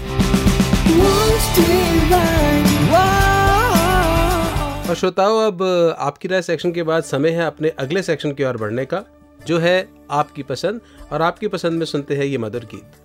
और 4.90 4.96
श्रोताओं 4.96 5.40
अब, 5.48 5.62
आपकी 6.00 6.28
राय 6.28 6.42
सेक्शन 6.42 6.72
के 6.72 6.84
बाद 6.84 7.04
समय 7.04 7.30
है 7.30 7.46
अपने 7.46 7.70
अगले 7.70 8.02
सेक्शन 8.02 8.32
की 8.32 8.44
ओर 8.44 8.58
बढ़ने 8.58 8.86
का, 8.86 9.04
जो 9.48 9.58
है 9.58 9.90
आपकी 10.12 10.44
पसंद 10.44 10.82
और 11.12 11.22
आपकी 11.22 11.48
पसंद 11.48 11.74
में 11.74 11.86
सुनते 11.86 12.16
हैं 12.16 12.26
ये 12.26 12.38
मधुर 12.38 12.66
गीत। 12.66 13.05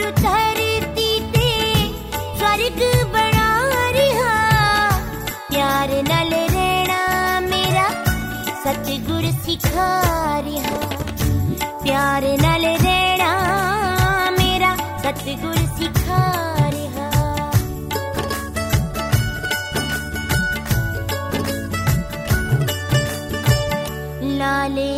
धरती 0.00 1.08
बना 3.12 3.48
रहा। 3.96 4.34
प्यार 5.50 5.90
नल 6.08 6.32
रहना 6.54 7.00
सतगुर 8.64 9.30
सिखा 9.44 9.88
प्यार 11.84 12.24
नल 12.44 12.64
रहना 12.84 13.30
मेरा 14.38 14.74
सतगुर 15.04 15.56
सिखा 15.78 16.22
लाले 24.38 24.90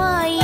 Why? 0.00 0.39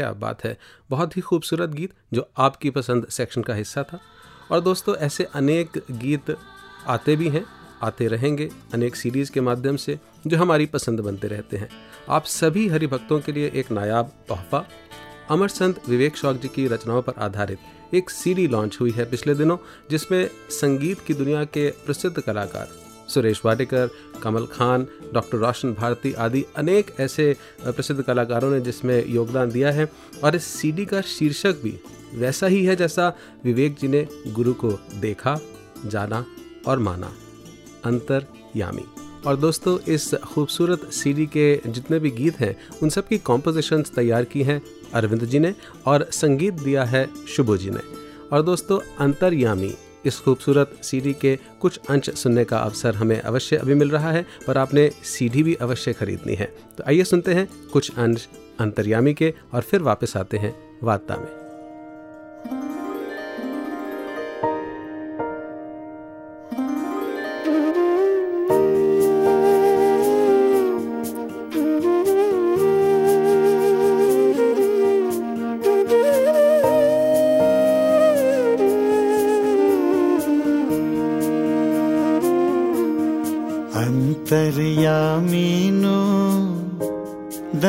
क्या 0.00 0.12
बात 0.12 0.44
है। 0.44 0.56
बहुत 0.90 1.16
ही 1.16 1.22
खूबसूरत 1.22 1.70
गीत 1.70 1.92
जो 2.12 2.28
आपकी 2.38 2.70
पसंद 2.70 3.06
सेक्शन 3.10 3.42
का 3.42 3.54
हिस्सा 3.54 3.82
था। 3.82 4.00
और 4.50 4.60
दोस्तों, 4.60 4.94
ऐसे 4.96 5.24
अनेक 5.24 5.82
गीत 5.90 6.36
आते 6.86 7.16
भी 7.16 7.28
हैं, 7.28 7.44
आते 7.82 8.06
रहेंगे 8.06 8.50
अनेक 8.74 8.96
सीरीज़ 8.96 9.30
के 9.32 9.40
माध्यम 9.40 9.76
से 9.76 9.98
जो 10.26 10.36
हमारी 10.36 10.66
पसंद 10.66 11.00
बनते 11.00 11.28
रहते 11.28 11.56
हैं। 11.56 11.68
आप 12.08 12.24
सभी 12.24 12.68
हरिभक्तों 12.68 13.20
के 13.20 13.32
लिए 13.32 13.50
एक 13.54 13.70
नायाब 13.70 14.12
तोहफा, 14.28 14.66
अमर 15.30 15.48
संत 15.48 15.88
विवेक 15.88 16.16
शौक 16.16 16.36
जी 16.36 16.48
की 16.48 16.66
रचनाओं 16.66 17.02
पर 17.02 17.12
आधारित 17.18 17.94
एक 17.94 18.10
सीडी 18.10 18.46
लॉन्च 18.46 18.78
हुई 18.80 18.90
है 18.90 19.10
पिछले 19.10 19.34
दिनों, 19.34 19.56
जिसमें 19.90 20.30
संगीत 20.50 21.00
की 21.00 21.14
दुनिया 21.14 21.44
के 21.44 21.70
प्रसिद्ध 21.70 22.20
कलाकार 22.20 22.68
सुरेश 23.10 23.42
वाडेकर, 23.44 23.88
कमल 24.22 24.46
खान, 24.46 24.86
डॉक्टर 25.14 25.38
रोशन 25.38 25.72
भारती 25.74 26.12
आदि 26.12 26.44
अनेक 26.56 26.90
ऐसे 27.00 27.36
प्रसिद्ध 27.60 28.02
कलाकारों 28.02 28.50
ने 28.50 28.60
जिसमें 28.60 29.08
योगदान 29.08 29.50
दिया 29.50 29.70
है। 29.70 29.92
और 30.24 30.36
इस 30.36 30.44
सीडी 30.44 30.86
का 30.86 31.00
शीर्षक 31.00 31.56
भी 31.62 31.80
वैसा 32.14 32.46
ही 32.46 32.64
है 32.64 32.76
जैसा 32.76 33.16
विवेक 33.44 33.76
जी 33.76 33.88
ने 33.88 34.08
गुरु 34.26 34.52
को 34.52 34.70
देखा, 35.00 35.38
जाना 35.86 36.26
और 36.66 36.78
माना। 36.78 37.12
अंतरयामी। 37.84 38.84
और 39.26 39.36
दोस्तों, 39.36 39.78
इस 39.92 40.14
खूबसूरत 40.14 40.92
सीडी 40.92 41.26
के 41.26 41.60
जितने 41.66 41.98
भी 41.98 42.10
गीत 42.10 42.40
हैं, 42.40 42.56
उन 42.82 42.88
सब 42.88 43.08
की 43.08 43.18
कॉम्पोजिशंस 43.18 43.92
तैयार 43.96 44.24
की 44.24 44.42
हैं 44.42 44.62
अरविंद 44.94 45.24
जी 45.24 45.38
ने 45.38 45.54
और 45.86 46.08
संगीत 46.12 46.54
दिया 46.54 46.84
है 46.84 47.26
शुभो 47.28 47.56
जी 47.56 47.70
ने। 47.70 47.80
और 48.32 48.42
दोस्तों, 48.42 48.80
अंतरयामी 48.98 49.74
इस 50.06 50.20
खूबसूरत 50.20 50.76
सीडी 50.82 51.12
के 51.12 51.38
कुछ 51.60 51.80
अंश 51.90 52.10
सुनने 52.10 52.44
का 52.44 52.58
अवसर 52.58 52.94
हमें 52.94 53.20
अवश्य 53.20 53.56
अभी 53.56 53.74
मिल 53.74 53.90
रहा 53.90 54.12
है, 54.12 54.26
पर 54.46 54.58
आपने 54.58 54.90
सीडी 55.04 55.42
भी 55.42 55.54
अवश्य 55.54 55.92
खरीदनी 55.92 56.34
है। 56.34 56.52
तो 56.78 56.84
आइए 56.88 57.04
सुनते 57.04 57.34
हैं 57.34 57.48
कुछ 57.72 57.98
अंश 57.98 58.28
अंतर्यामी 58.60 59.14
के 59.14 59.34
और 59.54 59.60
फिर 59.60 59.82
वापस 59.82 60.16
आते 60.16 60.36
हैं 60.36 60.54
वार्ता 60.82 61.16
में। 61.16 61.39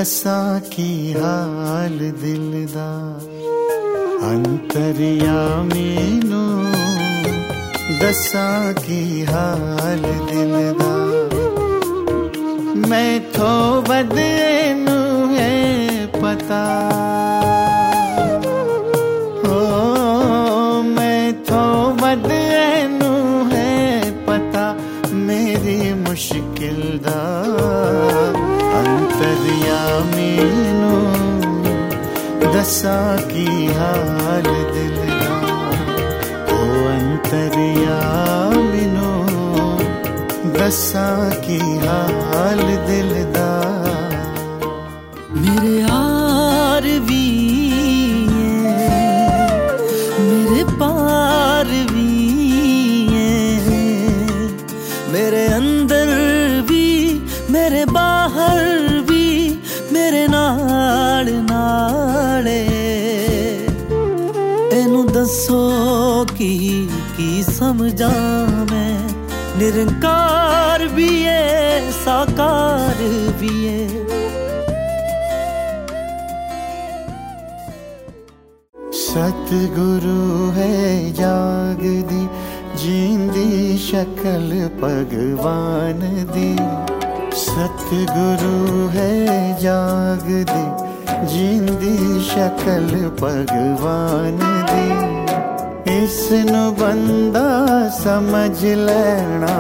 दसा 0.01 0.59
की 0.59 1.13
हाल 1.13 1.97
दिलदा। 1.99 3.13
अंतरिया 4.29 5.63
मीनू 5.63 6.63
दसा 7.99 8.73
की 8.73 9.23
हाल 9.23 10.01
दिलदा। 10.01 10.93
मैं 12.89 13.31
तो 13.31 13.39
थो 13.39 13.81
बदनू 13.81 15.27
है 15.35 16.05
पता। 16.05 16.81
साकी 32.73 33.45
हाल 33.77 34.47
दिल 34.73 34.97
ना 35.21 35.37
ओ 36.55 36.57
अंतरयामिनो 36.91 38.31
बसा 40.57 41.07
की 41.47 41.59
हाल 41.85 42.61
दिलदार 42.87 44.15
मेरे 45.41 45.75
आ 45.81 46.10
सतगुरु 79.11 80.51
है, 80.51 81.13
जाग 81.13 81.79
दी, 81.79 82.29
जींदी 82.77 83.77
शकल 83.77 84.49
भगवान 84.81 85.99
दी। 86.31 86.55
सतगुरु 87.35 88.87
है, 88.87 89.53
जाग 89.61 90.45
दी, 90.51 90.91
जींदी 91.25 92.21
शकल 92.21 92.95
भगवान 93.21 94.39
दी। 94.71 95.11
इस 96.03 96.29
बंदा 96.79 97.49
समझ 97.89 98.63
लेना 98.63 99.55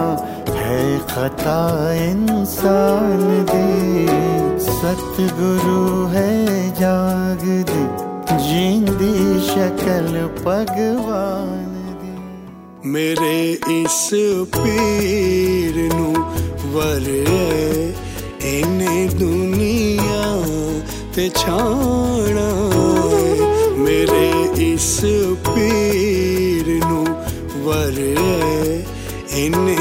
है 0.71 0.99
खता 1.07 1.61
इंसान 2.01 3.23
दे 3.47 3.69
सतगुरु 4.65 5.81
है 6.13 6.29
जाग 6.79 7.43
दे। 7.69 7.81
जींदी 8.43 9.15
शकल 9.47 10.07
भगवान 10.37 11.73
दे 12.03 12.13
मेरे 12.93 13.35
इस 13.79 13.99
पीर 14.55 15.81
नु 15.95 16.07
वर 16.75 17.09
इने 18.53 18.95
दुनिया 19.19 20.23
ते 21.15 21.27
छाना 21.41 22.47
मेरे 23.83 24.25
इस 24.71 24.91
पीर 25.49 26.73
नु 26.87 27.03
वर 27.67 27.99
इने 29.43 29.80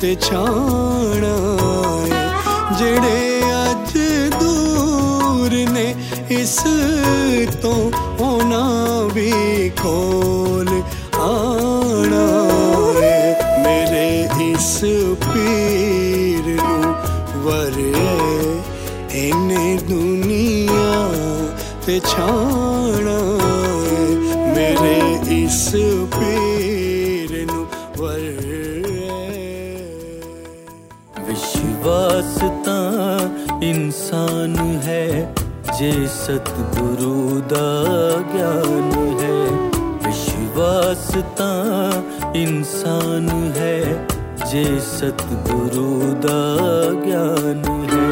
ਤੇ 0.00 0.14
ਛਾਣਾ 0.22 1.36
ਜਿਹੜੇ 2.78 3.40
ਅੱਜ 3.62 3.98
ਦੂਰ 4.34 5.54
ਨੇ 5.72 5.94
ਇਸ 6.30 6.58
ਤੋਂ 7.62 7.90
ਉਹਨਾਂ 8.20 9.08
ਵੀ 9.14 9.68
ਕੋਲ 9.82 10.68
ਆਣਾ 11.20 12.26
ਮੇਰੇ 13.58 14.08
ਇਸ 14.44 14.74
ਪੀਰ 15.24 16.54
ਨੂੰ 16.54 16.94
ਵਰੇ 17.42 17.92
ਇਹਨੇ 19.14 19.78
ਦੁਨੀਆ 19.88 21.08
ਤੇ 21.86 22.00
ਛਾਣਾ 22.06 23.18
ਮੇਰੇ 24.54 24.98
ਇਸ 25.34 25.64
ਪੀਰ 26.12 27.44
ਨੂੰ 27.46 27.66
ਵਰੇ 27.98 28.65
वास्ता 31.87 32.77
इंसान 33.63 34.55
है, 34.59 35.35
जे 35.79 36.07
सतगुरु 36.07 37.41
दा 37.41 37.77
ज्ञान 38.35 38.91
है। 39.21 39.69
विश्वासता 40.07 41.51
इंसान 42.35 43.29
है, 43.29 44.07
जे 44.51 44.79
सतगुरु 44.79 45.99
दा 46.01 46.41
ज्ञान 47.05 47.63
है। 47.93 48.11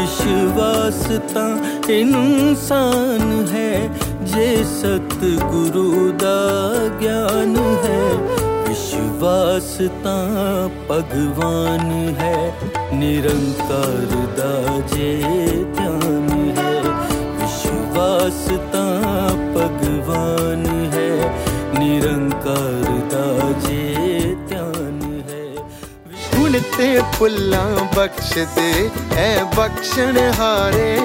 विश्वासता 0.00 1.46
इंसान 1.92 3.46
है, 3.48 3.98
जे 4.22 4.64
सतगुरु 4.64 6.10
दा 6.10 6.38
ज्ञान 6.98 7.56
है। 7.56 8.35
वासता 9.16 10.16
भगवान 10.68 11.90
है। 12.18 12.52
निरंकार 12.98 14.10
दाजे 14.38 15.12
ध्यान 15.64 16.28
है। 16.58 16.74
विश्वासता 17.40 18.84
भगवान 19.56 20.90
है। 20.94 21.10
निरंकार 21.78 22.92
दाजे 23.14 23.94
ध्यान 24.48 25.24
है। 25.30 25.56
गुणते 26.38 27.02
फुला 27.02 27.64
बख्श 27.96 28.34
दे 28.38 28.90
ऐ 29.14 29.42
बख्शन 29.42 30.30
हारे। 30.34 30.96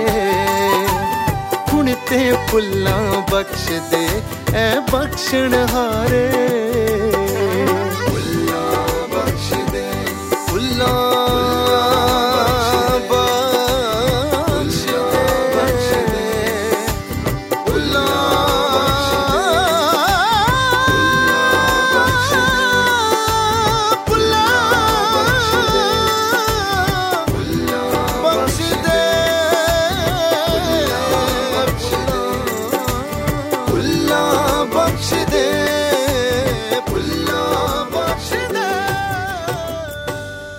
गुणते 1.72 2.48
फुला 2.48 3.20
बख्श 3.34 3.70
दे 3.70 4.24
ऐ 4.58 4.80
बख्शन 4.94 5.66
हारे। 5.70 6.71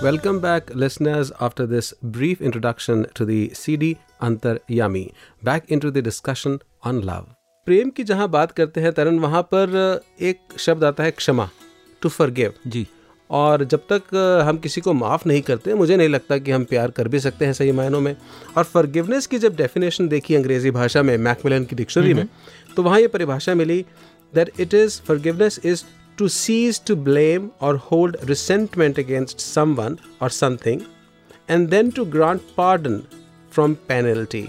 Welcome 0.03 0.40
back, 0.40 0.74
listeners, 0.74 1.30
after 1.40 1.64
this 1.64 1.94
brief 2.03 2.40
introduction 2.40 3.07
to 3.14 3.24
the 3.24 3.55
CD 3.55 3.98
Antar 4.20 4.59
Yami. 4.68 5.12
Back 5.42 5.70
into 5.70 5.92
the 5.92 6.03
discussion 6.03 6.59
on 6.82 7.00
love. 7.03 7.26
प्रेम 7.66 7.90
की 7.90 8.05
जहाँ 8.05 8.28
बात 8.28 8.53
करते 8.53 8.80
हैं 8.80 8.92
तरन 8.92 9.18
वहाँ 9.18 9.42
पर 9.53 9.76
एक 10.20 10.59
शब्द 10.59 10.84
आता 10.84 11.05
है 11.05 11.11
क्षमा 11.11 11.48
टू 12.03 12.09
फॉरगिव 12.09 12.55
जी 12.66 12.86
और 13.30 13.64
जब 13.64 13.86
तक 13.92 14.14
हम 14.46 14.59
किसी 14.59 14.80
को 14.80 14.92
माफ़ 14.94 15.28
नहीं 15.28 15.42
करते 15.42 15.74
मुझे 15.74 15.96
नहीं 15.96 16.09
लगता 16.09 16.38
कि 16.38 16.50
हम 16.50 16.64
प्यार 16.64 16.90
कर 16.90 17.09
भी 17.09 17.20
सकते 17.20 17.44
हैं 17.44 17.53
सही 17.53 17.72
मायनों 17.72 18.00
में 18.00 18.14
और 18.57 18.64
फॉरगिवनेस 18.64 19.26
की 19.26 19.38
जब 19.38 19.57
डेफिनेशन 19.57 20.09
देखी 20.09 20.34
अंग्रेज़ी 20.34 20.70
भाषा 20.80 21.03
में 21.03 21.16
मैकमिलन 21.30 21.64
की 21.64 21.76
डिक्शनरी 21.76 22.14
में 22.14 22.26
तो 22.76 22.82
वहाँ 22.82 23.00
ये 23.00 23.09
परिभाषा 23.09 23.55
मिली 23.55 23.84
that 24.34 24.50
it 24.61 24.74
is 24.74 25.00
forgiveness 25.07 25.61
is 25.64 25.84
to 26.18 26.28
cease 26.28 26.80
to 26.86 26.96
blame 26.96 27.50
or 27.60 27.76
hold 27.76 28.16
resentment 28.24 28.98
against 28.98 29.40
someone 29.40 29.96
or 30.22 30.30
something 30.30 30.80
and 31.50 31.68
then 31.68 31.90
to 31.90 32.04
grant 32.04 32.40
pardon 32.56 33.02
from 33.52 33.74
penalty 33.88 34.48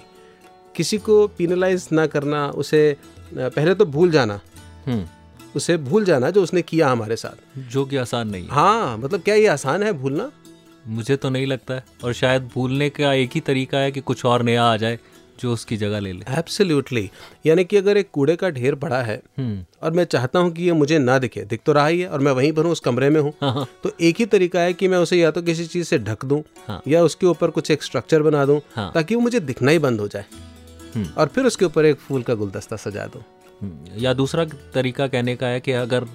किसी 0.75 0.97
को 0.97 1.27
पीनलाइज 1.27 1.87
ना 1.91 2.05
करना 2.07 2.47
उसे 2.49 2.97
पहले 3.33 3.75
तो 3.75 3.85
भूल 3.85 4.11
जाना। 4.11 4.39
हम्म। 4.85 5.05
उसे 5.55 5.77
भूल 5.77 6.05
जाना 6.05 6.29
जो 6.29 6.43
उसने 6.43 6.61
किया 6.61 6.89
हमारे 6.89 7.15
साथ। 7.15 7.59
जो 7.71 7.85
कि 7.85 7.97
आसान 7.97 8.29
नहीं 8.29 8.43
है। 8.43 8.49
हाँ 8.49 8.97
मतलब 8.97 9.21
क्या 9.21 9.35
ये 9.35 9.47
आसान 9.47 9.83
है 9.83 9.93
भूलना? 9.93 10.31
मुझे 10.87 11.15
तो 11.15 11.29
नहीं 11.29 11.47
लगता 11.47 11.73
है 11.73 11.83
और 12.03 12.13
शायद 12.13 12.49
भूलने 12.53 12.89
का 12.89 13.13
एक 13.13 13.31
ही 13.35 13.41
तरीका 13.41 13.77
है 13.77 13.91
कि 13.91 14.01
कुछ 14.01 14.25
और 14.25 14.43
नया 14.43 14.63
आ 14.63 14.77
जाए। 14.77 14.99
जो 15.39 15.53
उसकी 15.53 15.77
जगह 15.77 15.99
ले 15.99 16.11
ले 16.13 16.25
एब्सोल्युटली 16.37 17.09
यानी 17.45 17.63
कि 17.63 17.77
अगर 17.77 17.97
एक 17.97 18.09
कूड़े 18.13 18.35
का 18.35 18.49
ढेर 18.49 18.75
पड़ा 18.75 19.01
है 19.01 19.21
हम्म 19.37 19.63
और 19.83 19.91
मैं 19.91 20.03
चाहता 20.05 20.39
हूँ 20.39 20.51
कि 20.51 20.63
ये 20.63 20.71
मुझे 20.73 20.99
ना 20.99 21.17
दिखे 21.19 21.41
दिख 21.45 21.61
तो 21.65 21.73
रहा 21.73 21.87
ही 21.87 22.01
है 22.01 22.07
और 22.09 22.19
मैं 22.19 22.31
वहीं 22.31 22.51
पर 22.53 22.63
हूँ 22.63 22.71
उस 22.71 22.79
कमरे 22.79 23.09
में 23.09 23.19
हूँ 23.21 23.33
हाँ, 23.41 23.51
हाँ। 23.53 23.67
तो 23.83 23.91
एक 24.01 24.19
ही 24.19 24.25
तरीका 24.27 24.59
है 24.59 24.73
कि 24.73 24.87
मैं 24.87 24.97
उसे 24.97 25.17
या 25.17 25.31
तो 25.31 25.41
किसी 25.41 25.65
चीज़ 25.65 25.87
से 25.87 25.99
ढक 25.99 26.25
दूँ 26.25 26.41
हाँ। 26.67 26.81
या 26.87 27.03
उसके 27.03 27.25
ऊपर 27.25 27.49
कुछ 27.49 27.71
एक 27.71 27.83
स्ट्रक्चर 27.83 28.21
बना 28.21 28.45
दूँ 28.45 28.59
हाँ। 28.75 28.91
ताकि 28.93 29.15
वो 29.15 29.21
मुझे 29.21 29.39
दिखना 29.41 29.71
ही 29.71 29.79
बंद 29.79 29.99
हो 29.99 30.07
जाए 30.07 30.25
हम्म। 30.95 31.07
और 31.17 31.27
फिर 31.27 31.45
उसके 31.45 31.65
ऊपर 31.65 31.85
एक 31.85 31.99
फूल 31.99 32.23
का 32.23 32.33
गुलदस्ता 32.33 32.75
सजा 32.75 33.05
दूँ 33.05 33.21
हम्म, 33.61 33.99
या 33.99 34.13
दूसरा 34.13 34.45
तरीका 34.73 35.07
कहने 35.07 35.35
का 35.35 35.47
है 35.47 35.59
कि 35.59 35.71
अगर 35.71 36.05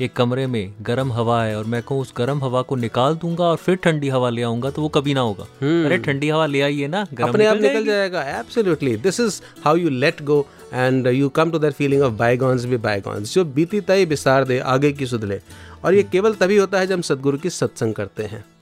एक 0.00 0.12
कमरे 0.12 0.46
में 0.46 0.72
गर्म 0.82 1.12
हवा 1.12 1.42
है 1.42 1.56
और 1.58 1.64
मैं 1.64 1.82
कहूँ 1.82 2.00
उस 2.00 2.12
गर्म 2.16 2.42
हवा 2.44 2.60
को 2.62 2.76
निकाल 2.76 3.14
दूँगा 3.14 3.44
और 3.44 3.56
फिर 3.56 3.76
ठंडी 3.76 4.08
हवा 4.08 4.28
ले 4.30 4.42
आऊँगा 4.42 4.70
तो 4.70 4.82
वो 4.82 4.88
कभी 4.88 5.14
ना 5.14 5.20
होगा। 5.20 5.44
अरे 5.86 5.98
ठंडी 5.98 6.28
हवा 6.28 6.46
ले 6.46 6.60
आइए 6.60 6.88
ना 6.88 7.06
गर्म 7.14 7.28
अपने 7.28 7.46
आप 7.46 7.56
निकल 7.56 7.84
जाएगा। 7.84 8.22
Absolutely 8.38 8.96
this 8.96 9.20
is 9.20 9.40
how 9.64 9.76
you 9.76 9.88
let 9.88 10.22
go 10.22 10.46
and 10.74 11.06
you 11.06 11.28
come 11.28 11.50
to 11.50 11.58
that 11.58 11.72
feeling 11.72 12.02
of 12.02 12.12
bygones 12.12 12.64
be 12.64 12.76
bygones 12.76 13.34
जो 13.34 13.44
बीती 13.44 13.80
तय 13.80 14.06
बिसार 14.06 14.44
दे 14.44 14.58
आगे 14.58 14.92
की 14.92 15.06
सुधले। 15.06 15.40
और 15.84 15.94
ये 15.94 16.02
केवल 16.02 16.34
तभी 16.34 16.56
होता 16.56 16.78
है 16.78 16.86
जब 16.86 16.94
हम 16.94 17.02
सदगुरु 17.02 17.38
की 17.38 17.50
सत्संग 17.50 17.94
करते 17.94 18.22
हैं। 18.22 18.38
हम्म 18.38 18.57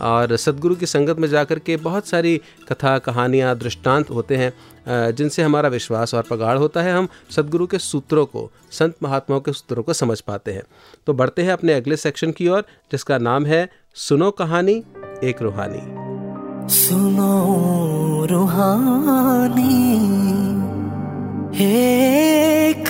और 0.00 0.36
सदगुरु 0.36 0.76
की 0.76 0.86
संगत 0.86 1.18
में 1.18 1.28
जाकर 1.28 1.58
के 1.58 1.76
बहुत 1.76 2.06
सारी 2.06 2.36
कथा, 2.68 2.98
कहानियाँ, 2.98 3.56
दृष्टांत 3.58 4.10
होते 4.10 4.36
हैं 4.36 4.52
जिनसे 5.12 5.42
हमारा 5.42 5.68
विश्वास 5.68 6.14
और 6.14 6.22
प्रगाढ़ 6.22 6.58
होता 6.58 6.82
है। 6.82 6.92
हम 6.92 7.08
सदगुरु 7.30 7.66
के 7.66 7.78
सूत्रों 7.78 8.26
को, 8.26 8.50
संत 8.70 8.94
महात्माओं 9.02 9.40
के 9.40 9.52
सूत्रों 9.52 9.82
को 9.82 9.92
समझ 9.92 10.20
पाते 10.20 10.52
हैं। 10.52 10.62
तो 11.06 11.12
बढ़ते 11.12 11.42
हैं 11.42 11.52
अपने 11.52 11.72
अगले 11.72 11.96
सेक्शन 11.96 12.32
की 12.32 12.48
ओर, 12.48 12.64
जिसका 12.92 13.18
नाम 13.18 13.46
है, 13.46 13.68
सुनो 13.96 14.30
कहानी, 14.30 14.82
एक 15.24 15.42
रूहानी। 15.42 15.82
सुनो 16.74 18.26
रूहानी, 18.30 19.92
एक 21.64 22.88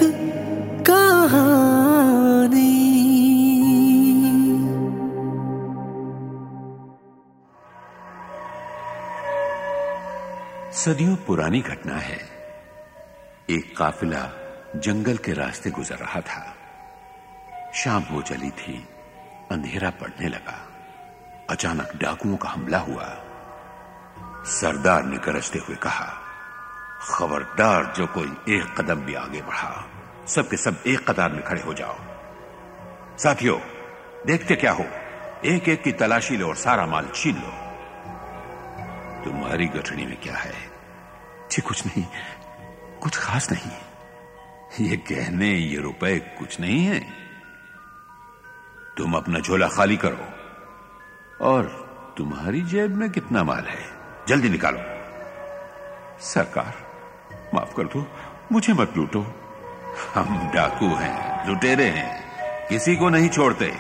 कहानी। 0.87 2.76
सदियों 10.77 11.17
पुरानी 11.17 11.61
घटना 11.61 11.97
है। 11.97 12.19
एक 13.51 13.77
काफिला 13.77 14.33
जंगल 14.77 15.17
के 15.17 15.33
रास्ते 15.33 15.71
गुजर 15.71 15.97
रहा 15.97 16.21
था। 16.21 16.55
शाम 17.75 18.03
हो 18.03 18.23
चली 18.23 18.51
थी। 18.51 18.89
अंधेरा 19.53 19.91
पड़ने 19.91 20.29
लगा। 20.29 20.69
अचानक 21.51 21.93
डाकुओं 21.97 22.37
का 22.37 22.49
हमला 22.49 22.79
हुआ। 22.79 23.05
सरदार 24.45 25.05
ने 25.05 25.17
गरजते 25.17 25.59
हुए 25.59 25.77
कहा, 25.77 26.21
खबरदार, 27.01 27.95
जो 27.97 28.07
कोई 28.07 28.55
एक 28.55 28.81
कदम 28.81 29.01
भी 29.01 29.15
आगे 29.15 29.43
बढ़ा, 29.43 29.87
सबके 30.29 30.57
सब 30.57 30.83
एक 30.87 31.11
कतार 31.11 31.33
में 31.33 31.45
खड़े 31.45 31.63
हो 31.63 31.75
जाओ। 31.75 31.97
साथियों, 33.19 33.61
देखते 34.27 34.57
क्या 34.57 34.73
हो? 34.73 34.85
एक 35.45 35.69
एक 35.69 35.83
की 35.83 35.93
तलाशी 35.93 36.37
लो 36.37 36.49
और 36.49 36.57
सारा 36.57 36.87
माल 36.87 37.09
छीन 37.15 37.37
लो। 37.37 37.66
तुम्हारी 39.27 39.67
गठड़ी 39.67 40.07
में 40.07 40.21
क्या 40.21 40.37
है? 40.37 40.55
जी, 41.51 41.63
कुछ 41.63 41.87
नहीं। 41.87 42.07
कुछ 43.03 43.19
खास 43.19 43.53
नहीं। 43.53 43.71
ये 44.87 44.97
गहने 44.97 45.49
ये 45.49 45.79
रुपए 45.79 46.19
कुछ 46.19 46.61
नहीं 46.61 46.85
है। 46.85 47.01
तुम 48.97 49.15
अपना 49.15 49.41
झोला 49.41 49.69
खाली 49.69 49.97
करो। 49.97 50.19
और 51.45 51.65
तुम्हारी 52.19 52.63
जेब 52.63 52.91
में 52.91 53.11
कितना 53.11 53.45
माल 53.45 53.65
है? 53.65 53.91
जल्दी 54.29 54.49
निकालो। 54.49 54.79
सरकार, 56.21 56.75
माफ़ 57.55 57.75
कर 57.77 57.83
दो। 57.83 58.17
मुझे 58.53 58.73
मत 58.73 58.97
लूटो। 58.97 59.21
हम 60.15 60.51
डाकू 60.55 60.89
हैं, 60.89 61.49
लुटेरे 61.49 61.85
हैं। 61.85 62.27
किसी 62.69 62.97
को 62.97 63.09
नहीं 63.09 63.29
छोड़ते। 63.29 63.77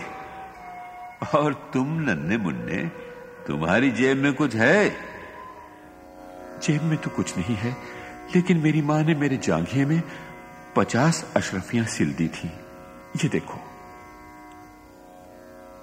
और 1.35 1.71
तुम 1.75 2.01
नन्हे 2.01 2.37
मुन्ने 2.37 2.91
तुम्हारी 3.47 3.91
जेब 3.91 4.17
में 4.17 4.35
कुछ 4.35 4.55
है? 4.55 5.16
जेब 6.63 6.83
में 6.83 6.99
तो 6.99 7.11
कुछ 7.11 7.37
नहीं 7.39 7.57
है, 7.57 7.77
लेकिन 8.37 8.57
मेरी 8.57 8.83
माँ 8.83 9.03
ने 9.03 9.15
मेरे 9.15 9.37
जांघिए 9.37 9.85
में 9.85 10.03
पचास 10.77 11.33
अशरफियाँ 11.37 11.87
सिल 11.87 12.15
दी 12.15 12.29
थी। 12.29 12.49
ये 13.17 13.29
देखो। 13.29 13.59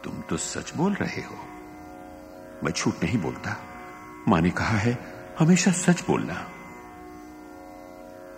तुम 0.03 0.21
तो 0.21 0.37
सच 0.37 0.73
बोल 0.75 0.93
रहे 0.93 1.21
हो। 1.21 1.35
मैं 2.63 2.71
झूठ 2.71 2.93
नहीं 3.03 3.17
बोलता। 3.17 3.57
माँ 4.27 4.41
ने 4.41 4.49
कहा 4.49 4.77
है, 4.77 5.15
हमेशा 5.39 5.71
सच 5.71 6.07
बोलना। 6.07 6.33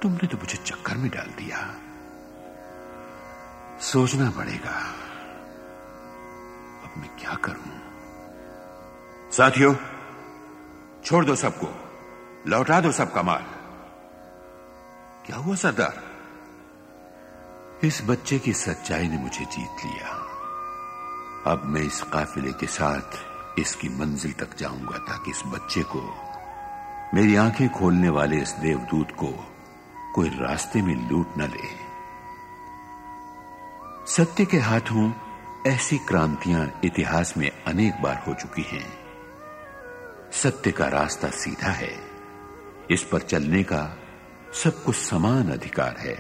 तुमने 0.01 0.27
तो 0.27 0.37
मुझे 0.37 0.57
चक्कर 0.57 0.95
में 0.95 1.11
डाल 1.11 1.27
दिया। 1.27 1.75
सोचना 3.81 4.29
पड़ेगा। 4.29 4.93
अब 6.83 6.93
मैं 6.97 7.09
क्या 7.09 7.33
करूँ? 7.33 7.81
साथियों, 9.31 9.75
छोड़ 11.05 11.25
दो 11.25 11.35
सबको। 11.35 11.84
लौटा 12.47 12.81
दो 12.81 12.91
सबका 12.91 13.21
माल 13.21 13.43
क्या 15.25 15.35
हुआ 15.35 15.55
सरदार? 15.55 16.03
इस 17.83 18.01
बच्चे 18.05 18.39
की 18.39 18.53
सच्चाई 18.53 19.07
ने 19.07 19.17
मुझे 19.17 19.45
जीत 19.45 19.85
लिया। 19.85 20.09
अब 21.51 21.61
मैं 21.65 21.81
इस 21.81 22.01
काफिले 22.01 22.51
के 22.51 22.67
साथ 22.67 23.17
इसकी 23.59 23.89
मंजिल 23.89 24.33
तक 24.33 24.57
जाऊँगा 24.57 24.97
ताकि 24.97 25.31
इस 25.31 25.43
बच्चे 25.45 25.83
को 25.83 26.15
मेरी 27.13 27.35
आँखें 27.35 27.69
खोलने 27.69 28.09
वाले 28.09 28.37
इस 28.37 28.51
देवदूत 28.51 29.11
को 29.11 29.55
कोई 30.15 30.29
रास्ते 30.29 30.81
में 30.81 31.09
लूट 31.09 31.33
न 31.37 31.41
ले। 31.41 31.85
सत्य 34.11 34.45
के 34.45 34.57
हाथों 34.57 35.13
ऐसी 35.67 35.97
क्रांतियाँ 35.97 36.79
इतिहास 36.83 37.37
में 37.37 37.63
अनेक 37.67 38.01
बार 38.01 38.23
हो 38.27 38.33
चुकी 38.33 38.63
हैं। 38.63 38.99
सत्य 40.31 40.71
का 40.71 40.87
रास्ता 40.87 41.29
सीधा 41.29 41.71
है। 41.71 42.04
इस 42.91 43.03
पर 43.03 43.19
चलने 43.19 43.63
का 43.63 43.97
सबको 44.63 44.91
समान 44.91 45.51
अधिकार 45.51 45.95
है। 45.99 46.17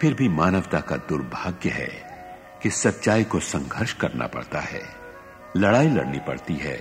फिर 0.00 0.14
भी 0.14 0.28
मानवता 0.28 0.80
का 0.80 0.96
दुर्भाग्य 0.96 1.68
है 1.70 1.90
कि 2.62 2.70
सच्चाई 2.70 3.24
को 3.24 3.40
संघर्ष 3.40 3.92
करना 3.92 4.26
पड़ता 4.26 4.60
है, 4.60 4.82
लड़ाई 5.56 5.88
लड़नी 5.88 6.18
पड़ती 6.18 6.54
है, 6.54 6.76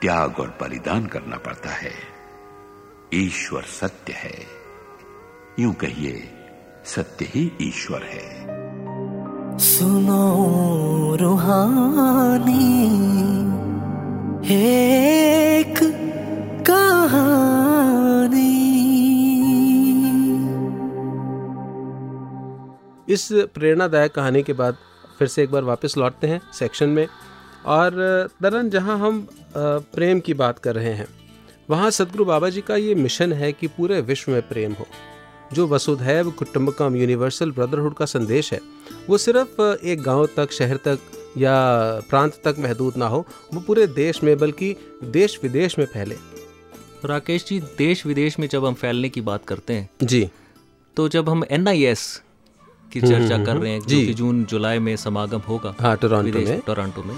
त्याग 0.00 0.38
और 0.38 0.58
बलिदान 0.60 1.06
करना 1.06 1.36
पड़ता 1.36 1.70
है। 1.70 1.92
ईश्वर 3.14 3.62
सत्य 3.62 4.12
है। 4.12 4.46
यूँ 5.60 5.74
कहिए, 5.74 6.34
सत्य 6.84 7.24
ही 7.24 7.52
ईश्वर 7.62 8.02
है। 8.02 8.52
सुनो 9.58 11.16
रूहानी, 11.20 12.82
एक 14.54 15.78
कहानी। 16.66 17.41
इस 23.12 23.28
प्रेरणादायक 23.54 24.12
कहानी 24.12 24.42
के 24.42 24.52
बाद 24.52 24.76
फिर 25.18 25.28
से 25.28 25.42
एक 25.42 25.50
बार 25.50 25.64
वापस 25.64 25.96
लौटते 25.98 26.26
हैं 26.26 26.40
सेक्शन 26.54 26.88
में। 26.88 27.06
और 27.66 27.94
दरन 28.42 28.70
जहाँ 28.70 28.98
हम 28.98 29.26
प्रेम 29.56 30.20
की 30.20 30.34
बात 30.34 30.58
कर 30.58 30.74
रहे 30.74 30.92
हैं 30.92 31.06
वहाँ 31.70 31.90
सदगुरु 31.90 32.24
बाबा 32.24 32.48
जी 32.48 32.60
का 32.60 32.76
ये 32.76 32.94
मिशन 32.94 33.32
है 33.32 33.52
कि 33.52 33.66
पूरे 33.68 34.00
विश्व 34.00 34.32
में 34.32 34.40
प्रेम 34.48 34.72
हो। 34.72 34.86
जो 35.52 35.66
वसुधैव 35.68 36.30
कुटुम्बकम 36.30 36.96
यूनिवर्सल 36.96 37.50
ब्रदरहुड 37.50 37.94
का 37.94 38.06
संदेश 38.06 38.52
है 38.52 38.60
वो 39.08 39.18
सिर्फ़ 39.18 39.60
एक 39.62 40.02
गाँव 40.02 40.26
तक 40.36 40.52
शहर 40.52 40.76
तक 40.76 40.98
या 41.38 41.54
प्रांत 42.10 42.40
तक 42.44 42.56
महदूद 42.58 42.96
ना 42.96 43.06
हो 43.06 43.24
वो 43.54 43.60
पूरे 43.60 43.86
देश 43.86 44.22
में 44.22 44.36
बल्कि 44.38 44.74
देश 45.04 45.38
विदेश 45.42 45.78
में 45.78 45.86
फैले। 45.86 46.16
राकेश 47.04 47.44
जी 47.46 47.58
देश 47.78 48.04
विदेश 48.06 48.38
में 48.38 48.48
जब 48.48 48.64
हम 48.66 48.74
फैलने 48.74 49.08
की 49.08 49.20
बात 49.20 49.44
करते 49.44 49.72
हैं 49.72 49.88
जी। 50.02 50.28
तो 50.96 51.08
जब 51.08 51.28
हम 51.28 51.44
एनआईएस 51.50 52.22
की 52.92 53.00
चर्चा 53.00 53.44
कर 53.44 53.56
रहे 53.56 53.72
हैं 53.72 53.80
जो 53.86 54.12
जून 54.14 54.44
जुलाई 54.50 54.78
में 54.78 54.94
समागम 55.04 55.42
होगा 55.48 55.74
टोरंटो 56.02 56.38
में 56.40 56.60
टोरंटो 56.66 57.02
में 57.02 57.16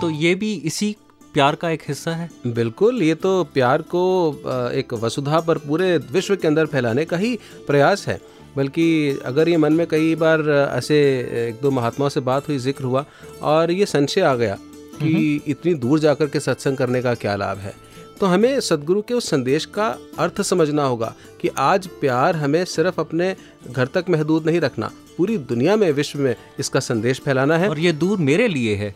तो 0.00 0.10
ये 0.10 0.34
भी 0.34 0.52
इसी 0.64 0.94
प्यार 1.34 1.54
का 1.54 1.70
एक 1.70 1.82
हिस्सा 1.88 2.10
है? 2.10 2.28
बिल्कुल 2.46 3.02
ये 3.02 3.14
तो 3.14 3.32
प्यार 3.44 3.82
को 3.94 4.00
एक 4.74 4.92
वसुधा 4.94 5.40
पर 5.40 5.58
पूरे 5.58 5.96
विश्व 6.12 6.36
के 6.36 6.48
अंदर 6.48 6.66
फैलाने 6.66 7.04
का 7.04 7.16
ही 7.16 7.38
प्रयास 7.66 8.06
है। 8.08 8.20
बल्कि 8.56 9.18
अगर 9.24 9.48
ये 9.48 9.56
मन 9.56 9.72
में 9.72 9.86
कई 9.86 10.14
बार 10.14 10.40
ऐसे 10.50 10.96
एक 11.48 11.58
दो 11.62 11.70
महात्माओं 11.70 12.08
से 12.08 12.20
बात 12.20 12.48
हुई 12.48 12.58
ज़िक्र 12.58 12.84
हुआ 12.84 13.04
और 13.42 13.70
ये 13.70 13.86
संशय 13.86 14.20
आ 14.20 14.34
गया 14.34 14.58
कि 14.94 15.42
इतनी 15.46 15.74
दूर 15.74 15.98
जाकर 15.98 16.26
के 16.26 16.40
सत्संग 16.40 16.76
करने 16.76 17.02
का 17.02 17.14
क्या 17.14 17.34
लाभ 17.36 17.58
है 17.58 17.74
तो 18.20 18.26
हमें 18.26 18.60
सदगुरु 18.60 19.02
के 19.02 19.14
उस 19.14 19.28
संदेश 19.30 19.64
का 19.74 19.86
अर्थ 20.18 20.40
समझना 20.42 20.84
होगा 20.84 21.14
कि 21.40 21.48
आज 21.58 21.86
प्यार 22.00 22.36
हमें 22.36 22.64
सिर्फ़ 22.64 23.00
अपने 23.00 23.34
घर 23.70 23.86
तक 23.86 24.04
महदूद 24.10 24.46
नहीं 24.46 24.60
रखना 24.60 24.90
पूरी 25.16 25.38
दुनिया 25.48 25.74
में 25.76 25.90
विश्व 25.92 26.18
में 26.18 26.34
इसका 26.58 26.80
संदेश 26.80 27.20
फैलाना 27.20 27.56
है। 27.58 27.68
और 27.68 27.78
ये 27.78 27.92
दूर 27.92 28.18
मेरे 28.18 28.48
लिए 28.48 28.74
है। 28.76 28.94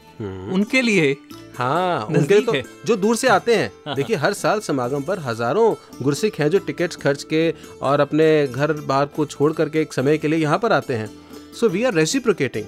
उनके 0.53 0.83
लिए 0.83 1.17
हाँ 1.59 2.05
उनके 2.09 2.41
तो 2.41 2.53
जो 2.87 2.97
दूर 2.97 3.17
से 3.17 3.29
आते 3.29 3.55
हैं। 3.57 3.95
देखिए 3.95 4.17
हर 4.17 4.33
साल 4.35 4.61
समागम 4.61 5.03
पर 5.03 5.19
हज़ारों 5.19 5.75
गुरसिक 6.03 6.35
हैं 6.35 6.49
जो 6.51 6.59
टिकट 6.59 6.95
खर्च 7.03 7.23
के 7.23 7.51
और 7.83 8.01
अपने 8.01 8.47
घर 8.47 8.73
बार 8.83 9.07
को 9.17 9.27
छोड़ 9.27 9.53
करके 9.53 9.81
एक 9.81 9.93
समय 9.93 10.19
के 10.19 10.29
लिए 10.29 10.39
यहाँ 10.39 10.59
पर 10.59 10.73
आते 10.73 10.95
हैं। 10.95 11.11
सो 11.61 11.69
वी 11.69 11.83
आर 11.85 11.95
रेसिप्रोकेटिंग 11.95 12.65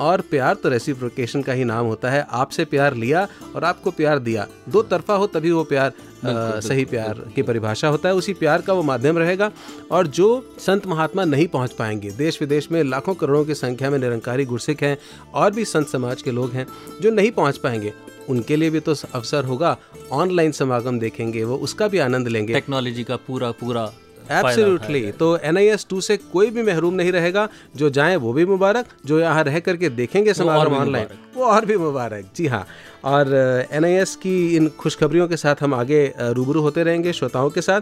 और 0.00 0.20
प्यार 0.20 0.54
तो 0.54 0.68
रेसिप्रोकेशन 0.68 1.42
का 1.42 1.52
ही 1.52 1.64
नाम 1.64 1.86
होता 1.86 2.10
है। 2.10 2.26
आपसे 2.30 2.64
प्यार 2.64 2.94
लिया 2.94 3.26
और 3.56 3.64
आपको 3.64 3.90
प्यार 3.90 4.18
दिया। 4.18 4.46
दो 4.68 4.82
तरफा 4.82 5.14
हो 5.14 5.26
तभी 5.26 5.50
वो 5.50 5.64
प्यार 5.64 5.92
अ, 6.22 6.60
सही 6.60 6.84
प्यार 6.84 7.18
की 7.36 7.42
परिभाषा 7.42 7.88
होता 7.88 8.08
है। 8.08 8.14
उसी 8.14 8.32
प्यार 8.32 8.62
का 8.62 8.72
वो 8.72 8.82
माध्यम 8.82 9.18
रहेगा 9.18 9.50
और 9.90 10.06
जो 10.06 10.56
संत 10.58 10.86
महात्मा 10.86 11.24
नहीं 11.24 11.46
पहुँच 11.48 11.72
पाएँगे। 11.72 12.10
देश 12.10 12.40
विदेश 12.40 12.70
में 12.72 12.82
लाखों 12.84 13.14
करोड़ों 13.14 13.44
की 13.44 13.54
संख्या 13.54 13.90
में 13.90 13.98
निरंकारी 13.98 14.44
गुरसिख 14.44 14.82
हैं 14.82 14.96
और 15.34 15.50
भी 15.50 15.64
संत 15.64 15.88
समाज 15.88 16.22
के 16.22 16.30
लोग 16.30 16.52
हैं 16.52 16.66
जो 17.02 17.10
नहीं 17.10 17.30
पहुँच 17.30 17.56
पाएँगे। 17.56 17.92
उनके 18.28 18.56
लिए 18.56 18.70
भी 18.70 18.80
तो 18.80 18.94
अवसर 19.14 19.44
होगा। 19.44 19.76
ऑनलाइन 20.12 20.52
समागम 20.52 20.98
देखेंगे 20.98 21.44
वो 21.44 21.56
उसका 21.56 21.88
भी 21.88 21.98
आनंद 21.98 22.28
लेंगे। 22.28 22.52
टेक्नोलॉजी 22.54 23.04
का 23.04 23.16
पूरा 23.16 23.50
पूरा 23.50 23.90
एब्सोल्युटली। 24.30 25.10
तो 25.12 25.36
एन 25.38 25.56
आई 25.56 25.66
एस 25.66 25.86
टू 25.90 26.00
से 26.00 26.16
कोई 26.16 26.50
भी 26.50 26.62
महरूम 26.62 26.94
नहीं 26.94 27.12
रहेगा। 27.12 27.48
जो 27.76 27.90
जाए 27.90 28.16
वो 28.16 28.32
भी 28.32 28.44
मुबारक 28.46 28.86
जो 29.06 29.20
यहाँ 29.20 29.44
रह 29.44 29.58
करके 29.60 29.88
देखेंगे 29.90 30.32
भी 30.32 30.76
ऑनलाइन 30.76 31.06
वो 31.36 31.44
और 31.44 31.64
भी 31.64 31.76
मुबारक। 31.76 32.30
जी 32.36 32.46
हाँ। 32.46 32.66
और 33.04 33.34
एन 33.72 33.84
आई 33.84 33.92
एस 33.92 34.16
की 34.16 34.34
इन 34.56 34.68
खुशखबरियों 34.78 35.28
के 35.28 35.36
साथ 35.36 35.62
हम 35.62 35.74
आगे 35.74 36.02
रूबरू 36.18 36.60
होते 36.60 36.82
रहेंगे 36.82 37.12
श्रोताओं 37.12 37.50
के 37.50 37.62
साथ। 37.62 37.80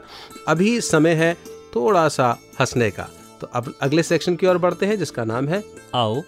अभी 0.48 0.80
समय 0.82 1.14
है 1.14 1.32
थोड़ा 1.76 2.08
सा 2.08 2.36
हंसने 2.60 2.90
का। 2.90 3.08
तो 3.40 3.50
अब 3.54 3.72
अगले 3.82 4.02
सेक्शन 4.02 4.36
की 4.36 4.46
ओर 4.46 4.58
बढ़ते 4.58 4.86
हैं 4.86 4.98
जिसका 4.98 5.24
नाम 5.24 5.48
है 5.48 5.62
आओ 5.94 6.20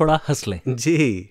थोड़ा 0.00 0.20
हंस 0.28 0.46
लें। 0.48 0.60
जी। 0.68 1.30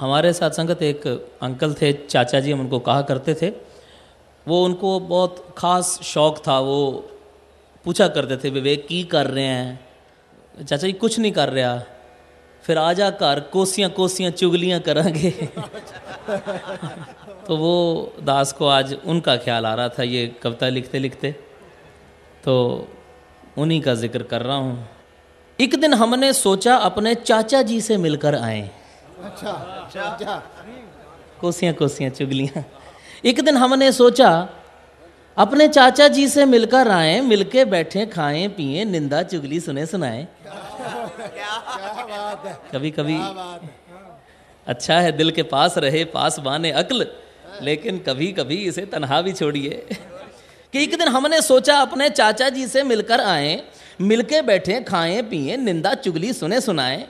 हमारे 0.00 0.32
साथ 0.32 0.50
संगत 0.50 0.82
एक 0.82 1.28
अंकल 1.42 1.74
थे, 1.74 1.92
चाचा 1.92 2.40
जी, 2.40 2.52
हम 2.52 2.60
उनको 2.60 2.78
कहा 2.78 3.02
करते 3.02 3.34
थे। 3.34 3.52
वो 4.48 4.64
उनको 4.64 5.00
बहुत 5.00 5.54
ख़ास 5.58 6.00
शौक 6.02 6.38
था, 6.38 6.58
वो 6.58 7.10
पूछा 7.84 8.08
करते 8.08 8.36
थे, 8.36 8.50
विवेक, 8.50 8.86
की 8.86 9.04
कर 9.04 9.26
रहे 9.26 9.44
हैं? 9.44 9.80
चाचा 10.60 10.76
जी, 10.76 10.92
कुछ 10.92 11.18
नहीं 11.18 11.32
कर 11.32 11.48
रहा। 11.48 11.82
फिर 12.64 12.78
आ 12.78 12.92
जा 12.92 13.10
कर, 13.10 13.40
कोसियाँ 13.40 13.90
कोसियाँ 13.90 14.30
चुगलियाँ 14.30 14.80
करांगे। 14.80 15.30
तो 17.46 17.56
वो 17.56 18.12
दास 18.22 18.52
को 18.52 18.66
आज 18.66 18.96
उनका 19.06 19.36
ख्याल 19.36 19.66
आ 19.66 19.74
रहा 19.74 19.88
था, 19.88 20.02
ये 20.02 20.36
कविता 20.42 20.68
लिखते 20.68 20.98
लिखते 20.98 21.36
तो 22.44 22.88
उन्हीं 23.58 23.80
का 23.80 23.94
ज़िक्र 23.94 24.22
कर 24.22 24.42
रहा 24.42 24.56
हूँ। 24.56 24.88
एक 25.58 25.80
दिन 25.80 25.94
हमने 25.94 26.32
सोचा, 26.32 26.76
अपने 26.76 27.14
चाचा 27.14 27.62
जी 27.62 27.80
से 27.80 27.96
मिलकर 27.96 28.34
आएँ। 28.34 28.70
अच्छा 29.24 29.50
अच्छा। 29.50 30.42
कोसियाँ 31.40 31.74
कोसियाँ 31.74 32.10
चुगलियाँ। 32.10 32.64
एक 33.24 33.40
दिन 33.44 33.56
हमने 33.56 33.90
सोचा 33.92 34.30
अपने 35.36 35.66
चाचा 35.68 36.06
जी 36.08 36.26
से 36.28 36.44
मिलकर 36.44 36.88
आए 36.88 37.20
मिलके 37.20 37.64
बैठे 37.64 38.06
खाएँ 38.06 38.48
पिए 38.48 38.84
निंदा 38.84 39.22
चुगली 39.22 39.60
सुने 39.60 39.86
सुनाए। 39.86 40.26
कभी 42.72 42.90
कभी 42.90 43.18
अच्छा 44.66 44.98
है 45.00 45.12
दिल 45.12 45.30
के 45.30 45.42
पास 45.42 45.78
रहे 45.78 46.04
पास 46.04 46.38
बाने 46.38 46.70
अक्ल 46.80 47.06
लेकिन 47.62 47.98
कभी 47.98 48.32
कभी 48.32 48.56
इसे 48.68 48.84
तनहा 48.86 49.20
भी 49.22 49.32
छोड़िए। 49.32 49.86
कि 50.72 50.82
एक 50.82 50.98
दिन 50.98 51.08
हमने 51.08 51.40
सोचा 51.42 51.76
अपने 51.78 52.08
चाचा 52.10 52.48
जी 52.48 52.66
से 52.66 52.82
मिलकर 52.82 53.20
आए 53.20 53.62
मिलके 54.00 54.42
बैठे 54.42 54.80
खाएँ 54.80 55.22
पिए 55.22 55.56
निंदा 55.56 55.94
चुगली 55.94 56.32
सुने 56.32 56.60
सुनाए। 56.60 57.06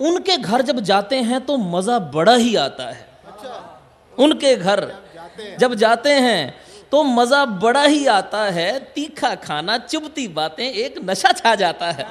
उनके 0.00 0.38
घर 0.38 0.62
जब 0.62 0.80
जाते 0.82 1.16
हैं 1.22 1.46
तो 1.46 1.56
मज़ा 1.56 1.98
बड़ा 2.14 2.34
ही 2.34 2.56
आता 2.56 2.84
है। 2.84 3.06
उनके 4.18 4.56
घर 4.56 4.92
जब 5.58 5.74
जाते 5.74 6.12
हैं 6.12 6.54
तो 6.90 7.04
मज़ा 7.04 7.44
बड़ा 7.62 7.82
ही 7.82 8.06
आता 8.08 8.50
है। 8.50 8.80
तीखा 8.94 9.36
खाना 9.36 9.78
चुभती 9.78 10.30
बातें 10.30 10.64
एक 10.64 10.94
नशा 11.04 11.32
छा 11.32 11.54
जाता 11.54 11.90
है। 11.90 12.06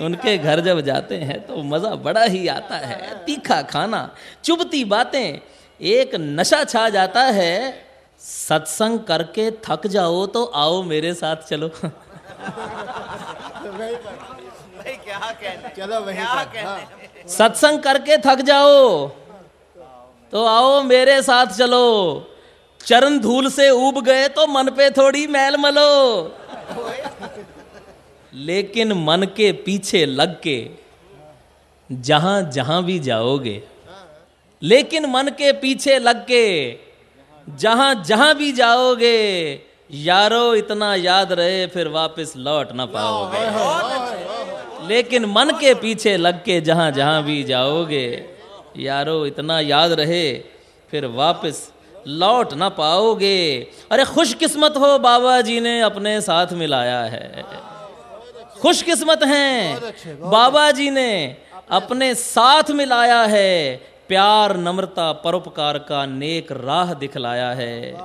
उनके 0.00 0.38
घर 0.38 0.60
जब 0.60 0.80
जाते 0.80 1.18
हैं 1.18 1.46
तो 1.46 1.64
मज़ा 1.64 1.96
बड़ा 1.96 2.24
ही 2.24 2.48
आता 2.48 2.76
है। 2.76 3.24
तीखा 3.24 3.64
खाना 3.64 4.10
चुभती 4.44 4.84
बातें 4.84 5.40
एक 5.80 6.14
नशा 6.14 6.64
छा 6.64 6.88
जाता 6.88 7.32
है। 7.32 7.84
सत्संग 8.20 9.00
करके 9.00 9.50
थक 9.64 9.88
जाओ 9.88 10.28
तो 10.28 10.52
आओ 10.56 10.84
मेरे 10.84 11.14
साथ 11.14 11.36
चलो। 11.48 11.68
चलो 15.76 16.00
वही 16.00 16.18
हाँ। 16.18 16.44
सत्संग 17.28 17.78
करके 17.78 18.16
थक 18.26 18.40
जाओ। 18.46 19.08
तो 20.32 20.44
आओ 20.46 20.82
मेरे 20.82 21.20
साथ 21.22 21.46
चलो। 21.58 21.86
चरण 22.80 23.18
धूल 23.18 23.48
से 23.50 23.68
उब 23.70 24.00
गए 24.04 24.28
तो 24.28 24.46
मन 24.46 24.68
पे 24.76 24.88
थोड़ी 24.90 25.26
मैल 25.26 25.56
मलो। 25.56 25.90
लेकिन 28.32 28.92
मन 29.04 29.22
के 29.36 29.50
पीछे 29.66 30.04
लग 30.06 30.40
के 30.40 30.58
जहाँ 31.90 32.40
जहाँ 32.50 32.82
भी 32.84 32.98
जाओगे 32.98 33.62
लेकिन 34.62 35.06
मन 35.06 35.28
के 35.38 35.52
पीछे 35.62 35.98
लग 35.98 36.24
के 36.26 36.44
जहाँ 37.46 37.94
जहाँ 38.06 38.34
भी 38.34 38.50
जाओगे 38.52 39.16
यारो 39.90 40.54
इतना 40.54 40.94
याद 40.94 41.32
रहे 41.32 41.66
फिर 41.66 41.88
वापस 41.88 42.32
लौट 42.36 42.72
ना 42.72 42.86
पाओगे। 42.86 43.42
लेकिन 44.88 45.24
मन 45.24 45.50
के 45.50 45.74
पीछे 45.74 46.16
लग 46.16 46.44
के 46.44 46.60
जहाँ 46.60 46.90
जहाँ 46.90 47.22
भी 47.22 47.44
जाओगे, 47.44 48.24
यारो, 48.76 49.26
इतना 49.26 49.60
याद 49.60 49.92
रहे, 49.92 50.34
फिर 50.90 51.06
वापस 51.06 51.72
लौट 52.08 52.54
ना 52.54 52.68
पाओगे। 52.68 53.66
अरे, 53.90 54.04
खुशकिस्मत 54.04 54.74
हो 54.76 54.98
बाबा 54.98 55.40
जी 55.40 55.60
ने 55.60 55.80
अपने 55.80 56.20
साथ 56.20 56.46
मिलाया 56.52 57.00
है। 57.00 57.44
खुशकिस्मत 58.62 59.22
हैं। 59.22 59.80
बाबा 60.30 60.70
जी 60.70 60.90
ने 60.90 61.36
अपने 61.70 62.14
साथ 62.14 62.62
मिलाया 62.70 63.22
है। 63.22 63.76
प्यार, 64.08 64.56
नम्रता, 64.56 65.12
परोपकार 65.12 65.78
का 65.78 66.06
नेक 66.06 66.52
राह 66.52 66.94
दिखलाया 66.94 67.50
है। 67.50 67.96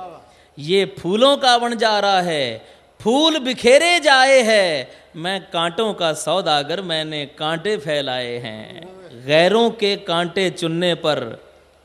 ये 0.58 0.94
फूलों 0.98 1.36
का 1.36 1.58
बन 1.58 1.76
जा 1.76 2.00
रहा 2.00 2.20
है। 2.20 2.66
फूल 3.00 3.38
बिखेरे 3.38 4.00
जाए 4.00 4.42
है। 4.42 4.99
मैं 5.16 5.40
कांटों 5.50 5.92
का 5.94 6.12
सौदागर 6.12 6.80
मैंने 6.80 7.24
कांटे 7.26 7.76
फैलाए 7.76 8.36
हैं। 8.36 9.24
गैरों 9.26 9.70
के 9.70 9.96
कांटे 9.96 10.50
चुनने 10.50 10.94
पर 10.94 11.20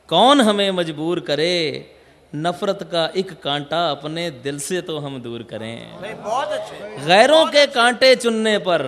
कौन 0.09 0.41
हमें 0.41 0.71
मजबूर 0.71 1.19
करे? 1.19 1.89
नफरत 2.35 2.83
का 2.91 3.05
एक 3.17 3.31
कांटा 3.41 3.89
अपने 3.91 4.29
दिल 4.31 4.59
से 4.59 4.81
तो 4.81 4.97
हम 4.97 5.21
दूर 5.21 5.43
करें। 5.43 5.77
बहुत 6.23 6.47
अच्छे। 6.47 7.05
गैरों 7.05 7.45
के 7.45 7.65
कांटे 7.67 8.15
चुनने 8.15 8.57
पर 8.57 8.83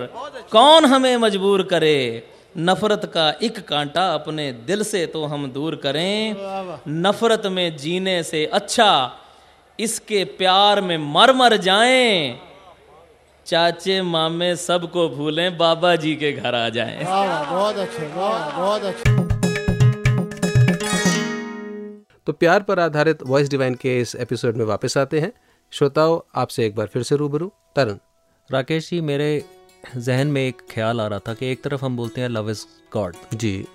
कौन 0.52 0.84
हमें 0.84 1.16
मजबूर 1.16 1.62
करे? 1.62 2.28
नफरत 2.58 3.10
का 3.14 3.30
एक 3.42 3.58
कांटा 3.68 4.14
अपने 4.14 4.52
दिल 4.52 4.82
से 4.82 5.06
तो 5.06 5.24
हम 5.24 5.50
दूर 5.52 5.76
करें। 5.76 6.36
नफरत 6.88 7.46
में 7.46 7.76
जीने 7.76 8.22
से 8.22 8.46
अच्छा 8.46 8.90
इसके 9.78 10.24
प्यार 10.24 10.80
में 10.80 10.98
मर 10.98 11.32
मर 11.32 11.56
जाएँ। 11.56 12.47
चाचे 13.48 14.00
मामे 14.02 14.54
सबको 14.56 15.08
भूलें 15.08 15.56
बाबा 15.58 15.94
जी 15.96 16.14
के 16.16 16.32
घर 16.32 16.54
आ 16.54 16.68
जाएँ। 16.68 17.04
बहुत 17.04 17.76
अच्छे 17.76 18.08
बहुत 18.08 18.82
अच्छे। 18.82 19.16
तो 22.26 22.32
प्यार 22.32 22.62
पर 22.62 22.80
आधारित 22.80 23.22
वॉइस 23.22 23.48
डिवाइन 23.50 23.74
के 23.74 24.00
इस 24.00 24.14
एपिसोड 24.14 24.56
में 24.56 24.64
वापस 24.64 24.96
आते 24.98 25.20
हैं। 25.20 25.32
श्रोताओं 25.72 26.18
आपसे 26.40 26.66
एक 26.66 26.74
बार 26.74 26.86
फिर 26.86 27.02
से 27.02 27.16
रूबरू 27.16 27.52
तरन 27.76 27.98
राकेश 28.50 28.90
जी 28.90 29.00
मेरे 29.00 29.30
जहन 29.96 30.26
में 30.26 30.42
एक 30.48 30.62
ख्याल 30.70 31.00
आ 31.00 31.06
रहा 31.06 31.18
था 31.18 31.34
कि 31.34 31.50
एक 31.52 31.62
तरफ़ 31.62 31.84
हम 31.84 31.96
बोलते 31.96 32.20
हैं 32.20 32.28
लव 32.28 32.50
इज़ 32.50 32.64
गॉड 32.92 33.16
जी। 33.34 33.66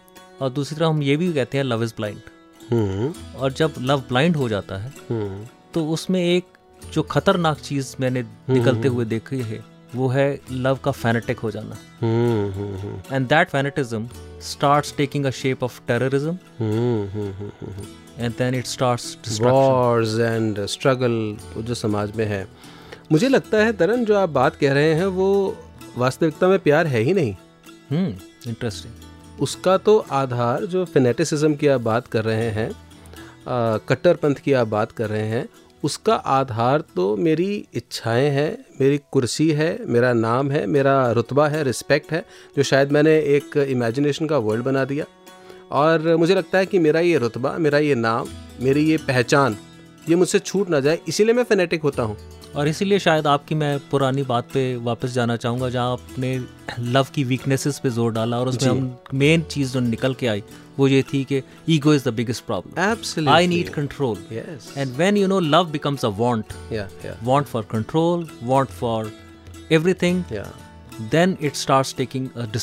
और 0.42 0.50
दूसरी 0.50 0.76
तरफ़ 0.76 0.90
हम 0.90 1.02
ये 1.04 1.18
भी 1.18 1.34
कहते 1.34 1.58
हैं 1.58 1.66
लव 1.66 1.84
इज़ 1.84 1.94
ब्लाइंड 1.98 2.22
हम्म। 2.72 3.14
और 3.40 3.52
जब 3.52 3.74
लव 3.82 4.00
ब्लाइंड 4.00 4.36
हो 4.36 4.50
जाता 4.50 4.78
है 4.78 4.94
हम्म। 5.10 5.46
तो 5.74 5.88
उसमें 5.88 6.24
एक 6.26 6.46
जो 6.94 7.02
खतरनाक 7.12 7.60
चीज़ 7.60 7.96
मैंने 8.00 8.24
निकलते 8.50 8.88
हुए 8.88 9.06
देखी 9.06 9.42
है 9.42 9.64
वो 9.96 10.08
है 10.10 10.28
लव 10.52 10.78
का 10.86 10.92
फैनेटिक 10.92 11.40
हो 11.40 11.50
जाना। 11.52 11.76
Hmm 12.02 12.52
hmm 12.54 12.78
hmm. 12.78 13.16
And 13.16 13.28
that 13.30 13.50
fanaticism 13.50 14.08
starts 14.44 14.94
taking 14.98 15.26
a 15.26 15.30
shape 15.32 15.64
of 15.64 15.80
terrorism 15.88 16.38
hmm 16.60 17.08
hmm 17.10 17.32
hmm 17.32 17.52
hmm. 17.62 18.24
And 18.24 18.34
then 18.38 18.56
it 18.56 18.66
starts 18.68 19.40
wars 19.42 20.20
and 20.20 20.66
struggle 20.68 21.38
जो 21.58 21.74
समाज 21.76 22.16
में 22.18 22.26
है। 22.26 22.48
मुझे 23.12 23.28
लगता 23.28 23.58
है 23.58 23.74
तरन 23.78 24.06
जो 24.06 24.18
आप 24.18 24.30
बात 24.32 24.56
कह 24.56 24.74
रहे 24.74 24.94
हैं 24.94 25.06
वो 25.18 25.30
वास्तविकता 25.98 26.48
में 26.48 26.60
प्यार 26.60 26.88
है 26.88 27.00
ही 27.00 27.14
नहीं। 27.14 27.36
हम्म 27.90 28.50
इंटरेस्टिंग 28.50 29.42
उसका 29.42 29.78
तो 29.80 29.98
आधार 30.12 30.66
जो 30.66 30.86
फिनेटिसिज्म 30.86 31.56
की 31.56 31.68
आप 31.68 31.82
बात 31.82 32.08
कर 32.08 32.24
रहे 32.24 32.50
हैं 32.52 32.72
कट्टरपंथ 33.88 34.36
की 34.36 34.54
आप 34.54 34.68
बात 34.68 34.92
कर 34.92 35.10
रहे 35.10 35.28
हैं 35.28 35.48
उसका 35.84 36.16
आधार 36.16 36.84
तो 36.96 37.16
मेरी 37.18 37.66
इच्छाएँ 37.74 38.30
हैं 38.30 38.52
मेरी 38.82 39.00
कुर्सी 39.12 39.50
है 39.52 39.78
मेरा 39.86 40.14
नाम 40.14 40.52
है 40.52 40.66
मेरा 40.68 41.12
रुतबा 41.12 41.48
है 41.48 41.64
रिस्पेक्ट 41.64 42.12
है 42.12 42.24
जो 42.58 42.64
शायद 42.64 42.92
मैंने 42.92 43.18
एक 43.38 43.58
इमेजिनेशन 43.58 44.28
का 44.28 44.38
वर्ल्ड 44.38 44.66
बना 44.66 44.86
दिया। 44.86 45.06
और 45.72 46.16
मुझे 46.18 46.36
लगता 46.36 46.58
है 46.58 46.66
कि 46.66 46.80
मेरा 46.80 47.00
ये 47.00 47.18
रुतबा 47.18 47.58
मेरा 47.58 47.78
ये 47.80 47.96
नाम 47.96 48.28
मेरी 48.62 48.86
ये 48.86 48.98
पहचान 48.98 49.58
ये 50.10 50.16
मुझसे 50.16 50.40
छूट 50.40 50.70
ना 50.70 50.80
जाए 50.80 51.00
इसीलिए 51.08 51.34
मैं 51.34 51.44
फेनेटिक 51.44 51.82
होता 51.82 52.04
हूँ। 52.04 52.18
और 52.56 52.68
इसीलिए 52.68 53.00
शायद 53.00 53.28
आपकी 53.28 53.56
मैं 53.56 53.78
पुरानी 53.92 54.24
बात 54.24 54.50
पे 54.54 54.76
वापस 54.76 55.12
जाना 55.12 55.36
चाहूँगा 55.36 55.70
जहाँ 55.70 55.92
आपने 55.92 56.38
लव 56.80 57.08
की 57.16 57.24
वीकनेसेस 57.24 57.80
पे 57.80 57.90
ज़ोर 57.90 58.12
डाला 58.12 58.40
और 58.40 58.48
उसमें 58.48 58.70
हम 58.72 58.98
मेन 59.14 59.42
चीज़ 59.42 59.74
जो 59.74 59.80
निकल 59.80 60.14
के 60.14 60.28
आई 60.28 60.44
वो 60.78 60.88
ये 60.88 61.02
थी 61.14 61.24
कि 61.32 61.42
ego 61.70 61.94
is 61.94 62.10
the 62.10 62.14
biggest 62.14 62.46
problem 62.46 62.82
Absolutely. 62.92 63.34
I 63.36 63.48
need 63.48 63.70
control 63.74 64.18
Yes. 64.34 64.78
And 64.78 64.96
when 64.98 65.18
you 65.18 65.28
know 65.28 65.40
love 65.40 65.72
becomes 65.72 66.06
a 66.06 66.10
want 66.20 66.54
yeah 66.74 66.88
yeah 67.06 67.18
want 67.30 67.52
for 67.54 67.64
control 67.76 68.26
want 68.54 68.78
for 68.82 69.00
या 71.02 71.10
then 71.10 71.44
it 71.44 71.52
starts 71.52 71.94
taking 72.02 72.26
a 72.38 72.58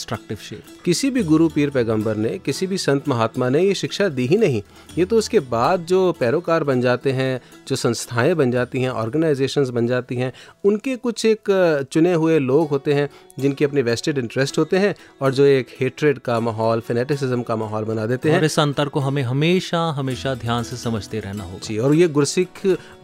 किसी 0.85 1.11
भी 1.11 1.23
गुरु 1.23 1.49
पीर 1.49 1.71
पैगंबर 1.71 2.17
ने 2.17 2.39
किसी 2.39 2.67
भी 2.67 2.79
संत 2.79 3.09
महात्मा 3.09 3.49
ने 3.49 3.63
ये 3.63 3.75
शिक्षा 3.75 4.09
दी 4.09 4.27
ही 4.27 4.37
नहीं। 4.37 4.63
ये 4.99 5.05
तो 5.05 5.17
उसके 5.17 5.41
बाद 5.41 5.81
जो 5.81 6.13
पैरोकार 6.13 6.65
बन 6.65 6.81
जाते 6.81 7.13
हैं 7.13 7.41
जो 7.69 7.77
संस्थाएँ 7.77 8.35
बन 8.35 8.51
जाती 8.51 8.83
हैं 8.83 8.91
ऑर्गेनाइजेशंस 8.91 9.69
बन 9.69 9.87
जाती 9.87 10.17
हैं 10.17 10.33
उनके 10.65 10.97
कुछ 10.97 11.25
एक 11.25 11.41
चुने 11.93 12.15
हुए 12.15 12.39
लोग 12.39 12.69
होते 12.69 12.93
हैं 12.93 13.11
जिनके 13.39 13.65
अपने 13.65 13.83
वेस्टेड 13.83 14.19
इंटरेस्ट 14.19 14.59
होते 14.59 14.77
हैं 14.77 14.95
और 15.23 15.35
जो 15.35 15.45
एक 15.45 15.67
हेट्रेड 15.81 16.19
का 16.19 16.41
माहौल 16.41 16.81
फेनेटिसिज्म 16.81 17.43
का 17.43 17.57
माहौल 17.57 17.85
बना 17.85 18.07
देते 18.07 18.31
हैं। 18.31 18.43
इस 18.43 18.59
अंतर 18.59 18.89
को 18.89 19.01
हमें 19.01 19.23
हमेशा 19.23 19.81
हमेशा 19.91 20.35
ध्यान 20.35 20.63
से 20.63 20.77
समझते 20.77 21.21
रहना 21.21 21.45
होगा। 21.45 21.59
जी 21.59 21.79
और 21.79 21.95
ये 21.95 22.09
गुरसिख 22.09 22.49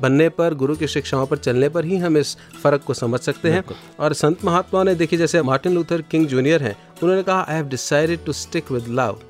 बनने 0.01 0.29
पर 0.29 0.55
गुरु 0.55 0.77
की 0.77 0.87
शिक्षाओं 0.87 1.27
पर 1.27 1.37
चलने 1.37 1.69
पर 1.69 1.85
ही 1.85 1.97
हम 1.97 2.17
इस 2.17 2.37
फ़र्क 2.63 2.83
को 2.83 2.95
समझ 2.95 3.21
सकते 3.21 3.51
हैं। 3.51 3.65
और 4.01 4.13
संत 4.13 4.45
महात्मा 4.45 4.83
ने 4.83 4.95
देखिए 4.95 5.16
जैसे 5.17 5.43
मार्टिन 5.43 5.73
लूथर 5.73 6.03
किंग 6.03 6.27
जूनियर 6.27 6.63
हैं 6.63 6.77
उन्होंने 7.03 7.23
कहा 7.23 7.41
I 7.49 7.57
have 7.57 7.69
decided 7.69 8.25
to 8.25 8.33
stick 8.33 8.71
with 8.73 8.89
love 8.89 9.21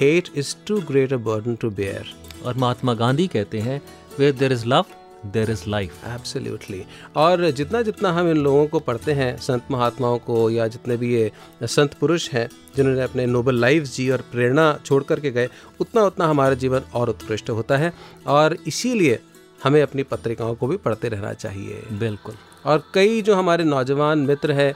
hate 0.00 0.28
is 0.36 0.54
too 0.66 0.80
great 0.80 1.12
a 1.12 1.16
burden 1.16 1.54
to 1.54 1.70
bear 1.70 2.14
और 2.44 2.56
महात्मा 2.56 2.94
गांधी 2.94 3.26
कहते 3.26 3.58
हैं 3.58 3.82
where 4.18 4.32
there 4.32 4.52
is 4.52 4.66
love 4.66 4.84
there 5.26 5.50
is 5.50 5.62
life 5.68 5.92
absolutely 6.06 6.84
और 7.16 7.50
जितना 7.50 7.82
जितना 7.82 8.12
हम 8.12 8.30
इन 8.30 8.36
लोगों 8.36 8.66
को 8.66 8.78
पढ़ते 8.78 9.12
हैं 9.12 9.36
संत 9.36 9.64
महात्माओं 9.70 10.18
को 10.18 10.50
या 10.50 10.68
जितने 10.68 10.96
भी 10.96 11.14
ये 11.14 11.30
संत 11.62 11.94
पुरुष 11.94 12.30
हैं 12.30 12.48
जिन्होंने 12.76 13.02
अपने 13.02 13.26
नोबल 13.26 13.54
लाइफ 13.54 13.84
जी 13.84 14.10
और 14.10 14.20
प्रेरणा 14.32 14.78
छोड़ 14.86 15.02
करके 15.02 15.30
गए 15.30 15.48
उतना 15.80 16.02
उतना 16.02 16.26
हमारा 16.26 16.54
जीवन 16.54 16.82
और 16.94 17.08
उत्कृष्ट 17.08 17.50
होता 17.50 17.76
है। 17.76 17.92
और 18.26 18.56
इसीलिए 18.66 19.18
हमें 19.64 19.82
अपनी 19.82 20.02
पत्रिकाओं 20.02 20.54
को 20.54 20.66
भी 20.66 20.76
पढ़ते 20.76 21.08
रहना 21.08 21.32
चाहिए। 21.32 21.82
बिल्कुल। 21.92 22.34
और 22.66 22.82
कई 22.94 23.22
जो 23.22 23.34
हमारे 23.34 23.64
नौजवान 23.64 24.18
मित्र 24.18 24.52
हैं 24.52 24.74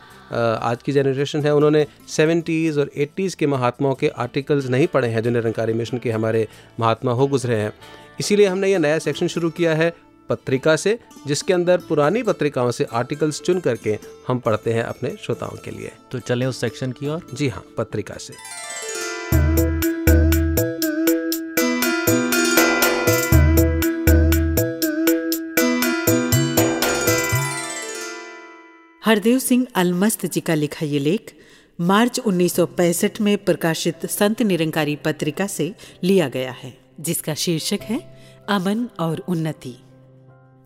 आज 0.58 0.82
की 0.82 0.92
जनरेशन 0.92 1.40
है 1.40 1.54
उन्होंने 1.54 1.86
सेवेंटीज़ 2.08 2.78
और 2.80 2.90
एट्टीज़ 2.96 3.36
के 3.36 3.46
महात्माओं 3.46 3.94
के 3.94 4.08
आर्टिकल्स 4.08 4.66
नहीं 4.66 4.86
पढ़े 4.86 5.08
हैं 5.08 5.22
जो 5.22 5.30
निरंकारी 5.30 5.72
मिशन 5.72 5.98
के 5.98 6.10
हमारे 6.10 6.46
महात्मा 6.80 7.12
हो 7.12 7.26
गुजरे 7.26 7.56
हैं। 7.56 7.72
इसीलिए 8.20 8.46
हमने 8.46 8.70
यह 8.70 8.78
नया 8.78 8.98
सेक्शन 8.98 9.26
शुरू 9.26 9.50
किया 9.50 9.74
है 9.74 9.92
पत्रिका 10.28 10.76
से 10.76 10.98
जिसके 11.26 11.52
अंदर 11.52 11.78
पुरानी 11.78 12.22
पत्रिकाओं 12.22 12.70
से 12.70 12.86
आर्टिकल्स 12.92 13.40
चुन 13.42 13.60
करके 13.60 13.98
हम 14.28 14.38
पढ़ते 14.38 14.72
हैं 14.72 14.82
अपने 14.82 15.14
श्रोताओं 15.22 15.56
के 15.64 15.70
लिए। 15.70 15.90
तो 16.12 16.18
चलें 16.18 16.46
उस 16.46 16.60
सेक्शन 16.60 16.92
की 16.92 17.08
ओर। 17.08 17.26
जी 17.34 17.48
हाँ 17.48 17.64
पत्रिका 17.78 18.14
से। 18.14 18.34
हरदेव 29.05 29.38
सिंह 29.38 29.66
अलमस्त 29.74 30.26
जी 30.26 30.40
का 30.40 30.55
लिखा 30.55 30.86
ये 30.86 30.98
लेख 30.98 31.34
मार्च 31.80 32.20
1965 32.20 33.20
में 33.20 33.38
प्रकाशित 33.38 34.07
संत 34.07 34.42
निरंकारी 34.42 34.96
पत्रिका 34.96 35.46
से 35.46 35.74
लिया 36.05 36.28
गया 36.28 36.53
है, 36.53 36.78
जिसका 37.00 37.34
शीर्षक 37.34 37.78
है, 37.82 37.98
अमन 38.48 38.88
और 39.00 39.18
उन्नति। 39.18 39.74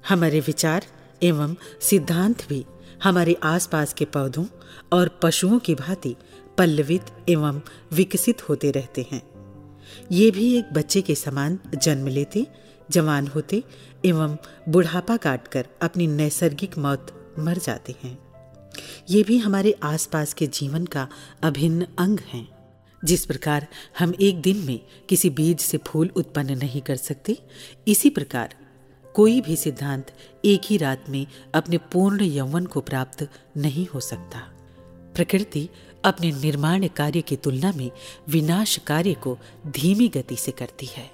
हमारे 0.09 0.41
विचार 0.41 0.84
एवं 1.22 1.57
सिद्धांत 1.80 2.49
भी 2.49 2.66
हमारे 3.03 3.37
आसपास 3.43 3.95
के 3.95 4.05
पौधों 4.05 4.45
और 4.93 5.20
पशुओं 5.22 5.59
की 5.59 5.74
भांति 5.74 6.16
पल्लवित 6.59 7.03
एवं 7.28 7.61
विकसित 7.93 8.49
होते 8.49 8.70
रहते 8.70 9.07
हैं। 9.12 9.22
ये 10.12 10.30
भी 10.30 10.59
एक 10.59 10.72
बच्चे 10.72 11.03
के 11.03 11.14
समान 11.14 11.59
जन्म 11.74 12.07
लेते, 12.07 12.47
जवान 12.91 13.26
होते 13.26 13.62
एवं 14.05 14.37
बुढ़ापा 14.68 15.16
काटकर 15.16 15.66
अपनी 15.82 16.07
नैसर्गिक 16.07 16.78
मौत 16.78 17.34
मर 17.39 17.59
जाते 17.59 17.95
हैं। 18.05 18.26
ये 19.11 19.22
भी 19.22 19.39
हमारे 19.39 19.74
आसपास 19.83 20.35
के 20.35 20.47
जीवन 20.47 20.87
का 20.87 21.09
अभिन्न 21.43 21.87
अंग 21.99 22.20
हैं। 22.20 22.49
जिस 23.05 23.27
प्रकार 23.27 23.66
हम 23.99 24.14
एक 24.20 24.41
दिन 24.41 24.57
में 24.57 24.81
किसी 25.09 25.31
बीज 25.31 25.61
से 25.61 25.79
फूल 25.79 26.11
उत्पन्न 26.16 26.59
नहीं 26.59 26.81
कर 26.81 26.97
सकते, 26.97 27.39
इसी 27.89 28.11
प्रकार 28.11 28.55
कोई 29.14 29.41
भी 29.41 29.57
सिद्धांत 29.57 30.07
एक 30.45 30.61
ही 30.64 30.77
रात 30.77 31.05
में 31.09 31.27
अपने 31.55 31.79
पूर्ण 31.79 32.24
यौवन 32.24 32.66
को 32.66 32.81
प्राप्त 32.81 33.29
नहीं 33.57 33.87
हो 33.87 34.01
सकता। 34.01 34.39
प्रकृति 35.14 35.68
अपने 36.05 36.33
निर्माण 36.33 36.89
कार्य 36.89 37.20
की 37.20 37.37
तुलना 37.37 37.72
में 37.72 37.91
विनाश 38.29 38.77
कार्य 38.77 39.14
को 39.14 39.39
धीमी 39.66 40.09
गति 40.09 40.37
से 40.37 40.53
करती 40.53 40.87
है। 40.87 41.11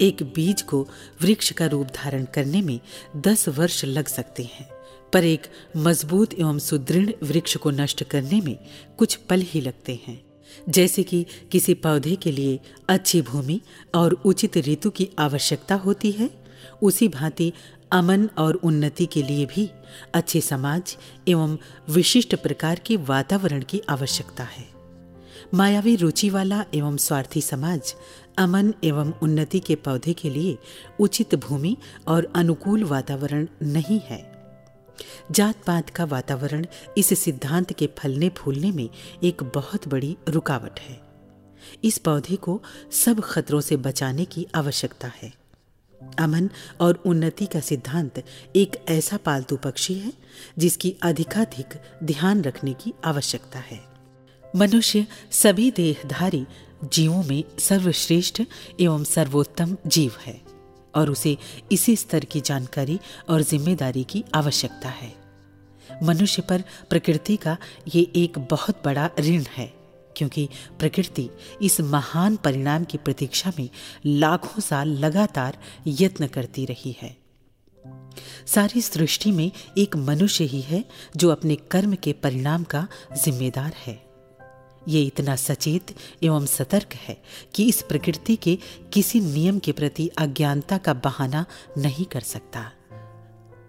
एक 0.00 0.22
बीज 0.22 0.62
को 0.62 0.88
वृक्ष 1.22 1.52
का 1.52 1.66
रूप 1.66 1.86
धारण 1.86 2.24
करने 2.24 2.62
में 2.62 2.80
दस 3.16 3.48
वर्ष 3.48 3.84
लग 3.84 4.08
सकते 4.08 4.42
हैं। 4.42 4.75
पर 5.12 5.24
एक 5.24 5.46
मज़बूत 5.76 6.34
एवं 6.34 6.58
सुदृढ़ 6.58 7.10
वृक्ष 7.22 7.56
को 7.56 7.70
नष्ट 7.70 8.04
करने 8.04 8.40
में 8.40 8.58
कुछ 8.98 9.14
पल 9.14 9.40
ही 9.40 9.60
लगते 9.60 10.00
हैं। 10.06 10.26
जैसे 10.68 11.02
कि 11.02 11.26
किसी 11.52 11.74
पौधे 11.74 12.16
के 12.16 12.32
लिए 12.32 12.60
अच्छी 12.88 13.22
भूमि 13.22 13.60
और 13.94 14.12
उचित 14.12 14.56
ऋतु 14.56 14.90
की 14.90 15.08
आवश्यकता 15.18 15.74
होती 15.74 16.10
है, 16.10 16.30
उसी 16.82 17.08
भांति 17.08 17.52
अमन 17.92 18.28
और 18.38 18.54
उन्नति 18.54 19.06
के 19.06 19.22
लिए 19.22 19.46
भी 19.46 19.70
अच्छे 20.14 20.40
समाज 20.40 20.96
एवं 21.28 21.58
विशिष्ट 21.90 22.34
प्रकार 22.34 22.80
के 22.86 22.96
वातावरण 22.96 23.62
की 23.62 23.82
आवश्यकता 23.88 24.44
है। 24.44 24.68
मायावी 25.54 25.96
रुचि 25.96 26.30
वाला 26.30 26.64
एवं 26.74 26.96
स्वार्थी 26.96 27.40
समाज 27.40 27.94
अमन 28.38 28.74
एवं 28.84 29.12
उन्नति 29.22 29.60
के 29.60 29.74
पौधे 29.74 30.12
के 30.12 30.30
लिए 30.30 30.58
उचित 31.00 31.34
भूमि 31.34 31.76
और 32.08 32.32
अनुकूल 32.34 32.84
वातावरण 32.84 33.46
नहीं 33.62 34.00
है। 34.00 34.35
जात 35.30 35.64
पात 35.66 35.90
का 35.90 36.04
वातावरण 36.04 36.66
इस 36.98 37.18
सिद्धांत 37.18 37.72
के 37.72 37.88
फलने 37.98 38.28
फूलने 38.28 38.70
में 38.70 38.88
एक 39.22 39.42
बहुत 39.42 39.88
बड़ी 39.88 40.16
रुकावट 40.28 40.80
है। 40.80 41.00
इस 41.84 41.98
पौधे 41.98 42.36
को 42.36 42.62
सब 42.92 43.20
खतरों 43.20 43.60
से 43.60 43.76
बचाने 43.76 44.24
की 44.24 44.46
आवश्यकता 44.54 45.12
है। 45.22 45.32
अमन 46.18 46.50
और 46.80 47.02
उन्नति 47.06 47.46
का 47.46 47.60
सिद्धांत 47.60 48.24
एक 48.56 48.84
ऐसा 48.88 49.16
पालतू 49.16 49.56
पक्षी 49.56 49.94
है, 49.94 50.12
जिसकी 50.58 50.96
अधिकाधिक 51.02 51.82
ध्यान 52.04 52.42
रखने 52.42 52.74
की 52.74 52.94
आवश्यकता 53.04 53.58
है। 53.58 53.84
मनुष्य 54.56 55.06
सभी 55.30 55.70
देहधारी 55.70 56.46
जीवों 56.92 57.24
में 57.24 57.44
सर्वश्रेष्ठ 57.58 58.42
एवं 58.80 59.04
सर्वोत्तम 59.04 59.76
जीव 59.86 60.12
है। 60.22 60.45
और 60.96 61.10
उसे 61.10 61.36
इसी 61.72 61.96
स्तर 61.96 62.24
की 62.24 62.40
जानकारी 62.40 62.98
और 63.28 63.42
ज़िम्मेदारी 63.42 64.04
की 64.04 64.24
आवश्यकता 64.34 64.88
है। 64.88 65.12
मनुष्य 66.02 66.42
पर 66.42 66.64
प्रकृति 66.90 67.36
का 67.36 67.56
ये 67.94 68.00
एक 68.16 68.38
बहुत 68.50 68.82
बड़ा 68.84 69.10
ऋण 69.20 69.44
है, 69.56 69.72
क्योंकि 70.16 70.48
प्रकृति 70.78 71.28
इस 71.62 71.80
महान 71.80 72.36
परिणाम 72.36 72.84
की 72.84 72.98
प्रतीक्षा 72.98 73.52
में 73.58 73.68
लाखों 74.06 74.60
साल 74.60 74.88
लगातार 74.98 75.58
यत्न 75.86 76.26
करती 76.26 76.64
रही 76.64 76.96
है। 77.02 77.16
सारी 78.46 78.80
सृष्टि 78.80 79.30
में 79.30 79.50
एक 79.78 79.96
मनुष्य 79.96 80.44
ही 80.44 80.60
है 80.60 80.84
जो 81.16 81.30
अपने 81.30 81.56
कर्म 81.70 81.94
के 81.94 82.12
परिणाम 82.12 82.64
का 82.64 82.86
जिम्मेदार 83.24 83.72
है। 83.76 84.05
ये 84.88 85.02
इतना 85.02 85.36
सचेत 85.36 85.96
एवं 86.22 86.46
सतर्क 86.46 86.94
है 86.94 87.22
कि 87.54 87.68
इस 87.68 87.82
प्रकृति 87.82 88.36
के 88.36 88.58
किसी 88.92 89.20
नियम 89.20 89.58
के 89.58 89.72
प्रति 89.72 90.08
अज्ञानता 90.08 90.78
का 90.78 90.94
बहाना 90.94 91.46
नहीं 91.78 92.04
कर 92.04 92.20
सकता। 92.20 92.72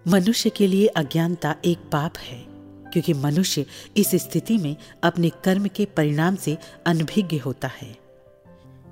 मनुष्य 0.08 0.50
के 0.50 0.66
लिए 0.66 0.86
अज्ञानता 0.86 1.56
एक 1.64 1.78
पाप 1.78 2.16
है, 2.18 2.44
क्योंकि 2.92 3.12
मनुष्य 3.12 3.66
इस 3.96 4.10
स्थिति 4.14 4.58
में 4.58 4.76
अपने 5.02 5.30
कर्म 5.44 5.68
के 5.68 5.84
परिणाम 5.84 6.36
से 6.36 6.58
अनभिज्ञ 6.86 7.38
होता 7.38 7.68
है। 7.68 7.96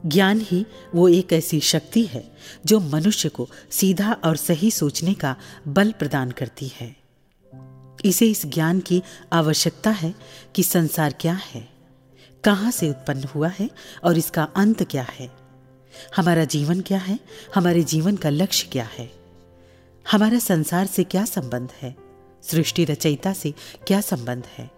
ज्ञान 0.06 0.40
ही 0.40 0.66
वो 0.94 1.08
एक 1.08 1.32
ऐसी 1.32 1.60
शक्ति 1.60 2.04
है 2.04 2.36
जो 2.66 2.80
मनुष्य 2.80 3.28
को 3.28 3.48
सीधा 3.70 4.12
और 4.12 4.36
सही 4.36 4.70
सोचने 4.70 5.14
का 5.14 5.36
बल 5.68 5.92
प्रदान 5.92 6.30
करती 6.30 6.72
है। 6.74 6.96
इसे 8.04 8.30
इस 8.30 8.46
ज्ञान 8.46 8.80
की 8.80 9.02
आवश्यकता 9.32 9.90
है 9.90 10.14
कि 10.54 10.62
संसार 10.62 11.14
क्या 11.20 11.32
है। 11.32 11.75
कहाँ 12.44 12.70
से 12.70 12.90
उत्पन्न 12.90 13.24
हुआ 13.24 13.48
है 13.48 13.70
और 14.04 14.18
इसका 14.18 14.48
अंत 14.56 14.82
क्या 14.82 15.02
है? 15.02 15.30
हमारा 16.16 16.44
जीवन 16.44 16.80
क्या 16.80 16.98
है? 16.98 17.20
हमारे 17.54 17.82
जीवन 17.82 18.16
का 18.16 18.30
लक्ष्य 18.30 18.68
क्या 18.72 18.84
है? 18.84 19.12
हमारा 20.10 20.38
संसार 20.38 20.86
से 20.86 21.04
क्या 21.04 21.24
संबंध 21.24 21.68
है? 21.82 21.96
सृष्टि 22.42 22.84
रचयिता 22.84 23.32
से 23.32 23.54
क्या 23.86 24.00
संबंध 24.00 24.44
है? 24.58 24.70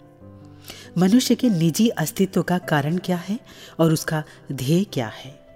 मनुष्य 0.98 1.34
के 1.34 1.48
निजी 1.48 1.88
अस्तित्व 1.88 2.42
का 2.42 2.58
कारण 2.58 2.98
क्या 2.98 3.16
है 3.16 3.40
और 3.78 3.92
उसका 3.92 4.24
ध्येय 4.52 4.84
क्या 4.84 5.08
है? 5.08 5.48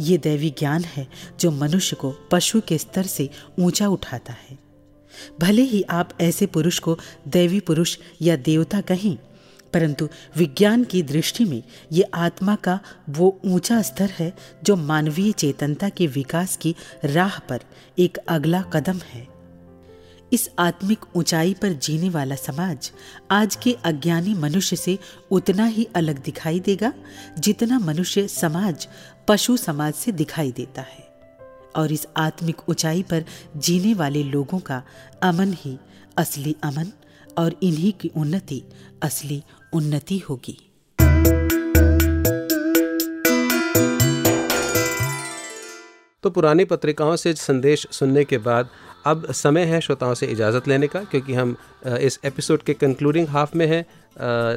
ये 0.00 0.18
दैवी 0.18 0.50
ज्ञान 0.58 0.84
है 0.84 1.08
जो 1.40 1.50
मनुष्य 1.50 1.96
को 1.96 2.10
पशु 2.10 2.60
के 2.60 2.78
स्तर 2.78 3.02
से 3.02 3.30
ऊँचा 3.58 3.88
उठाता 3.88 4.32
है। 4.32 4.58
भले 5.40 5.62
ही 5.62 5.82
आप 5.82 6.10
ऐसे 6.20 6.46
पुरुष 6.46 6.78
को 6.78 6.98
दैवी 7.28 7.60
पुरुष 7.60 7.98
या 8.22 8.36
देवता 8.36 8.80
कहें 8.80 9.18
परंतु 9.76 10.08
विज्ञान 10.36 10.84
की 10.84 11.02
दृष्टि 11.02 11.44
में 11.44 11.62
ये 11.92 12.02
आत्मा 12.02 12.54
का 12.54 12.80
वो 13.08 13.40
ऊँचा 13.44 13.82
स्तर 13.82 14.10
है 14.10 14.36
जो 14.64 14.76
मानवीय 14.76 15.32
चेतनता 15.32 15.88
के 15.88 16.06
विकास 16.06 16.56
की 16.56 16.74
राह 17.04 17.38
पर 17.38 17.60
एक 17.98 18.16
अगला 18.16 18.62
कदम 18.62 18.98
है। 18.98 19.26
इस 20.32 20.50
आत्मिक 20.58 20.98
ऊंचाई 21.16 21.54
पर 21.54 21.72
जीने 21.72 22.08
वाला 22.08 22.34
समाज 22.34 22.92
आज 23.30 23.56
के 23.56 23.76
अज्ञानी 23.84 24.34
मनुष्य 24.34 24.76
से 24.76 24.98
उतना 25.30 25.64
ही 25.64 25.88
अलग 25.94 26.22
दिखाई 26.22 26.60
देगा 26.60 26.92
जितना 27.38 27.78
मनुष्य 27.78 28.28
समाज, 28.28 28.88
पशु 29.28 29.56
समाज 29.56 29.94
से 29.94 30.12
दिखाई 30.12 30.52
देता 30.52 30.82
है। 30.82 31.08
और 31.76 31.92
इस 31.92 32.06
आत्मिक 32.16 32.68
ऊंचाई 32.68 33.02
पर 33.02 33.24
जीने 33.56 33.94
वाले 33.94 34.22
लोगों 34.22 34.58
का 34.58 34.82
अमन 35.22 35.52
ही 35.52 35.78
असली 36.16 36.56
अमन 36.62 36.92
और 37.38 37.54
इन्हीं 37.62 37.92
की 37.92 38.10
उन्नति 38.16 38.62
असली 39.02 39.42
उन्नति 39.72 40.18
होगी। 40.18 40.58
तो 46.24 46.30
पुरानी 46.30 46.64
पत्रिकाओं 46.64 47.16
से 47.16 47.32
संदेश 47.34 47.86
सुनने 47.90 48.24
के 48.24 48.38
बाद 48.38 48.68
अब 49.06 49.26
समय 49.32 49.64
है 49.64 49.80
श्रोताओं 49.80 50.14
से 50.14 50.26
इजाज़त 50.26 50.68
लेने 50.68 50.86
का, 50.86 51.00
क्योंकि 51.00 51.34
हम 51.34 51.56
इस 51.86 52.18
एपिसोड 52.24 52.62
के 52.62 52.74
कंक्लूडिंग 52.74 53.28
हाफ़ 53.28 53.56
में 53.56 53.66
हैं 53.66 53.84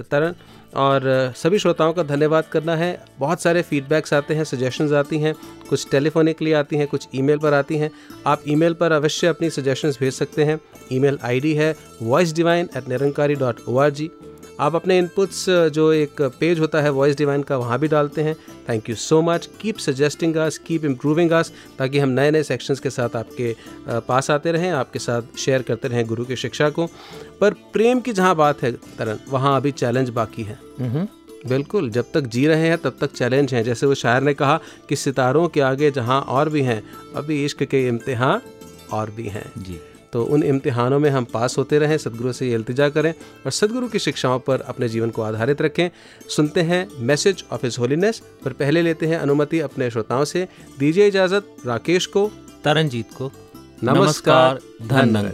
तरन 0.04 0.36
और 0.76 1.02
सभी 1.38 1.60
श्रोताओं 1.60 1.94
का 1.94 2.04
धन्यवाद 2.04 2.46
करना 2.52 2.76
है। 2.76 2.90
बहुत 3.20 3.42
सारे 3.42 3.62
फीडबैक्स 3.62 4.14
आते 4.14 4.34
हैं 4.34 4.44
सजेशंस 4.44 4.92
आती 4.94 5.20
हैं, 5.20 5.34
कुछ 5.70 5.90
टेलीफोनिकली 5.92 6.54
आती 6.54 6.78
हैं, 6.78 6.88
कुछ 6.88 7.08
ईमेल 7.16 7.38
पर 7.38 7.54
आती 7.54 7.78
हैं। 7.78 7.92
आप 8.28 8.44
ईमेल 8.48 8.74
पर 8.74 8.92
अवश्य 8.92 9.28
अपनी 9.28 9.50
सजेशंस 9.50 10.00
भेज 10.00 10.14
सकते 10.14 10.44
हैं। 10.44 10.60
ईमेल 10.92 11.20
आईडी 11.24 11.54
है 11.54 11.76
voice 12.02 12.34
divine 12.34 12.70
at 12.78 12.90
Nirankari 12.90 13.36
dot 13.36 13.60
O 13.68 13.78
R 13.78 13.90
G 13.92 14.10
आप 14.60 14.76
अपने 14.76 14.98
इनपुट्स 14.98 15.46
जो 15.70 15.92
एक 15.94 16.22
पेज 16.40 16.60
होता 16.60 16.82
है 16.82 16.90
वॉइस 16.90 17.18
डिवाइन 17.18 17.44
का 17.44 17.58
वहाँ 17.58 17.78
भी 17.80 17.88
डालते 17.88 18.22
हैं। 18.22 18.36
Thank 18.70 18.90
you 18.90 18.96
so 18.96 19.22
much 19.22 19.50
keep 19.62 19.78
suggesting 19.78 20.36
us 20.38 20.58
keep 20.58 20.86
improving 20.86 21.32
us 21.32 21.52
ताकि 21.78 22.00
हम 22.00 22.10
नए 22.10 22.32
नए 22.32 22.44
सेक्शंस 22.44 22.80
के 22.80 22.90
साथ 22.90 23.16
आपके 23.16 23.56
पास 24.08 24.32
आते 24.32 24.52
रहें 24.52 24.70
आपके 24.72 25.00
साथ 25.00 25.38
शेयर 25.40 25.62
करते 25.62 25.88
रहें 25.88 26.06
गुरु 26.08 26.26
की 26.26 26.36
शिक्षा 26.36 26.70
को। 26.70 26.88
पर 27.42 27.54
प्रेम 27.74 28.00
की 28.00 28.14
जहाँ 28.14 28.36
बात 28.36 28.64
है 28.64 28.72
तरन 28.98 29.20
वहाँ 29.30 29.56
अभी 29.58 29.72
चैलेंज 29.74 30.10
बाकी 30.12 30.44
है। 30.44 30.60
बिल्कुल 31.48 31.90
जब 31.90 32.12
तक 32.14 32.22
जी 32.28 32.46
रहे 32.48 32.68
हैं 32.68 32.78
तब 32.78 32.98
तक 33.02 33.12
चैलेंज 33.12 33.54
हैं। 33.54 33.64
जैसे 33.64 33.86
वो 33.86 33.96
शायर 33.96 34.24
ने 34.24 34.34
कहा 34.34 34.60
कि 34.90 34.96
सितारों 34.96 35.48
के 35.48 35.62
आगे 35.62 35.92
जहाँ 35.92 36.22
और 36.22 36.50
भी 36.50 36.62
हैं 36.62 36.82
अभी 37.16 37.44
इश्क 37.46 37.64
के 37.64 37.88
इम्तिहान 37.88 38.42
और 38.94 39.10
भी 39.10 39.28
हैं। 39.28 39.52
जी। 39.58 39.80
तो 40.14 40.24
उन 40.24 40.44
इम्तिहानों 40.44 41.00
में 41.00 41.10
हम 41.10 41.26
पास 41.26 41.58
होते 41.58 41.80
रहें 41.80 41.98
सदगुरु 41.98 42.34
से 42.34 42.48
ये 42.48 42.54
इल्तिजा 42.56 42.90
करें 42.90 43.14
और 43.46 43.52
सदगुरु 43.52 43.88
की 43.88 44.00
शिक्षाओं 44.00 44.40
पर 44.40 44.62
अपने 44.62 44.90
जीवन 44.90 45.10
को 45.10 45.22
आधारित 45.22 45.62
रखें। 45.62 45.90
सुनते 46.30 46.62
हैं 46.62 46.88
मैसेज 47.00 47.44
ऑफ़ 47.52 47.66
इज़ 47.66 47.80
होलीनेस 47.80 48.22
पर 48.46 48.54
पहले 48.54 48.82
लेते 48.82 49.06
हैं 49.06 49.18
अनुमति 49.18 49.60
अपने 49.60 49.92
श्रोताओं 49.92 50.26
से। 50.26 50.48
दीजिए 50.80 51.08
इजाज़त 51.08 51.56
राकेश 51.66 52.06
को। 52.06 52.32
तरनजीत 52.64 53.06
को। 53.18 53.32
नमस्कार 53.84 54.60
धन 54.88 55.34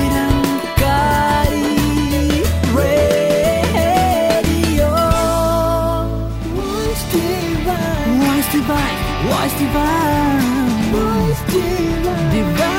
Voice 9.41 9.57
divine. 9.57 10.91
Voice 10.91 11.43
divine. 11.47 12.29
divine. 12.29 12.70